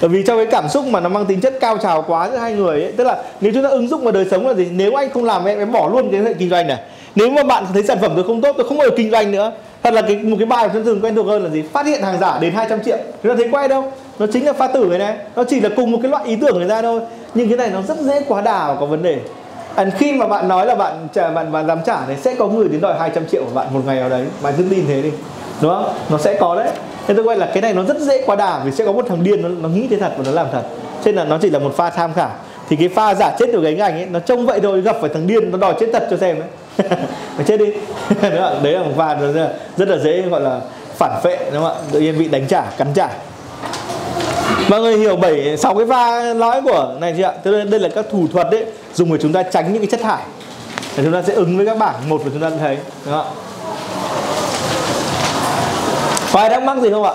[0.00, 2.36] Bởi vì trong cái cảm xúc mà nó mang tính chất cao trào quá giữa
[2.36, 4.68] hai người ấy, tức là nếu chúng ta ứng dụng vào đời sống là gì?
[4.72, 6.78] Nếu anh không làm em em bỏ luôn cái hệ kinh doanh này.
[7.14, 9.32] Nếu mà bạn thấy sản phẩm tôi không tốt tôi không bao giờ kinh doanh
[9.32, 9.52] nữa
[9.84, 11.62] thật là cái một cái bài trên thường quen thuộc hơn là gì?
[11.62, 12.96] Phát hiện hàng giả đến 200 triệu.
[13.22, 13.92] Chúng ta thấy quay đâu?
[14.18, 15.16] Nó chính là pha tử người này.
[15.36, 17.00] Nó chỉ là cùng một cái loại ý tưởng người ta thôi.
[17.34, 19.18] Nhưng cái này nó rất dễ quá đà và có vấn đề.
[19.74, 22.46] And khi mà bạn nói là bạn trả bạn bạn dám trả thì sẽ có
[22.46, 24.24] người đến đòi 200 triệu của bạn một ngày nào đấy.
[24.42, 25.10] Bạn cứ tin thế đi.
[25.60, 25.94] Đúng không?
[26.10, 26.68] Nó sẽ có đấy.
[27.06, 29.06] Thế tôi quay là cái này nó rất dễ quá đà vì sẽ có một
[29.08, 30.62] thằng điên nó, nó nghĩ thế thật và nó làm thật.
[31.04, 32.30] Cho nên là nó chỉ là một pha tham khảo.
[32.68, 35.10] Thì cái pha giả chết từ cái ngành ấy nó trông vậy thôi gặp phải
[35.14, 36.48] thằng điên nó đòi chết thật cho xem đấy
[37.36, 37.66] phải chết đi.
[38.22, 40.60] Đấy là, đấy là một pha rất là, rất là dễ gọi là
[40.96, 41.82] phản phệ đúng không ạ?
[41.92, 43.08] Tự nhiên bị đánh trả cắn trả.
[44.68, 47.32] Mọi người hiểu bảy sáu cái pha nói của này chưa ạ?
[47.42, 48.64] Tức là đây là các thủ thuật đấy
[48.94, 50.22] dùng để chúng ta tránh những cái chất thải.
[50.96, 53.26] Để chúng ta sẽ ứng với các bảng một của chúng ta thấy đúng không
[53.26, 53.30] ạ?
[56.32, 57.12] Có ai thắc mắc gì không ạ?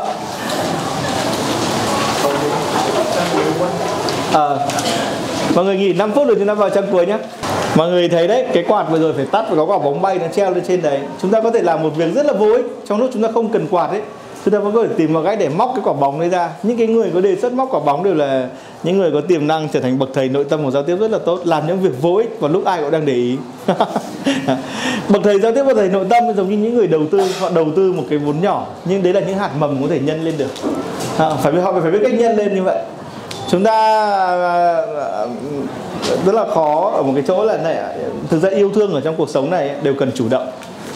[4.34, 4.56] À,
[5.56, 7.18] mọi người nghỉ 5 phút rồi chúng ta vào trang cuối nhé
[7.76, 10.20] mọi người thấy đấy cái quạt vừa rồi phải tắt và có quả bóng bay
[10.20, 11.00] nó treo lên trên đấy.
[11.22, 13.30] Chúng ta có thể làm một việc rất là vô ích trong lúc chúng ta
[13.34, 14.02] không cần quạt ấy.
[14.46, 16.50] Chúng ta vẫn có thể tìm một cách để móc cái quả bóng đấy ra.
[16.64, 18.50] Những cái người có đề xuất móc quả bóng đều là
[18.84, 21.12] những người có tiềm năng trở thành bậc thầy nội tâm của giao tiếp rất
[21.12, 23.38] là tốt làm những việc vô ích vào lúc ai cũng đang để ý.
[25.10, 27.50] Bậc thầy giao tiếp và thầy nội tâm giống như những người đầu tư họ
[27.56, 30.24] đầu tư một cái vốn nhỏ nhưng đấy là những hạt mầm có thể nhân
[30.26, 30.52] lên được.
[31.18, 32.78] À, phải biết họ phải biết cách nhân lên như vậy
[33.52, 34.76] chúng ta à,
[35.12, 35.26] à,
[36.26, 37.78] rất là khó ở một cái chỗ là này
[38.30, 40.48] thực ra yêu thương ở trong cuộc sống này đều cần chủ động.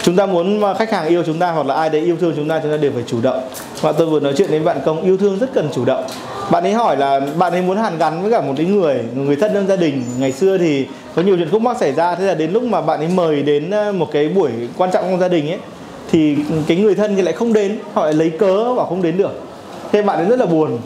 [0.01, 2.33] Chúng ta muốn mà khách hàng yêu chúng ta hoặc là ai đấy yêu thương
[2.35, 3.41] chúng ta chúng ta đều phải chủ động.
[3.81, 6.03] Và tôi vừa nói chuyện đến bạn công, yêu thương rất cần chủ động.
[6.51, 9.35] Bạn ấy hỏi là bạn ấy muốn hàn gắn với cả một cái người người
[9.35, 10.03] thân trong gia đình.
[10.19, 12.81] Ngày xưa thì có nhiều chuyện khúc mắc xảy ra, thế là đến lúc mà
[12.81, 15.59] bạn ấy mời đến à, một cái buổi quan trọng trong gia đình ấy,
[16.11, 16.35] thì
[16.67, 17.77] cái người thân thì lại không đến.
[17.93, 19.41] Họ lại lấy cớ và không đến được.
[19.91, 20.77] Thế bạn ấy rất là buồn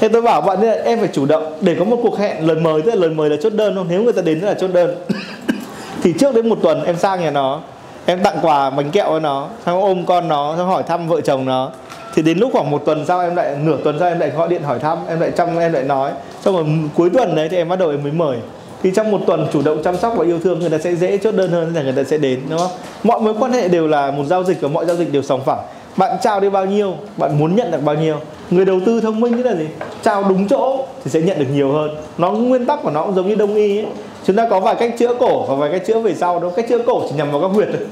[0.00, 2.56] thế tôi bảo bạn là em phải chủ động để có một cuộc hẹn lời
[2.56, 4.70] mời, tức là lời mời là chốt đơn không nếu người ta đến là chốt
[4.72, 4.96] đơn.
[6.02, 7.60] Thì trước đến một tuần em sang nhà nó,
[8.06, 11.20] em tặng quà bánh kẹo cho nó, xong ôm con nó, xong hỏi thăm vợ
[11.20, 11.70] chồng nó.
[12.14, 14.48] Thì đến lúc khoảng một tuần sau em lại, nửa tuần sau em lại gọi
[14.48, 16.10] điện hỏi thăm, em lại trong, em lại nói.
[16.44, 18.36] Xong rồi cuối tuần đấy thì em bắt đầu em mới mời.
[18.82, 21.18] Thì trong một tuần chủ động chăm sóc và yêu thương người ta sẽ dễ
[21.18, 22.70] chốt đơn hơn, là người ta sẽ đến, đúng không?
[23.02, 25.44] Mọi mối quan hệ đều là một giao dịch và mọi giao dịch đều sòng
[25.44, 25.60] phẳng.
[25.96, 28.16] Bạn trao đi bao nhiêu, bạn muốn nhận được bao nhiêu
[28.50, 29.66] người đầu tư thông minh tức là gì?
[30.02, 31.90] Trao đúng chỗ thì sẽ nhận được nhiều hơn.
[32.18, 33.86] Nó nguyên tắc của nó cũng giống như đông y ấy.
[34.24, 36.50] chúng ta có vài cách chữa cổ và vài cách chữa về sau đó.
[36.56, 37.86] Cách chữa cổ chỉ nhằm vào các huyệt thôi.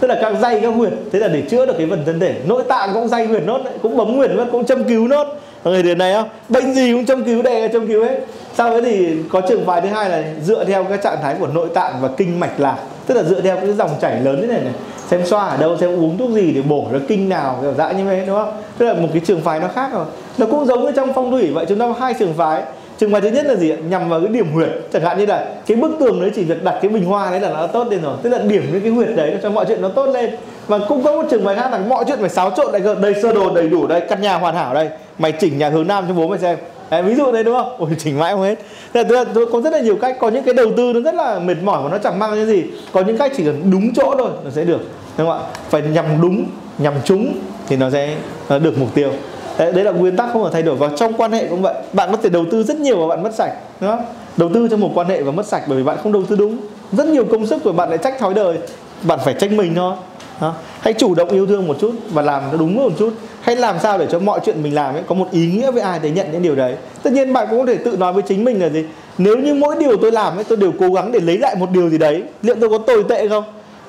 [0.00, 0.92] Tức là các dây, các huyệt.
[1.12, 2.34] Thế là để chữa được cái phần thân thể.
[2.46, 5.26] Nội tạng cũng dây huyệt nốt cũng bấm huyệt nốt cũng châm cứu nốt
[5.70, 8.20] người đến này không bệnh gì cũng châm cứu đề châm cứu hết.
[8.54, 11.46] Sau đấy thì có trường phái thứ hai là dựa theo các trạng thái của
[11.46, 12.76] nội tạng và kinh mạch lạc.
[13.06, 14.72] Tức là dựa theo cái dòng chảy lớn thế này này,
[15.08, 17.96] xem xoa ở đâu, xem uống thuốc gì để bổ nó kinh nào, kiểu dạng
[17.96, 18.52] như thế, đúng không?
[18.78, 20.04] Tức là một cái trường phái nó khác rồi.
[20.38, 22.62] Nó cũng giống như trong phong thủy, vậy chúng ta có hai trường phái.
[22.98, 24.68] Trường phái thứ nhất là gì nhằm vào cái điểm huyệt.
[24.92, 27.40] Chẳng hạn như là cái bức tường đấy chỉ việc đặt cái bình hoa đấy
[27.40, 28.16] là nó tốt lên rồi.
[28.22, 30.30] Tức là điểm những cái huyệt đấy cho mọi chuyện nó tốt lên.
[30.66, 33.14] Và cũng có một trường phái khác là mọi chuyện phải xáo trộn đây đây
[33.22, 34.88] sơ đồ đầy đủ đây, căn nhà hoàn hảo đây
[35.18, 36.58] mày chỉnh nhà hướng nam cho bố mày xem
[36.90, 37.76] Đấy, ví dụ đấy đúng không?
[37.78, 38.58] Ôi chỉnh mãi không hết.
[38.94, 41.14] Thế là tôi có rất là nhiều cách, có những cái đầu tư nó rất
[41.14, 42.64] là mệt mỏi và nó chẳng mang cái gì.
[42.92, 44.80] Có những cách chỉ cần đúng chỗ thôi nó sẽ được.
[45.18, 45.46] Đúng không ạ?
[45.70, 46.46] Phải nhằm đúng,
[46.78, 47.34] nhằm trúng
[47.68, 48.16] thì nó sẽ
[48.48, 49.10] nó được mục tiêu.
[49.58, 51.74] Đấy, đấy là nguyên tắc không thể thay đổi và trong quan hệ cũng vậy.
[51.92, 54.04] Bạn có thể đầu tư rất nhiều và bạn mất sạch, đúng không?
[54.36, 56.36] Đầu tư cho một quan hệ và mất sạch bởi vì bạn không đầu tư
[56.36, 56.56] đúng.
[56.92, 58.58] Rất nhiều công sức của bạn lại trách thói đời.
[59.02, 59.94] Bạn phải trách mình thôi.
[60.40, 60.54] Đó.
[60.80, 63.12] Hãy chủ động yêu thương một chút và làm nó đúng một chút.
[63.40, 65.82] Hãy làm sao để cho mọi chuyện mình làm ấy có một ý nghĩa với
[65.82, 66.76] ai để nhận những điều đấy.
[67.02, 68.84] Tất nhiên bạn cũng có thể tự nói với chính mình là gì?
[69.18, 71.70] Nếu như mỗi điều tôi làm ấy tôi đều cố gắng để lấy lại một
[71.70, 73.44] điều gì đấy Liệu tôi có tồi tệ không?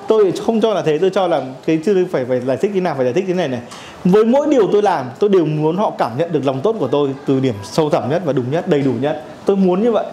[0.08, 2.80] Tôi không cho là thế, tôi cho là cái chưa phải phải giải thích thế
[2.80, 3.60] nào phải giải thích thế này này.
[4.04, 6.88] Với mỗi điều tôi làm tôi đều muốn họ cảm nhận được lòng tốt của
[6.88, 9.24] tôi từ điểm sâu thẳm nhất và đúng nhất, đầy đủ nhất.
[9.44, 10.04] Tôi muốn như vậy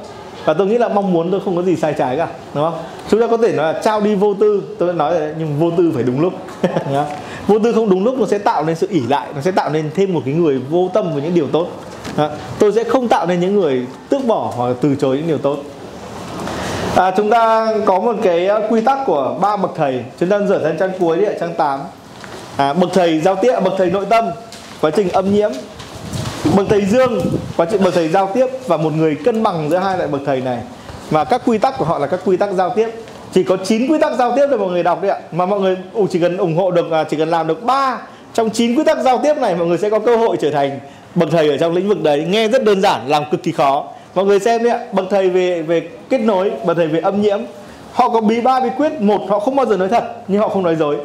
[0.45, 2.79] và tôi nghĩ là mong muốn tôi không có gì sai trái cả đúng không?
[3.09, 5.59] Chúng ta có thể nói là trao đi vô tư tôi đã nói rồi nhưng
[5.59, 6.33] vô tư phải đúng lúc.
[7.47, 9.69] Vô tư không đúng lúc nó sẽ tạo nên sự ỉ lại nó sẽ tạo
[9.69, 11.67] nên thêm một cái người vô tâm với những điều tốt.
[12.59, 15.57] Tôi sẽ không tạo nên những người tước bỏ hoặc từ chối những điều tốt.
[16.95, 20.03] À, chúng ta có một cái ờ, quy tắc của ba bậc thầy.
[20.19, 21.79] Chúng ta dở sang trang cuối đi ạ trang 8
[22.57, 24.25] à, bậc thầy giao tiếp bậc thầy nội tâm
[24.81, 25.51] quá trình âm nhiễm
[26.55, 27.21] bậc thầy dương.
[27.55, 30.21] Và chuyện bậc thầy giao tiếp và một người cân bằng giữa hai loại bậc
[30.25, 30.59] thầy này.
[31.09, 32.89] Và các quy tắc của họ là các quy tắc giao tiếp.
[33.33, 35.19] Chỉ có 9 quy tắc giao tiếp để mọi người đọc đấy ạ.
[35.31, 35.77] Mà mọi người
[36.09, 38.01] chỉ cần ủng hộ được à, chỉ cần làm được 3
[38.33, 40.79] trong 9 quy tắc giao tiếp này, mọi người sẽ có cơ hội trở thành
[41.15, 42.25] bậc thầy ở trong lĩnh vực đấy.
[42.29, 43.85] Nghe rất đơn giản, làm cực kỳ khó.
[44.15, 47.21] Mọi người xem đấy ạ, bậc thầy về về kết nối, bậc thầy về âm
[47.21, 47.39] nhiễm.
[47.93, 49.01] Họ có bí ba, bí quyết.
[49.01, 50.97] Một, họ không bao giờ nói thật, nhưng họ không nói dối.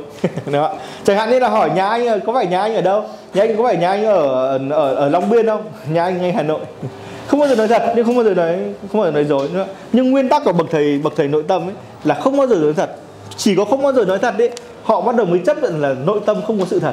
[0.53, 0.73] Đó.
[1.05, 3.05] chẳng hạn như là hỏi nhà anh ờ, có phải nhà anh ở đâu?
[3.35, 5.63] Nhà anh có phải nhà anh ở ở ở Long Biên không?
[5.93, 6.61] Nhà anh ngay Hà Nội.
[7.27, 8.57] Không bao giờ nói thật nhưng không bao giờ nói
[8.93, 11.45] không bao giờ nói dối nữa nhưng nguyên tắc của bậc thầy bậc thầy nội
[11.49, 12.91] tâm ấy là không bao giờ nói thật.
[13.37, 14.51] Chỉ có không bao giờ nói thật đấy
[14.83, 16.93] họ bắt đầu mới chấp nhận là nội tâm không có sự thật.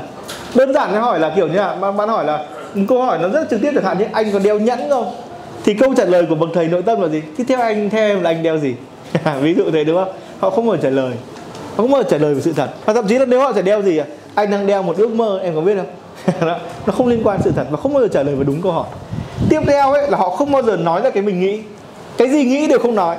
[0.56, 2.46] Đơn giản cái hỏi là kiểu như là bạn, bạn hỏi là
[2.88, 5.16] câu hỏi nó rất trực tiếp chẳng hạn như anh có đeo nhẫn không?
[5.64, 7.22] Thì câu trả lời của bậc thầy nội tâm là gì?
[7.38, 8.76] Thì theo anh theo em là anh đeo gì?
[9.42, 10.14] Ví dụ thế đúng không?
[10.40, 11.12] Họ không bao giờ trả lời
[11.84, 12.70] không bao giờ trả lời về sự thật.
[12.86, 14.06] Và thậm chí là nếu họ sẽ đeo gì à,
[14.36, 15.88] anh đang đeo một ước mơ, em có biết không?
[16.86, 18.72] Nó không liên quan sự thật và không bao giờ trả lời về đúng câu
[18.72, 18.88] hỏi.
[19.50, 21.62] Tiếp theo ấy, là họ không bao giờ nói ra cái mình nghĩ.
[22.18, 23.18] Cái gì nghĩ đều không nói.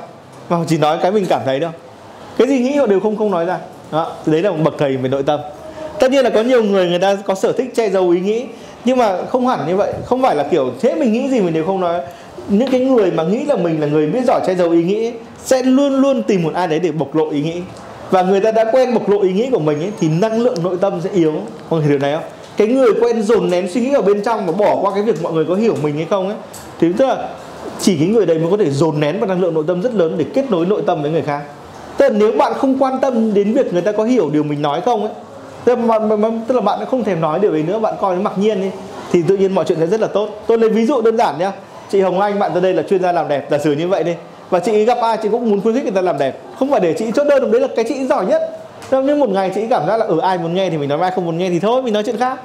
[0.49, 1.71] Mà họ chỉ nói cái mình cảm thấy đâu
[2.39, 3.57] cái gì nghĩ họ đều không không nói ra.
[3.91, 5.39] Đó, đấy là một bậc thầy về nội tâm.
[5.99, 8.45] Tất nhiên là có nhiều người người ta có sở thích che giấu ý nghĩ.
[8.85, 9.93] Nhưng mà không hẳn như vậy.
[10.05, 11.99] Không phải là kiểu thế mình nghĩ gì mình đều không nói.
[12.49, 15.11] Những cái người mà nghĩ là mình là người biết giỏi che giấu ý nghĩ
[15.43, 17.61] sẽ luôn luôn tìm một ai đấy để bộc lộ ý nghĩ
[18.11, 20.55] và người ta đã quen bộc lộ ý nghĩ của mình ấy, thì năng lượng
[20.63, 21.33] nội tâm sẽ yếu.
[21.69, 22.23] Mọi người điều này không?
[22.57, 25.23] Cái người quen dồn nén suy nghĩ ở bên trong và bỏ qua cái việc
[25.23, 26.37] mọi người có hiểu mình hay không ấy
[26.79, 27.29] thì tức là
[27.79, 29.93] chỉ cái người đấy mới có thể dồn nén vào năng lượng nội tâm rất
[29.93, 31.41] lớn để kết nối nội tâm với người khác.
[31.97, 34.61] Tức là nếu bạn không quan tâm đến việc người ta có hiểu điều mình
[34.61, 35.11] nói không ấy
[35.65, 38.21] tức là, bạn, tức là bạn không thèm nói điều ấy nữa bạn coi nó
[38.21, 38.69] mặc nhiên đi
[39.11, 40.29] thì tự nhiên mọi chuyện sẽ rất là tốt.
[40.47, 41.51] Tôi lấy ví dụ đơn giản nhá.
[41.91, 44.03] Chị Hồng Anh bạn tới đây là chuyên gia làm đẹp giả sử như vậy
[44.03, 44.13] đi
[44.49, 46.39] và chị gặp ai chị cũng muốn khuyến khích người ta làm đẹp.
[46.59, 48.41] Không phải để chị chốt đơn đấy là cái chị giỏi nhất.
[48.91, 50.99] Nhưng một ngày chị cảm giác là ở ừ, ai muốn nghe thì mình nói
[51.01, 52.39] ai không muốn nghe thì thôi mình nói chuyện khác.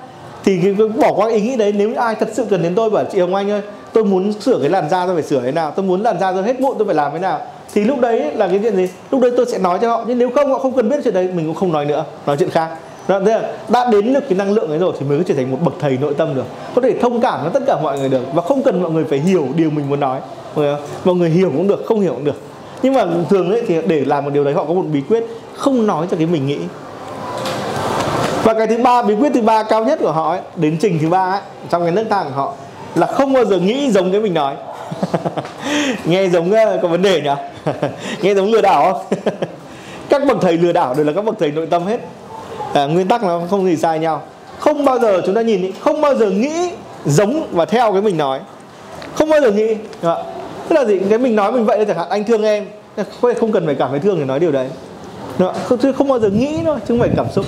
[0.45, 3.21] Thì bỏ qua ý nghĩ đấy nếu ai thật sự cần đến tôi bảo chị
[3.21, 3.61] Hồng Anh ơi
[3.93, 6.33] tôi muốn sửa cái làn da tôi phải sửa thế nào tôi muốn làn da
[6.33, 7.41] tôi hết mụn tôi phải làm thế nào.
[7.75, 8.89] Thì lúc đấy là cái chuyện gì?
[9.11, 11.15] Lúc đấy tôi sẽ nói cho họ nhưng nếu không họ không cần biết chuyện
[11.15, 12.69] đấy mình cũng không nói nữa nói chuyện khác.
[13.09, 15.51] Đó, là đã đến được cái năng lượng ấy rồi thì mới có trở thành
[15.51, 16.45] một bậc thầy nội tâm được.
[16.75, 19.05] Có thể thông cảm với tất cả mọi người được và không cần mọi người
[19.05, 20.21] phải hiểu điều mình muốn nói.
[20.55, 22.41] Vâng mọi người hiểu cũng được không hiểu cũng được.
[22.83, 25.25] Nhưng mà thường ấy thì để làm một điều đấy họ có một bí quyết
[25.57, 26.59] không nói cho cái mình nghĩ.
[28.45, 30.99] Và cái thứ ba bí quyết thứ ba cao nhất của họ ấy, đến trình
[31.03, 31.41] thứ ba ấy,
[31.71, 32.55] trong cái nước thang của họ
[32.95, 34.55] là không bao giờ nghĩ giống cái mình nói.
[36.05, 37.31] Nghe giống ờ, có vấn đề nhỉ?
[38.23, 39.19] Nghe giống lừa đảo không?
[40.09, 42.01] Các bậc thầy lừa đảo đều là các bậc thầy nội tâm hết.
[42.75, 44.23] À, nguyên tắc nó không gì sai nhau.
[44.59, 46.71] Không bao giờ chúng ta nhìn không bao giờ nghĩ
[47.05, 48.41] giống và theo cái mình nói.
[49.15, 49.77] Không bao giờ nghĩ
[50.69, 50.99] tức là gì?
[51.11, 52.67] Cái mình nói mình vậy chẳng hạn anh thương em.
[53.41, 54.69] Không cần phải cảm thấy thương để nói điều đấy.
[55.39, 57.45] Không, không bao giờ nghĩ thôi chứ không phải cảm xúc.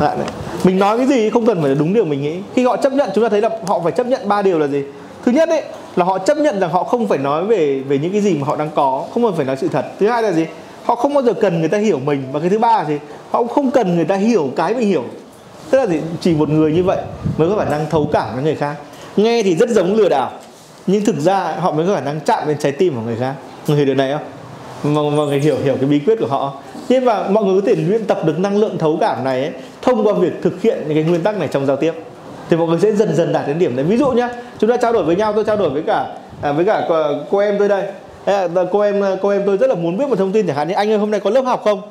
[0.00, 0.16] Đấy.
[0.64, 2.36] mình nói cái gì không cần phải đúng điều mình nghĩ.
[2.54, 4.66] Khi họ chấp nhận chúng ta thấy là họ phải chấp nhận ba điều là
[4.66, 4.82] gì?
[5.24, 5.62] Thứ nhất ấy
[5.96, 8.46] là họ chấp nhận rằng họ không phải nói về về những cái gì mà
[8.46, 9.84] họ đang có không cần phải nói sự thật.
[10.00, 10.46] Thứ hai là gì?
[10.84, 12.22] Họ không bao giờ cần người ta hiểu mình.
[12.32, 12.98] Và cái thứ ba là gì?
[13.30, 15.04] Họ cũng không cần người ta hiểu cái mình hiểu.
[15.70, 16.00] Tức là gì?
[16.20, 16.98] Chỉ một người như vậy
[17.38, 18.74] mới có khả năng thấu cảm với người khác.
[19.16, 20.30] Nghe thì rất giống lừa đảo
[20.86, 23.34] nhưng thực ra họ mới có khả năng chạm đến trái tim của người khác.
[23.66, 24.94] Người hiểu điều này không?
[24.94, 26.52] Mọi, mọi người hiểu hiểu cái bí quyết của họ
[26.88, 29.50] nhưng mà mọi người có thể luyện tập được năng lượng thấu cảm này ấy,
[29.82, 31.92] thông qua việc thực hiện những cái nguyên tắc này trong giao tiếp.
[32.50, 33.84] Thì mọi người sẽ dần dần đạt đến điểm đấy.
[33.84, 36.06] Ví dụ nhá chúng ta trao đổi với nhau tôi trao đổi với cả
[36.42, 37.84] à, với cả cô, cô em tôi đây.
[38.72, 40.74] Cô em cô em tôi rất là muốn biết một thông tin chẳng hạn như
[40.74, 41.82] anh ơi hôm nay có lớp học không?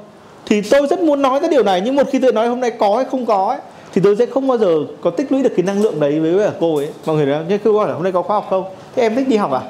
[0.45, 2.71] Thì tôi rất muốn nói cái điều này nhưng một khi tôi nói hôm nay
[2.71, 3.59] có hay không có ấy,
[3.93, 6.39] thì tôi sẽ không bao giờ có tích lũy được cái năng lượng đấy với
[6.39, 6.87] cả cô ấy.
[7.05, 8.63] Mọi người nói như cô hỏi là hôm nay có khóa học không?
[8.95, 9.61] Thế em thích đi học à?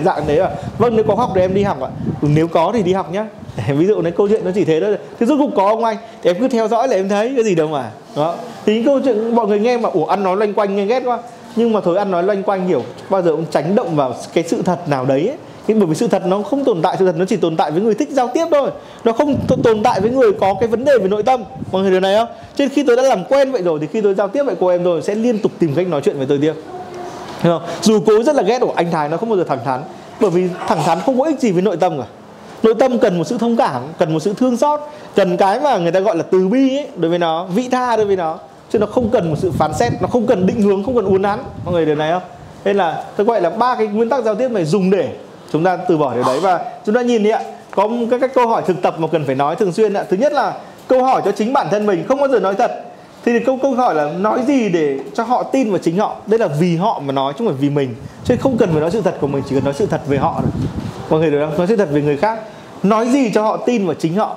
[0.04, 1.88] Dạng đấy à vâng nếu có học thì em đi học ạ.
[1.88, 2.12] À?
[2.22, 3.26] nếu có thì đi học nhá.
[3.68, 4.96] Ví dụ này, câu chuyện nó chỉ thế thôi.
[5.20, 7.44] Thì rốt cuộc có ông anh thì em cứ theo dõi là em thấy cái
[7.44, 7.90] gì đâu mà.
[8.16, 8.34] Đó.
[8.66, 11.02] Thì những câu chuyện mọi người nghe mà, ủa, ăn nói loanh quanh nghe ghét
[11.04, 11.18] quá.
[11.56, 14.44] Nhưng mà thôi, ăn nói loanh quanh hiểu, bao giờ cũng tránh động vào cái
[14.44, 15.36] sự thật nào đấy ấy.
[15.66, 17.70] Nhưng bởi vì sự thật nó không tồn tại, sự thật nó chỉ tồn tại
[17.70, 18.70] với người thích giao tiếp thôi.
[19.04, 21.44] Nó không tồn tại với người có cái vấn đề về nội tâm.
[21.72, 22.28] Mọi người điều này không?
[22.56, 24.66] Trên khi tôi đã làm quen vậy rồi thì khi tôi giao tiếp với cô
[24.66, 26.54] em rồi sẽ liên tục tìm cách nói chuyện với tôi tiếp.
[27.42, 27.68] Hiểu không?
[27.82, 29.82] dù cố rất là ghét của anh thái nó không bao giờ thẳng thắn.
[30.20, 32.04] Bởi vì thẳng thắn không có ích gì với nội tâm cả.
[32.62, 34.80] Nội tâm cần một sự thông cảm cần một sự thương xót
[35.14, 37.96] cần cái mà người ta gọi là từ bi ấy, đối với nó vị tha
[37.96, 38.38] đối với nó.
[38.70, 41.04] Chứ nó không cần một sự phán xét nó không cần định hướng không cần
[41.04, 41.38] uốn nắn.
[41.64, 42.22] Mọi người điều này không?
[42.64, 45.08] Nên là tôi gọi là ba cái nguyên tắc giao tiếp này dùng để
[45.52, 46.40] chúng ta từ bỏ điều đấy.
[46.40, 47.40] Và chúng ta nhìn đi ạ
[47.70, 50.04] có các, các câu hỏi thực tập mà cần phải nói thường xuyên ạ.
[50.10, 50.54] Thứ nhất là
[50.88, 52.70] câu hỏi cho chính bản thân mình không bao giờ nói thật
[53.24, 56.16] thì câu câu hỏi là nói gì để cho họ tin vào chính họ?
[56.26, 57.94] Đây là vì họ mà nói chứ không phải vì mình.
[58.24, 60.18] Chứ không cần phải nói sự thật của mình chỉ cần nói sự thật về
[60.18, 60.50] họ thôi.
[61.10, 61.58] Mọi người được không?
[61.58, 62.40] Nói sự thật về người khác.
[62.82, 64.36] Nói gì cho họ tin vào chính họ?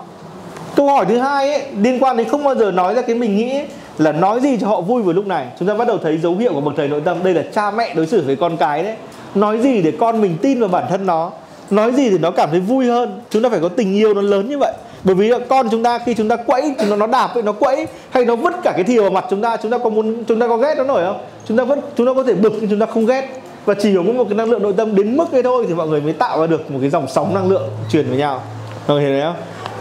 [0.75, 3.37] Câu hỏi thứ hai ấy, liên quan đến không bao giờ nói ra cái mình
[3.37, 3.65] nghĩ ấy,
[3.97, 5.47] là nói gì cho họ vui vào lúc này?
[5.59, 7.23] Chúng ta bắt đầu thấy dấu hiệu của bậc thầy nội tâm.
[7.23, 8.95] Đây là cha mẹ đối xử với con cái đấy.
[9.35, 11.31] Nói gì để con mình tin vào bản thân nó?
[11.69, 13.21] Nói gì thì nó cảm thấy vui hơn?
[13.29, 14.73] Chúng ta phải có tình yêu nó lớn như vậy
[15.05, 17.87] bởi vì con chúng ta khi chúng ta quẫy chúng nó nó đạp nó quẫy
[18.09, 20.39] hay nó vứt cả cái thìa vào mặt chúng ta chúng ta có muốn chúng
[20.39, 22.69] ta có ghét nó nổi không chúng ta vẫn chúng ta có thể bực nhưng
[22.69, 25.31] chúng ta không ghét và chỉ có một cái năng lượng nội tâm đến mức
[25.31, 27.69] ấy thôi thì mọi người mới tạo ra được một cái dòng sóng năng lượng
[27.91, 28.41] truyền với nhau
[28.87, 29.35] mọi người hiểu không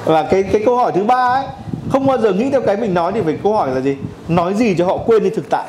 [0.05, 1.45] và cái cái câu hỏi thứ ba ấy
[1.93, 3.97] không bao giờ nghĩ theo cái mình nói thì phải câu hỏi là gì
[4.29, 5.65] nói gì cho họ quên đi thực tại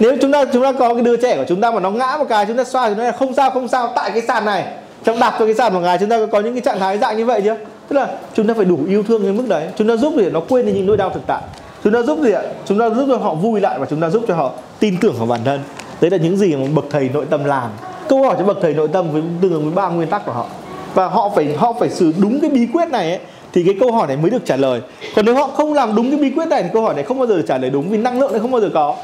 [0.00, 2.16] nếu chúng ta chúng ta có cái đứa trẻ của chúng ta mà nó ngã
[2.18, 4.44] một cái chúng ta xoa thì nó là không sao không sao tại cái sàn
[4.44, 4.66] này
[5.04, 7.16] trong đạp cho cái sàn một ngày chúng ta có những cái trạng thái dạng
[7.16, 7.56] như vậy chưa
[7.88, 9.68] tức là chúng ta phải đủ yêu thương đến mức đấy.
[9.78, 11.42] Chúng ta giúp để nó quên đi những nỗi đau thực tại?
[11.84, 12.42] Chúng ta giúp gì ạ?
[12.66, 15.14] Chúng ta giúp cho họ vui lại và chúng ta giúp cho họ tin tưởng
[15.18, 15.60] vào bản thân.
[16.00, 17.70] Đấy là những gì mà bậc thầy nội tâm làm.
[18.08, 20.32] Câu hỏi cho bậc thầy nội tâm với tương ứng với ba nguyên tắc của
[20.32, 20.46] họ.
[20.94, 23.20] Và họ phải họ phải xử đúng cái bí quyết này ấy,
[23.52, 24.80] thì cái câu hỏi này mới được trả lời.
[25.16, 27.18] Còn nếu họ không làm đúng cái bí quyết này thì câu hỏi này không
[27.18, 28.96] bao giờ được trả lời đúng vì năng lượng này không bao giờ có.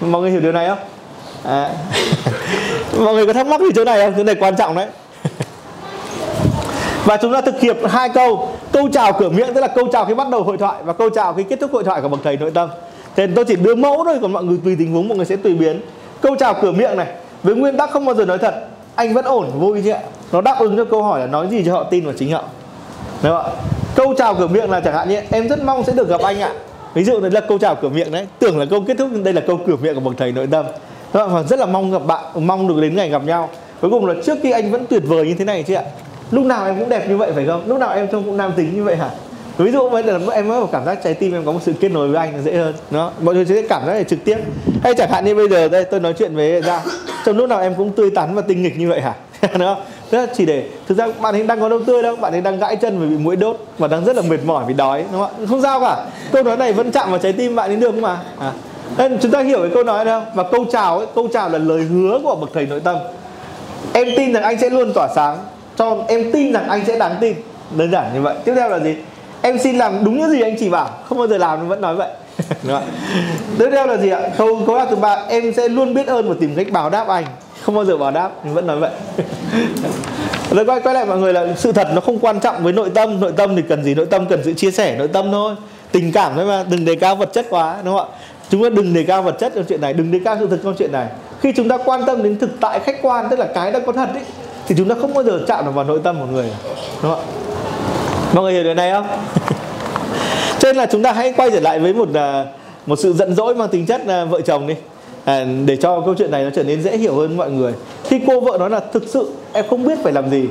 [0.00, 0.78] Mọi người hiểu điều này không?
[1.44, 1.70] À.
[2.98, 4.14] mọi người có thắc mắc gì chỗ này không?
[4.16, 4.86] Chỗ này quan trọng đấy
[7.12, 10.04] và chúng ta thực hiện hai câu câu chào cửa miệng, tức là câu chào
[10.04, 12.20] khi bắt đầu hội thoại và câu chào khi kết thúc hội thoại của bậc
[12.24, 12.70] thầy nội tâm.
[13.16, 15.36] Thế tôi chỉ đưa mẫu thôi, còn mọi người tùy tình huống mọi người sẽ
[15.36, 15.80] tùy biến.
[16.20, 17.06] Câu chào cửa miệng này,
[17.42, 18.54] với nguyên tắc không bao giờ nói thật,
[18.94, 20.00] anh vẫn ổn, vui chứ ạ.
[20.32, 22.44] Nó đáp ứng cho câu hỏi là nói gì cho họ tin vào chính họ.
[23.22, 23.52] Đúng không ạ?
[23.94, 26.40] Câu chào cửa miệng là chẳng hạn như, em rất mong sẽ được gặp anh
[26.40, 26.52] ạ.
[26.94, 29.24] Ví dụ đấy là câu chào cửa miệng đấy, tưởng là câu kết thúc, nhưng
[29.24, 30.64] đây là câu cửa miệng của bậc thầy nội tâm.
[31.14, 31.34] Đúng không?
[31.34, 33.48] và rất là mong gặp bạn, mong được đến ngày gặp nhau.
[33.80, 35.82] Cuối cùng là trước khi anh vẫn tuyệt vời như thế này chứ ạ
[36.32, 37.62] lúc nào em cũng đẹp như vậy phải không?
[37.66, 39.10] Lúc nào em trông cũng nam tính như vậy hả?
[39.58, 41.72] Ví dụ bây giờ em mới có cảm giác trái tim em có một sự
[41.80, 44.36] kết nối với anh dễ hơn đó mọi người sẽ cảm giác này trực tiếp.
[44.82, 46.82] Hay chẳng hạn như bây giờ đây, tôi nói chuyện với ra
[47.24, 49.14] trong lúc nào em cũng tươi tắn và tinh nghịch như vậy hả?
[49.58, 49.76] Đó
[50.10, 52.40] Tức là chỉ để, thực ra bạn ấy đang có đâu tươi đâu, bạn ấy
[52.40, 55.04] đang gãi chân vì bị mũi đốt và đang rất là mệt mỏi vì đói,
[55.12, 57.76] đúng không không sao cả, câu nói này vẫn chạm vào trái tim bạn ấy
[57.76, 58.20] được mà.
[58.38, 58.52] À.
[58.98, 61.58] nên chúng ta hiểu cái câu nói đâu và câu chào ấy, câu chào là
[61.58, 62.96] lời hứa của bậc thầy nội tâm.
[63.92, 65.38] Em tin rằng anh sẽ luôn tỏa sáng
[65.82, 67.34] cho em tin rằng anh sẽ đáng tin.
[67.76, 68.36] Đơn giản như vậy.
[68.44, 68.96] Tiếp theo là gì?
[69.42, 70.90] Em xin làm đúng những gì anh chỉ bảo.
[71.08, 72.08] Không bao giờ làm vẫn nói vậy.
[72.62, 72.82] Đúng không?
[73.58, 74.20] tiếp theo là gì ạ?
[74.38, 77.08] Câu câu đáp thứ ba em sẽ luôn biết ơn và tìm cách báo đáp
[77.08, 77.24] anh.
[77.62, 78.90] Không bao giờ báo đáp nhưng vẫn nói vậy.
[80.50, 82.90] Rồi quay quay lại mọi người là sự thật nó không quan trọng với nội
[82.94, 83.20] tâm.
[83.20, 83.94] Nội tâm thì cần gì?
[83.94, 85.54] Nội tâm cần sự chia sẻ nội tâm thôi.
[85.92, 88.16] Tình cảm thôi mà đừng đề cao vật chất quá đúng không ạ?
[88.50, 90.58] Chúng ta đừng đề cao vật chất trong chuyện này đừng đề cao sự thật
[90.64, 91.06] trong chuyện này.
[91.40, 93.92] Khi chúng ta quan tâm đến thực tại khách quan tức là cái đã có
[93.92, 94.22] thật ấy,
[94.66, 96.50] thì chúng ta không bao giờ chạm được vào nội tâm của người
[97.02, 97.26] đúng không ạ?
[98.34, 99.06] Mọi người hiểu điều này không?
[100.58, 102.44] Cho nên là chúng ta hãy quay trở lại với một à,
[102.86, 104.74] một sự giận dỗi mang tính chất à, vợ chồng đi.
[105.24, 107.72] À, để cho câu chuyện này nó trở nên dễ hiểu hơn mọi người.
[108.04, 110.44] Khi cô vợ nói là thực sự em không biết phải làm gì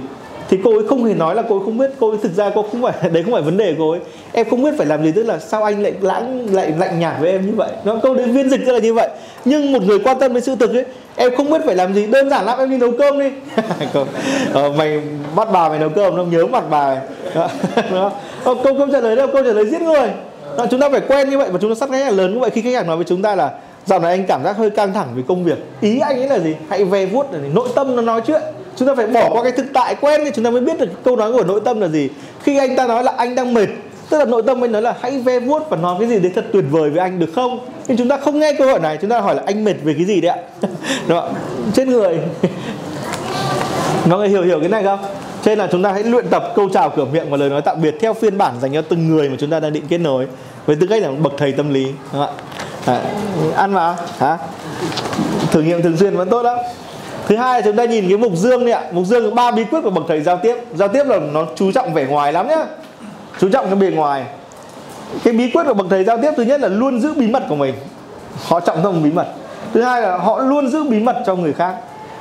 [0.51, 2.51] thì cô ấy không hề nói là cô ấy không biết cô ấy thực ra
[2.55, 3.99] cô không phải đấy không phải vấn đề cô ấy.
[4.31, 7.13] Em không biết phải làm gì tức là sao anh lại lãng lại lạnh nhạt
[7.19, 7.69] với em như vậy.
[7.83, 9.09] Nó câu đến viên dịch ra là như vậy.
[9.45, 10.85] Nhưng một người quan tâm đến sự thực ấy
[11.15, 12.07] em không biết phải làm gì.
[12.07, 13.29] Đơn giản lắm em đi nấu cơm đi.
[14.53, 15.01] Ờ, mày
[15.35, 16.97] bắt bà mày nấu cơm nó nhớ mặt bà mày.
[17.91, 18.11] Đó.
[18.43, 19.27] Ờ, câu câu trả lời đâu?
[19.33, 20.09] Câu trả lời giết người.
[20.57, 22.39] Đó, chúng ta phải quen như vậy và chúng ta sắp khách hàng lớn như
[22.39, 22.49] vậy.
[22.49, 23.51] Khi khách hàng nói với chúng ta là
[23.85, 25.57] dạo này anh cảm giác hơi căng thẳng vì công việc.
[25.81, 26.55] Ý anh ấy là gì?
[26.69, 28.41] Hãy ve vuốt này nội tâm nó nói chuyện
[28.76, 31.03] chúng ta phải bỏ qua cái thực tại quen thì chúng ta mới biết được
[31.03, 32.09] câu nói của nội tâm là gì.
[32.43, 33.67] Khi anh ta nói là anh đang mệt
[34.09, 36.32] tức là nội tâm anh nói là hãy ve vuốt và nói cái gì đấy
[36.36, 37.59] thật tuyệt vời với anh được không?
[37.88, 39.93] Nhưng chúng ta không nghe câu hỏi này chúng ta hỏi là anh mệt về
[39.93, 40.67] cái gì đấy ạ?
[41.07, 41.30] Đó
[41.74, 42.17] chết người.
[44.05, 44.99] Mọi người hiểu hiểu cái này không?
[45.43, 47.61] Cho nên là chúng ta hãy luyện tập câu chào cửa miệng và lời nói
[47.61, 49.97] tạm biệt theo phiên bản dành cho từng người mà chúng ta đang định kết
[49.97, 50.28] nối
[50.65, 51.86] với tư cách là bậc thầy tâm lý.
[51.86, 52.32] Đúng không ạ?
[52.86, 53.01] À,
[53.55, 54.38] ăn vào hả?
[55.51, 56.57] Thử nghiệm thường xuyên vẫn tốt lắm
[57.28, 58.84] thứ hai là chúng ta nhìn cái mục dương này ạ.
[58.91, 60.55] Mục dương có ba bí quyết của bậc thầy giao tiếp.
[60.76, 62.66] Giao tiếp là nó chú trọng vẻ ngoài lắm nhá.
[63.39, 64.24] Chú trọng cái bề ngoài.
[65.24, 67.43] Cái bí quyết của bậc thầy giao tiếp thứ nhất là luôn giữ bí mật
[67.50, 67.74] của mình.
[68.47, 69.28] Họ trọng tâm bí mật.
[69.74, 71.75] Thứ hai là họ luôn giữ bí mật cho người khác.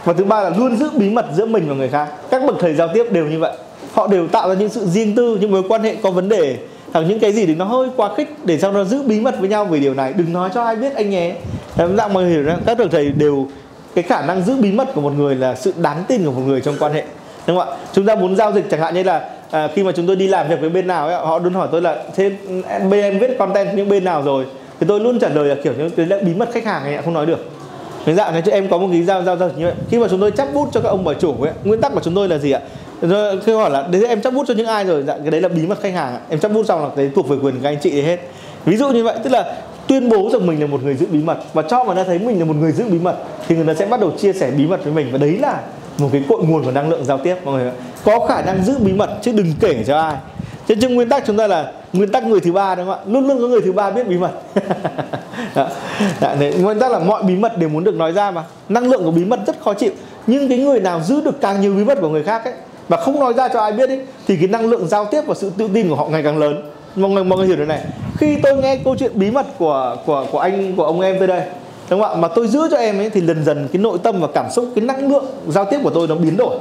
[0.04, 2.08] Và thứ ba là luôn giữ bí mật giữa mình và người khác.
[2.30, 3.52] Các bậc thầy giao tiếp đều như vậy.
[3.92, 6.56] Họ đều tạo ra những sự riêng tư, những mối quan hệ có vấn đề.
[6.92, 9.34] Hoặc những cái gì thì nó hơi quá khích để sau nó giữ bí mật
[9.40, 10.12] với nhau về điều này.
[10.12, 11.34] Đừng nói cho ai biết anh nhé.
[11.76, 13.46] Dạng mọi người hiểu rằng các bậc thầy đều
[13.94, 16.42] cái khả năng giữ bí mật của một người là sự đáng tin của một
[16.46, 17.04] người trong quan hệ
[17.46, 17.76] đúng không ạ?
[17.92, 20.28] Chúng ta muốn giao dịch chẳng hạn như là à, khi mà chúng tôi đi
[20.28, 22.30] làm việc với bên nào ấy, họ luôn hỏi tôi là thế
[22.90, 24.44] bên em viết content những bên nào rồi?
[24.80, 27.02] Thì tôi luôn trả lời là kiểu như cái là bí mật khách hàng ấy
[27.04, 27.50] không nói được.
[28.06, 29.74] Cái dạng này cho em có một cái giao giao dịch như vậy.
[29.90, 32.00] Khi mà chúng tôi chắp bút cho các ông bà chủ ấy nguyên tắc của
[32.00, 32.60] chúng tôi là gì ạ?
[33.46, 35.02] Khi hỏi là đấy em chắp bút cho những ai rồi?
[35.06, 37.28] Dạ, cái đấy là bí mật khách hàng em chắp bút xong là cái thuộc
[37.28, 38.18] về quyền của các anh chị đấy hết.
[38.64, 39.54] Ví dụ như vậy tức là
[39.90, 41.38] tuyên bố rằng mình là một người giữ bí mật.
[41.52, 43.16] Và cho người ta thấy mình là một người giữ bí mật
[43.48, 45.08] thì người ta sẽ bắt đầu chia sẻ bí mật với mình.
[45.12, 45.60] Và đấy là
[45.98, 47.72] một cái cội nguồn của năng lượng giao tiếp mọi người
[48.04, 50.16] có khả năng giữ bí mật chứ đừng kể cho ai.
[50.68, 53.04] Trên chứ nguyên tắc chúng ta là nguyên tắc người thứ ba đúng không ạ?
[53.06, 54.30] Luôn luôn có người thứ ba biết bí mật.
[55.54, 55.68] Đó.
[56.20, 58.44] Dạ, Đó, đấy, nguyên tắc là mọi bí mật đều muốn được nói ra mà.
[58.68, 59.92] Năng lượng của bí mật rất khó chịu.
[60.26, 62.54] Nhưng cái người nào giữ được càng nhiều bí mật của người khác ấy
[62.88, 65.34] và không nói ra cho ai biết ấy thì cái năng lượng giao tiếp và
[65.34, 66.62] sự tự tin của họ ngày càng lớn
[66.96, 67.80] mọi người mọi người hiểu điều này.
[68.18, 71.28] Khi tôi nghe câu chuyện bí mật của của của anh, của ông em tới
[71.28, 71.42] đây,
[71.90, 72.20] đúng không ạ?
[72.20, 74.68] Mà tôi giữ cho em ấy thì dần dần cái nội tâm và cảm xúc,
[74.74, 76.56] cái năng lượng giao tiếp của tôi nó biến đổi.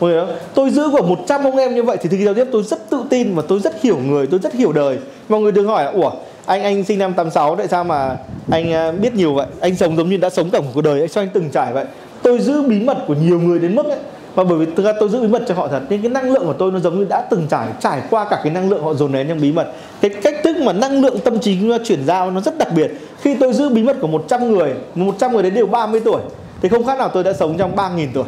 [0.00, 2.46] Mọi người đó tôi giữ của 100 ông em như vậy thì khi giao tiếp
[2.52, 4.98] tôi rất tự tin và tôi rất hiểu người, tôi rất hiểu đời.
[5.28, 6.10] Mọi người đừng hỏi là, ủa,
[6.46, 8.16] anh anh sinh năm 86 tại sao mà
[8.50, 9.46] anh à, biết nhiều vậy?
[9.60, 11.72] Anh sống giống như đã sống cả một cuộc đời anh sao anh từng trải
[11.72, 11.84] vậy?
[12.22, 13.98] Tôi giữ bí mật của nhiều người đến mức ấy
[14.34, 16.32] và bởi vì thực ra tôi giữ bí mật cho họ thật, nên cái năng
[16.32, 18.82] lượng của tôi nó giống như đã từng trải trải qua cả cái năng lượng
[18.82, 19.72] họ dồn nén trong bí mật.
[20.00, 22.90] Cái cách thức mà năng lượng tâm trí nó chuyển giao nó rất đặc biệt.
[23.20, 26.20] Khi tôi giữ bí mật của 100 người 100 người đấy đều 30 tuổi,
[26.62, 28.24] thì không khác nào tôi đã sống trong 3.000 tuổi.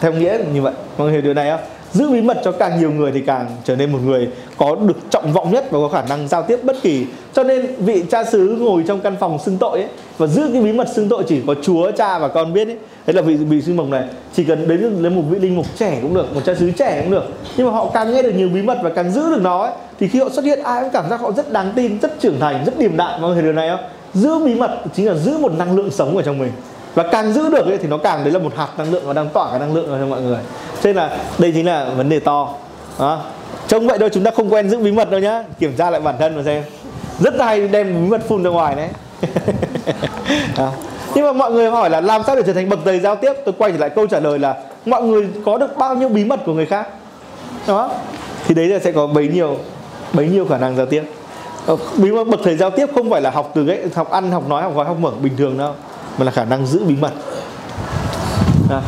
[0.00, 0.72] Theo nghĩa như vậy.
[0.98, 1.60] Mọi người hiểu điều này không?
[1.94, 4.96] Giữ bí mật cho càng nhiều người thì càng trở nên một người có được
[5.10, 7.06] trọng vọng nhất và có khả năng giao tiếp bất kỳ.
[7.32, 9.88] Cho nên vị cha xứ ngồi trong căn phòng xưng tội ấy
[10.18, 12.76] và giữ cái bí mật xưng tội chỉ có chúa cha và con biết ấy.
[13.06, 14.04] Đấy là vị vị sư mộc này
[14.34, 17.00] chỉ cần đến lấy một vị linh mục trẻ cũng được một cha xứ trẻ
[17.02, 17.24] cũng được.
[17.56, 19.72] Nhưng mà họ càng nghe được nhiều bí mật và càng giữ được nó ấy,
[20.00, 22.40] thì khi họ xuất hiện ai cũng cảm giác họ rất đáng tin rất trưởng
[22.40, 23.22] thành rất điềm đạm.
[23.22, 26.16] Mọi người điều này không giữ bí mật chính là giữ một năng lượng sống
[26.16, 26.52] ở trong mình.
[26.94, 29.12] Và càng giữ được ấy, thì nó càng đấy là một hạt năng lượng và
[29.12, 30.38] đang tỏa cái năng lượng ra cho mọi người
[30.84, 32.48] thế nên là đây chính là vấn đề to.
[32.98, 33.22] Đó.
[33.68, 35.44] trông vậy thôi, chúng ta không quen giữ bí mật đâu nhá.
[35.58, 36.62] Kiểm tra lại bản thân mà xem.
[37.20, 38.88] Rất hay đem bí mật phun ra ngoài đấy.
[40.58, 40.72] Đó.
[41.14, 43.32] nhưng mà mọi người hỏi là làm sao để trở thành bậc thầy giao tiếp?
[43.44, 44.54] Tôi quay trở lại câu trả lời là
[44.86, 46.88] mọi người có được bao nhiêu bí mật của người khác?
[47.66, 47.90] Đó.
[48.46, 49.56] Thì đấy là sẽ có bấy nhiêu
[50.12, 51.02] bấy nhiêu khả năng giao tiếp.
[51.66, 54.30] Ờ, bí mật bậc thầy giao tiếp không phải là học từ cái học ăn,
[54.30, 55.72] học nói, học gói học mở bình thường đâu,
[56.18, 57.12] mà là khả năng giữ bí mật.
[58.70, 58.80] Đó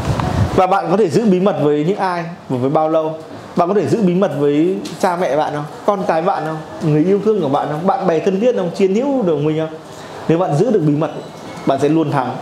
[0.56, 3.14] và bạn có thể giữ bí mật với những ai và với bao lâu?
[3.56, 5.64] Bạn có thể giữ bí mật với cha mẹ bạn không?
[5.86, 6.90] Con cái bạn không?
[6.92, 7.86] Người yêu thương của bạn không?
[7.86, 8.70] Bạn bè thân thiết không?
[8.74, 9.78] Chiến hữu được mình không?
[10.28, 11.10] Nếu bạn giữ được bí mật
[11.66, 12.36] bạn sẽ luôn thắng.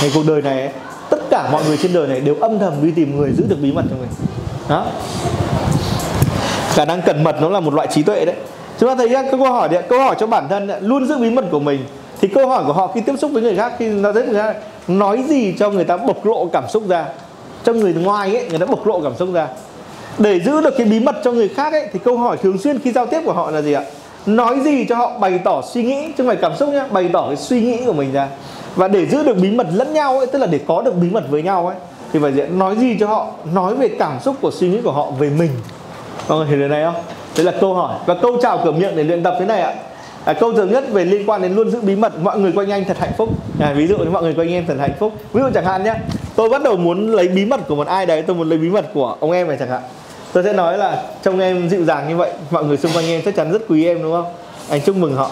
[0.00, 0.72] Ngày cuộc đời này
[1.10, 3.58] tất cả mọi người trên đời này đều âm thầm đi tìm người giữ được
[3.62, 4.10] bí mật cho mình.
[4.68, 4.86] Đó.
[6.68, 8.36] Khả năng cẩn mật nó là một loại trí tuệ đấy.
[8.80, 11.30] Chúng ta thấy các câu hỏi đấy, câu hỏi cho bản thân luôn giữ bí
[11.30, 11.84] mật của mình
[12.20, 14.54] thì câu hỏi của họ khi tiếp xúc với người khác khi nó rất là
[14.88, 17.06] nói gì cho người ta bộc lộ cảm xúc ra?
[17.66, 19.48] Cho người ngoài ấy, người ta bộc lộ cảm xúc ra.
[20.18, 22.78] Để giữ được cái bí mật cho người khác ấy, thì câu hỏi thường xuyên
[22.78, 23.82] khi giao tiếp của họ là gì ạ?
[24.26, 27.10] Nói gì cho họ bày tỏ suy nghĩ, chứ không phải cảm xúc nhá, bày
[27.12, 28.28] tỏ cái suy nghĩ của mình ra.
[28.76, 31.08] Và để giữ được bí mật lẫn nhau ấy, tức là để có được bí
[31.10, 31.76] mật với nhau ấy,
[32.12, 32.42] thì phải gì?
[32.42, 35.50] nói gì cho họ, nói về cảm xúc của suy nghĩ của họ về mình.
[36.28, 37.02] Mọi người hiểu điều này không?
[37.36, 37.94] Đấy là câu hỏi.
[38.06, 39.74] Và câu chào cửa miệng để luyện tập thế này ạ
[40.26, 42.70] à, câu thường nhất về liên quan đến luôn giữ bí mật mọi người quanh
[42.70, 43.28] anh thật hạnh phúc.
[43.60, 45.12] À, ví dụ như mọi người quanh em thật hạnh phúc.
[45.32, 45.94] Ví dụ chẳng hạn nhé
[46.36, 48.68] tôi bắt đầu muốn lấy bí mật của một ai đấy tôi muốn lấy bí
[48.68, 49.82] mật của ông em này chẳng hạn.
[50.32, 53.22] Tôi sẽ nói là trông em dịu dàng như vậy mọi người xung quanh em
[53.24, 54.32] chắc chắn rất quý em đúng không?
[54.68, 55.30] Anh chúc mừng họ.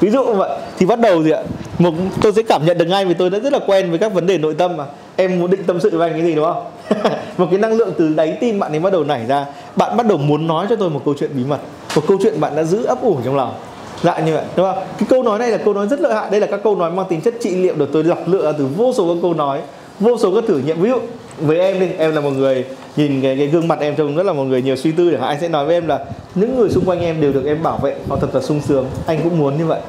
[0.00, 1.42] Ví dụ vậy thì bắt đầu gì ạ
[1.78, 4.12] một tôi sẽ cảm nhận được ngay vì tôi đã rất là quen với các
[4.12, 4.84] vấn đề nội tâm mà.
[5.16, 6.64] Em muốn định tâm sự với anh cái gì đúng không?
[7.38, 9.46] Một cái năng lượng từ đáy tim bạn ấy bắt đầu nảy ra.
[9.76, 11.58] Bạn bắt đầu muốn nói cho tôi một câu chuyện bí mật
[11.96, 13.54] một câu chuyện bạn đã giữ ấp ủ trong lòng
[14.02, 14.44] dạ như vậy.
[14.56, 14.84] Đúng không?
[14.98, 16.30] Cái câu nói này là câu nói rất lợi hại.
[16.30, 18.66] Đây là các câu nói mang tính chất trị liệu được tôi lọc lựa từ
[18.76, 19.60] vô số các câu nói
[20.00, 20.80] vô số các thử nghiệm.
[20.80, 20.98] Ví dụ
[21.38, 22.64] với em đi em là một người
[22.96, 25.18] nhìn cái, cái gương mặt em trông rất là một người nhiều suy tư để
[25.20, 25.98] anh sẽ nói với em là
[26.34, 28.86] những người xung quanh em đều được em bảo vệ họ thật là sung sướng.
[29.06, 29.80] Anh cũng muốn như vậy.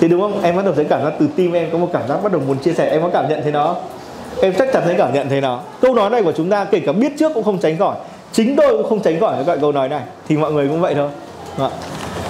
[0.00, 0.42] Thì đúng không?
[0.42, 2.40] Em bắt đầu thấy cảm giác từ tim em có một cảm giác bắt đầu
[2.46, 2.90] muốn chia sẻ.
[2.90, 3.76] Em có cảm nhận thấy nó
[4.42, 5.60] em chắc chắn thấy cảm nhận thấy nó.
[5.80, 7.96] Câu nói này của chúng ta kể cả biết trước cũng không tránh khỏi.
[8.32, 10.02] Chính tôi cũng không tránh khỏi cái loại câu nói này.
[10.28, 11.08] Thì mọi người cũng vậy thôi.
[11.56, 11.72] Vâng.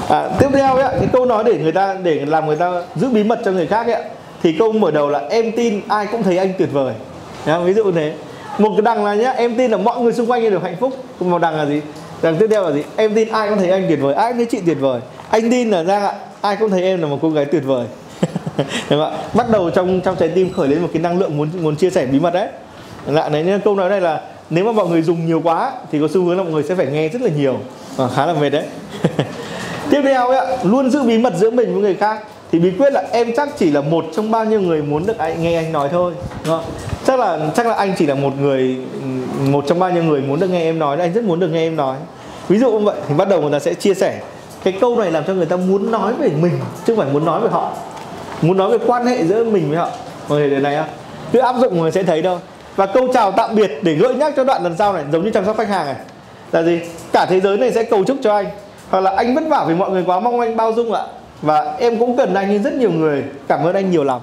[0.09, 3.09] à, tiếp theo ấy, cái câu nói để người ta để làm người ta giữ
[3.09, 4.03] bí mật cho người khác ấy,
[4.43, 6.95] thì câu mở đầu là em tin ai cũng thấy anh tuyệt vời.
[7.47, 8.15] Nhá, ví dụ thế.
[8.59, 10.93] Một cái đằng là nhá em tin là mọi người xung quanh đều hạnh phúc.
[11.21, 11.81] Một đằng là gì?
[12.23, 12.83] Đằng tiếp theo là gì?
[12.97, 14.15] Em tin ai cũng thấy anh tuyệt vời.
[14.15, 15.01] Ai cũng thấy chị tuyệt vời.
[15.31, 17.87] Anh tin là ra ai cũng thấy em là một cô gái tuyệt vời.
[18.91, 19.15] Đúng không?
[19.35, 21.91] bắt đầu trong trong trái tim khởi lên một cái năng lượng muốn muốn chia
[21.91, 22.49] sẻ bí mật đấy.
[23.07, 24.21] Lại đấy câu nói này là
[24.51, 26.75] nếu mà mọi người dùng nhiều quá thì có xu hướng là mọi người sẽ
[26.75, 27.57] phải nghe rất là nhiều.
[27.99, 28.65] À, khá là mệt đấy.
[29.91, 32.19] Tiếp theo ấy, luôn giữ bí mật giữa mình với người khác.
[32.53, 35.19] Thì bí quyết là em chắc chỉ là một trong bao nhiêu người muốn được
[35.19, 36.13] anh nghe anh nói thôi
[36.45, 36.65] đúng không?
[37.05, 38.77] chắc là chắc là anh chỉ là một người
[39.41, 41.67] một trong bao nhiêu người muốn được nghe em nói anh rất muốn được nghe
[41.67, 41.97] em nói.
[42.49, 44.21] Ví dụ như vậy thì bắt đầu người ta sẽ chia sẻ.
[44.65, 46.53] Cái câu này làm cho người ta muốn nói về mình
[46.87, 47.73] chứ không phải muốn nói về họ.
[48.43, 49.89] Muốn nói về quan hệ giữa mình với họ.
[50.29, 50.87] Mọi người này không
[51.33, 52.39] cứ áp dụng người sẽ thấy đâu
[52.77, 55.31] và câu chào tạm biệt để gợi nhắc cho đoạn lần sau này giống như
[55.31, 55.97] chăm sóc khách hàng này.
[56.53, 56.81] Là gì?
[57.13, 58.47] Cả thế giới này sẽ cầu chúc cho anh.
[58.91, 61.03] Hoặc là anh vất vả vì mọi người quá mong anh bao dung ạ.
[61.43, 63.25] Và em cũng cần anh như rất nhiều người.
[63.49, 64.21] Cảm ơn anh nhiều lắm.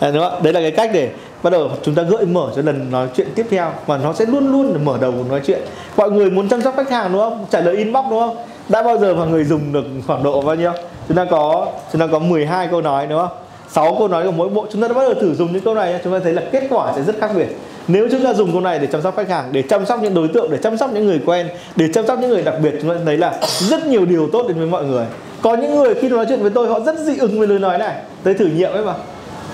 [0.00, 0.42] Đấy, đúng không?
[0.42, 1.10] đấy là cái cách để
[1.42, 3.72] bắt đầu chúng ta gợi mở cho lần nói chuyện tiếp theo.
[3.86, 5.60] Và nó sẽ luôn luôn mở đầu cuộc nói chuyện.
[5.96, 7.46] Mọi người muốn chăm sóc khách hàng đúng không?
[7.50, 8.36] Trả lời inbox đúng không?
[8.68, 10.72] Đã bao giờ mà người dùng được khoảng độ bao nhiêu?
[11.08, 13.47] Chúng ta có chúng ta có 12 câu nói đúng không?
[13.70, 15.74] Sáu câu nói của mỗi bộ, chúng ta đã bắt đầu thử dùng những câu
[15.74, 17.46] này chúng ta thấy là kết quả sẽ rất khác biệt.
[17.88, 20.14] Nếu chúng ta dùng câu này để chăm sóc khách hàng, để chăm sóc những
[20.14, 22.74] đối tượng, để chăm sóc những người quen, để chăm sóc những người đặc biệt,
[22.80, 25.06] chúng ta thấy là rất nhiều điều tốt đến với mọi người.
[25.42, 27.78] Có những người khi nói chuyện với tôi, họ rất dị ứng với lời nói
[27.78, 27.94] này.
[28.22, 28.94] Tôi thử nghiệm ấy mà.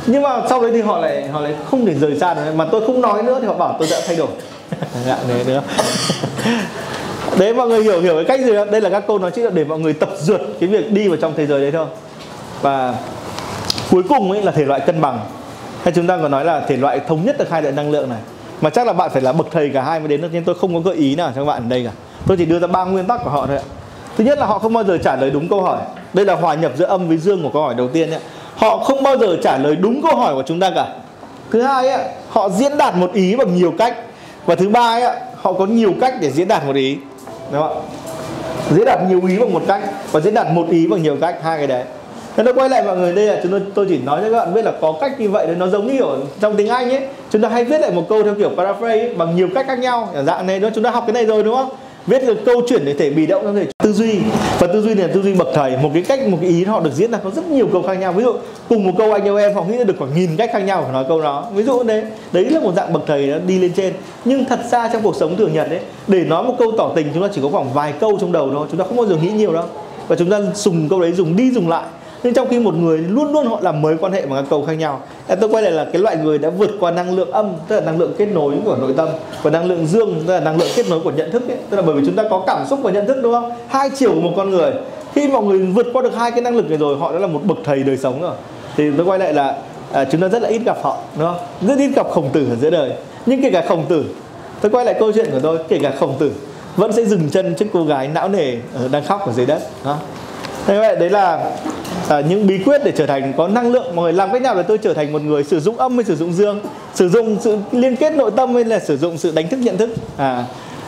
[0.07, 2.67] Nhưng mà sau đấy thì họ lại họ lại không thể rời xa được mà
[2.73, 4.29] tôi không nói nữa thì họ bảo tôi đã thay đổi.
[5.07, 5.63] Ngạn đấy nữa
[7.39, 9.55] đấy, mọi người hiểu hiểu cái cách gì đó đây là các câu nói chuyện
[9.55, 11.87] để mọi người tập dượt cái việc đi vào trong thế giới đấy thôi.
[12.63, 12.95] Và
[13.95, 15.21] cuối cùng ấy là thể loại cân bằng.
[15.83, 18.09] Hay chúng ta còn nói là thể loại thống nhất được hai loại năng lượng
[18.09, 18.19] này.
[18.61, 20.55] Mà chắc là bạn phải là bậc thầy cả hai mới đến được nhưng tôi
[20.55, 21.91] không có gợi ý nào cho các bạn ở đây cả.
[22.27, 23.63] Tôi chỉ đưa ra ba nguyên tắc của họ thôi ạ.
[24.17, 25.79] Thứ nhất là họ không bao giờ trả lời đúng câu hỏi.
[26.13, 28.19] Đây là hòa nhập giữa âm với dương của câu hỏi đầu tiên nhé
[28.57, 30.87] họ không bao giờ trả lời đúng câu hỏi của chúng ta cả.
[31.51, 33.97] Thứ hai ấy, họ diễn đạt một ý bằng nhiều cách.
[34.47, 36.99] Và thứ ba ấy, họ có nhiều cách để diễn đạt một ý.
[37.53, 37.83] Đúng không ạ?
[38.71, 41.37] Diễn đạt nhiều ý bằng một cách và diễn đạt một ý bằng nhiều cách.
[41.43, 41.85] Hai cái đấy.
[42.37, 44.45] Thế nó quay lại mọi người đây là chúng tôi tôi chỉ nói cho các
[44.45, 47.01] bạn biết là có cách như vậy nó giống như ở trong tiếng Anh ấy.
[47.31, 49.79] Chúng ta hay viết lại một câu theo kiểu paraphrase ấy, bằng nhiều cách khác
[49.79, 50.09] nhau.
[50.27, 51.69] Dạng này đó chúng ta học cái này rồi đúng không?
[52.07, 54.19] Viết được câu chuyển để thể bị động trong thể tư duy.
[54.59, 55.77] Và tư duy này là tư duy bậc thầy.
[55.77, 57.95] Một cái cách một cái ý họ được diễn ra có rất nhiều câu khác
[57.95, 58.13] nhau.
[58.13, 58.33] Ví dụ
[58.69, 60.85] cùng một câu anh yêu em họ nghĩ ra được khoảng nghìn cách khác nhau
[60.87, 61.47] để nói câu đó.
[61.55, 62.03] Ví dụ đấy
[62.33, 63.93] đấy là một dạng bậc thầy nó đi lên trên.
[64.25, 67.07] Nhưng thật ra trong cuộc sống thường nhật đấy để nói một câu tỏ tình
[67.15, 68.67] chúng ta chỉ có khoảng vài câu trong đầu thôi.
[68.71, 69.65] Chúng ta không bao giờ nghĩ nhiều đâu.
[70.09, 71.85] Và chúng ta dùng câu đấy dùng đi dùng lại
[72.25, 74.65] nhưng trong khi một người luôn luôn họ làm mới quan hệ bằng các câu
[74.67, 75.01] khác nhau
[75.41, 77.87] tôi quay lại là cái loại người đã vượt qua năng lượng âm tức là
[77.87, 79.09] năng lượng kết nối của nội tâm
[79.43, 81.57] và năng lượng dương tức là năng lượng kết nối của nhận thức ấy.
[81.71, 83.53] tức là bởi vì chúng ta có cảm xúc và nhận thức đúng không?
[83.69, 84.73] Hai chiều của một con người.
[85.15, 87.27] Khi mọi người vượt qua được hai cái năng lực này rồi họ đã là
[87.27, 88.35] một bậc thầy đời sống rồi.
[88.77, 89.57] Thì tôi quay lại là
[89.93, 91.69] à, chúng ta rất là ít gặp họ đúng không?
[91.69, 92.93] Rất ít gặp khổng tử ở giữa đời.
[93.27, 94.05] Nhưng kể cả khổng tử
[94.61, 96.33] tôi quay lại câu chuyện của tôi kể cả khổng tử
[96.77, 99.63] vẫn sẽ dừng chân trước cô gái não nề ờ, đang khóc ở dưới đất
[99.85, 99.97] đó
[100.67, 101.51] thế vậy đấy là
[102.09, 104.55] à, những bí quyết để trở thành có năng lượng mọi người làm cách nào
[104.55, 106.61] để tôi trở thành một người sử dụng âm hay sử dụng dương?
[106.95, 109.77] Sử dụng sự liên kết nội tâm hay là sử dụng sự đánh thức nhận
[109.77, 109.91] thức?
[110.17, 110.45] À,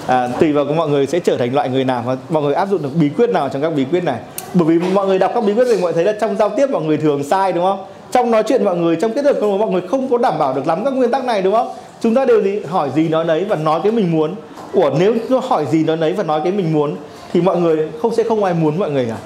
[0.06, 2.68] à, tùy vào mọi người sẽ trở thành loại người nào và mọi người áp
[2.70, 4.18] dụng được bí quyết nào trong các bí quyết này.
[4.54, 6.48] Bởi vì mọi người đọc các bí quyết thì mọi người thấy là trong giao
[6.48, 7.84] tiếp mọi người thường sai đúng không?
[8.12, 10.54] Trong nói chuyện mọi người trong kết hợp của mọi người không có đảm bảo
[10.54, 11.68] được lắm các nguyên tắc này đúng không?
[12.02, 14.34] Chúng ta đều gì hỏi gì nói đấy và nói cái mình muốn.
[14.72, 16.96] Của nếu hỏi gì nói đấy và nói cái mình muốn
[17.32, 19.16] thì mọi người không sẽ không ai muốn mọi người cả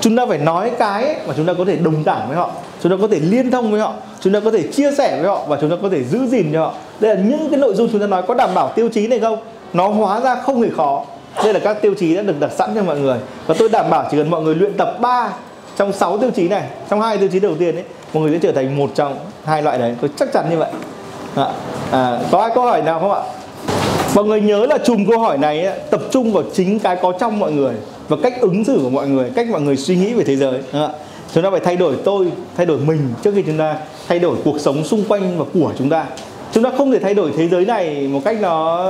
[0.00, 2.50] chúng ta phải nói cái mà chúng ta có thể đồng cảm với họ.
[2.82, 3.94] Chúng ta có thể liên thông với họ.
[4.20, 6.52] Chúng ta có thể chia sẻ với họ và chúng ta có thể giữ gìn
[6.52, 6.74] cho họ.
[7.00, 9.20] Đây là những cái nội dung chúng ta nói có đảm bảo tiêu chí này
[9.20, 9.38] không?
[9.72, 11.04] Nó hóa ra không hề khó.
[11.44, 13.18] Đây là các tiêu chí đã được đặt sẵn cho mọi người.
[13.46, 15.32] Và tôi đảm bảo chỉ cần mọi người luyện tập 3
[15.76, 18.38] trong 6 tiêu chí này trong hai tiêu chí đầu tiên ấy mọi người sẽ
[18.42, 19.94] trở thành một trong hai loại đấy.
[20.00, 20.70] Tôi chắc chắn như vậy.
[21.34, 21.46] À,
[21.90, 23.20] à, có ai câu hỏi nào không ạ?
[24.14, 27.12] Mọi người nhớ là chùm câu hỏi này ấy, tập trung vào chính cái có
[27.20, 27.74] trong mọi người
[28.10, 30.60] và cách ứng xử của mọi người cách mọi người suy nghĩ về thế giới.
[31.34, 33.76] Chúng ta phải thay đổi tôi thay đổi mình trước khi chúng ta
[34.08, 36.06] thay đổi cuộc sống xung quanh và của chúng ta.
[36.52, 38.88] Chúng ta không thể thay đổi thế giới này một cách nó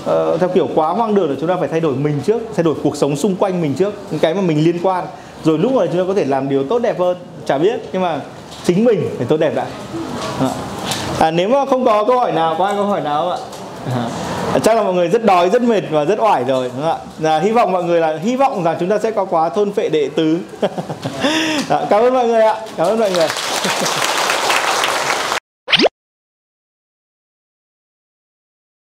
[0.00, 2.64] uh, theo kiểu quá hoang đường là chúng ta phải thay đổi mình trước thay
[2.64, 3.94] đổi cuộc sống xung quanh mình trước.
[4.10, 5.04] Những cái mà mình liên quan.
[5.44, 7.16] Rồi lúc này chúng ta có thể làm điều tốt đẹp hơn.
[7.46, 8.20] Chả biết nhưng mà
[8.64, 9.66] chính mình phải tốt đẹp đã.
[11.18, 13.38] À, nếu mà không có câu hỏi nào có ai câu hỏi nào không ạ?
[13.94, 14.25] À
[14.62, 16.98] chắc là mọi người rất đói, rất mệt và rất oải rồi, đúng không ạ?
[17.18, 19.72] Là hy vọng mọi người là, hy vọng rằng chúng ta sẽ có quá thôn
[19.72, 20.38] phệ đệ tứ.
[21.68, 22.56] Dạ, cảm ơn mọi người ạ.
[22.76, 23.26] Cảm ơn mọi người.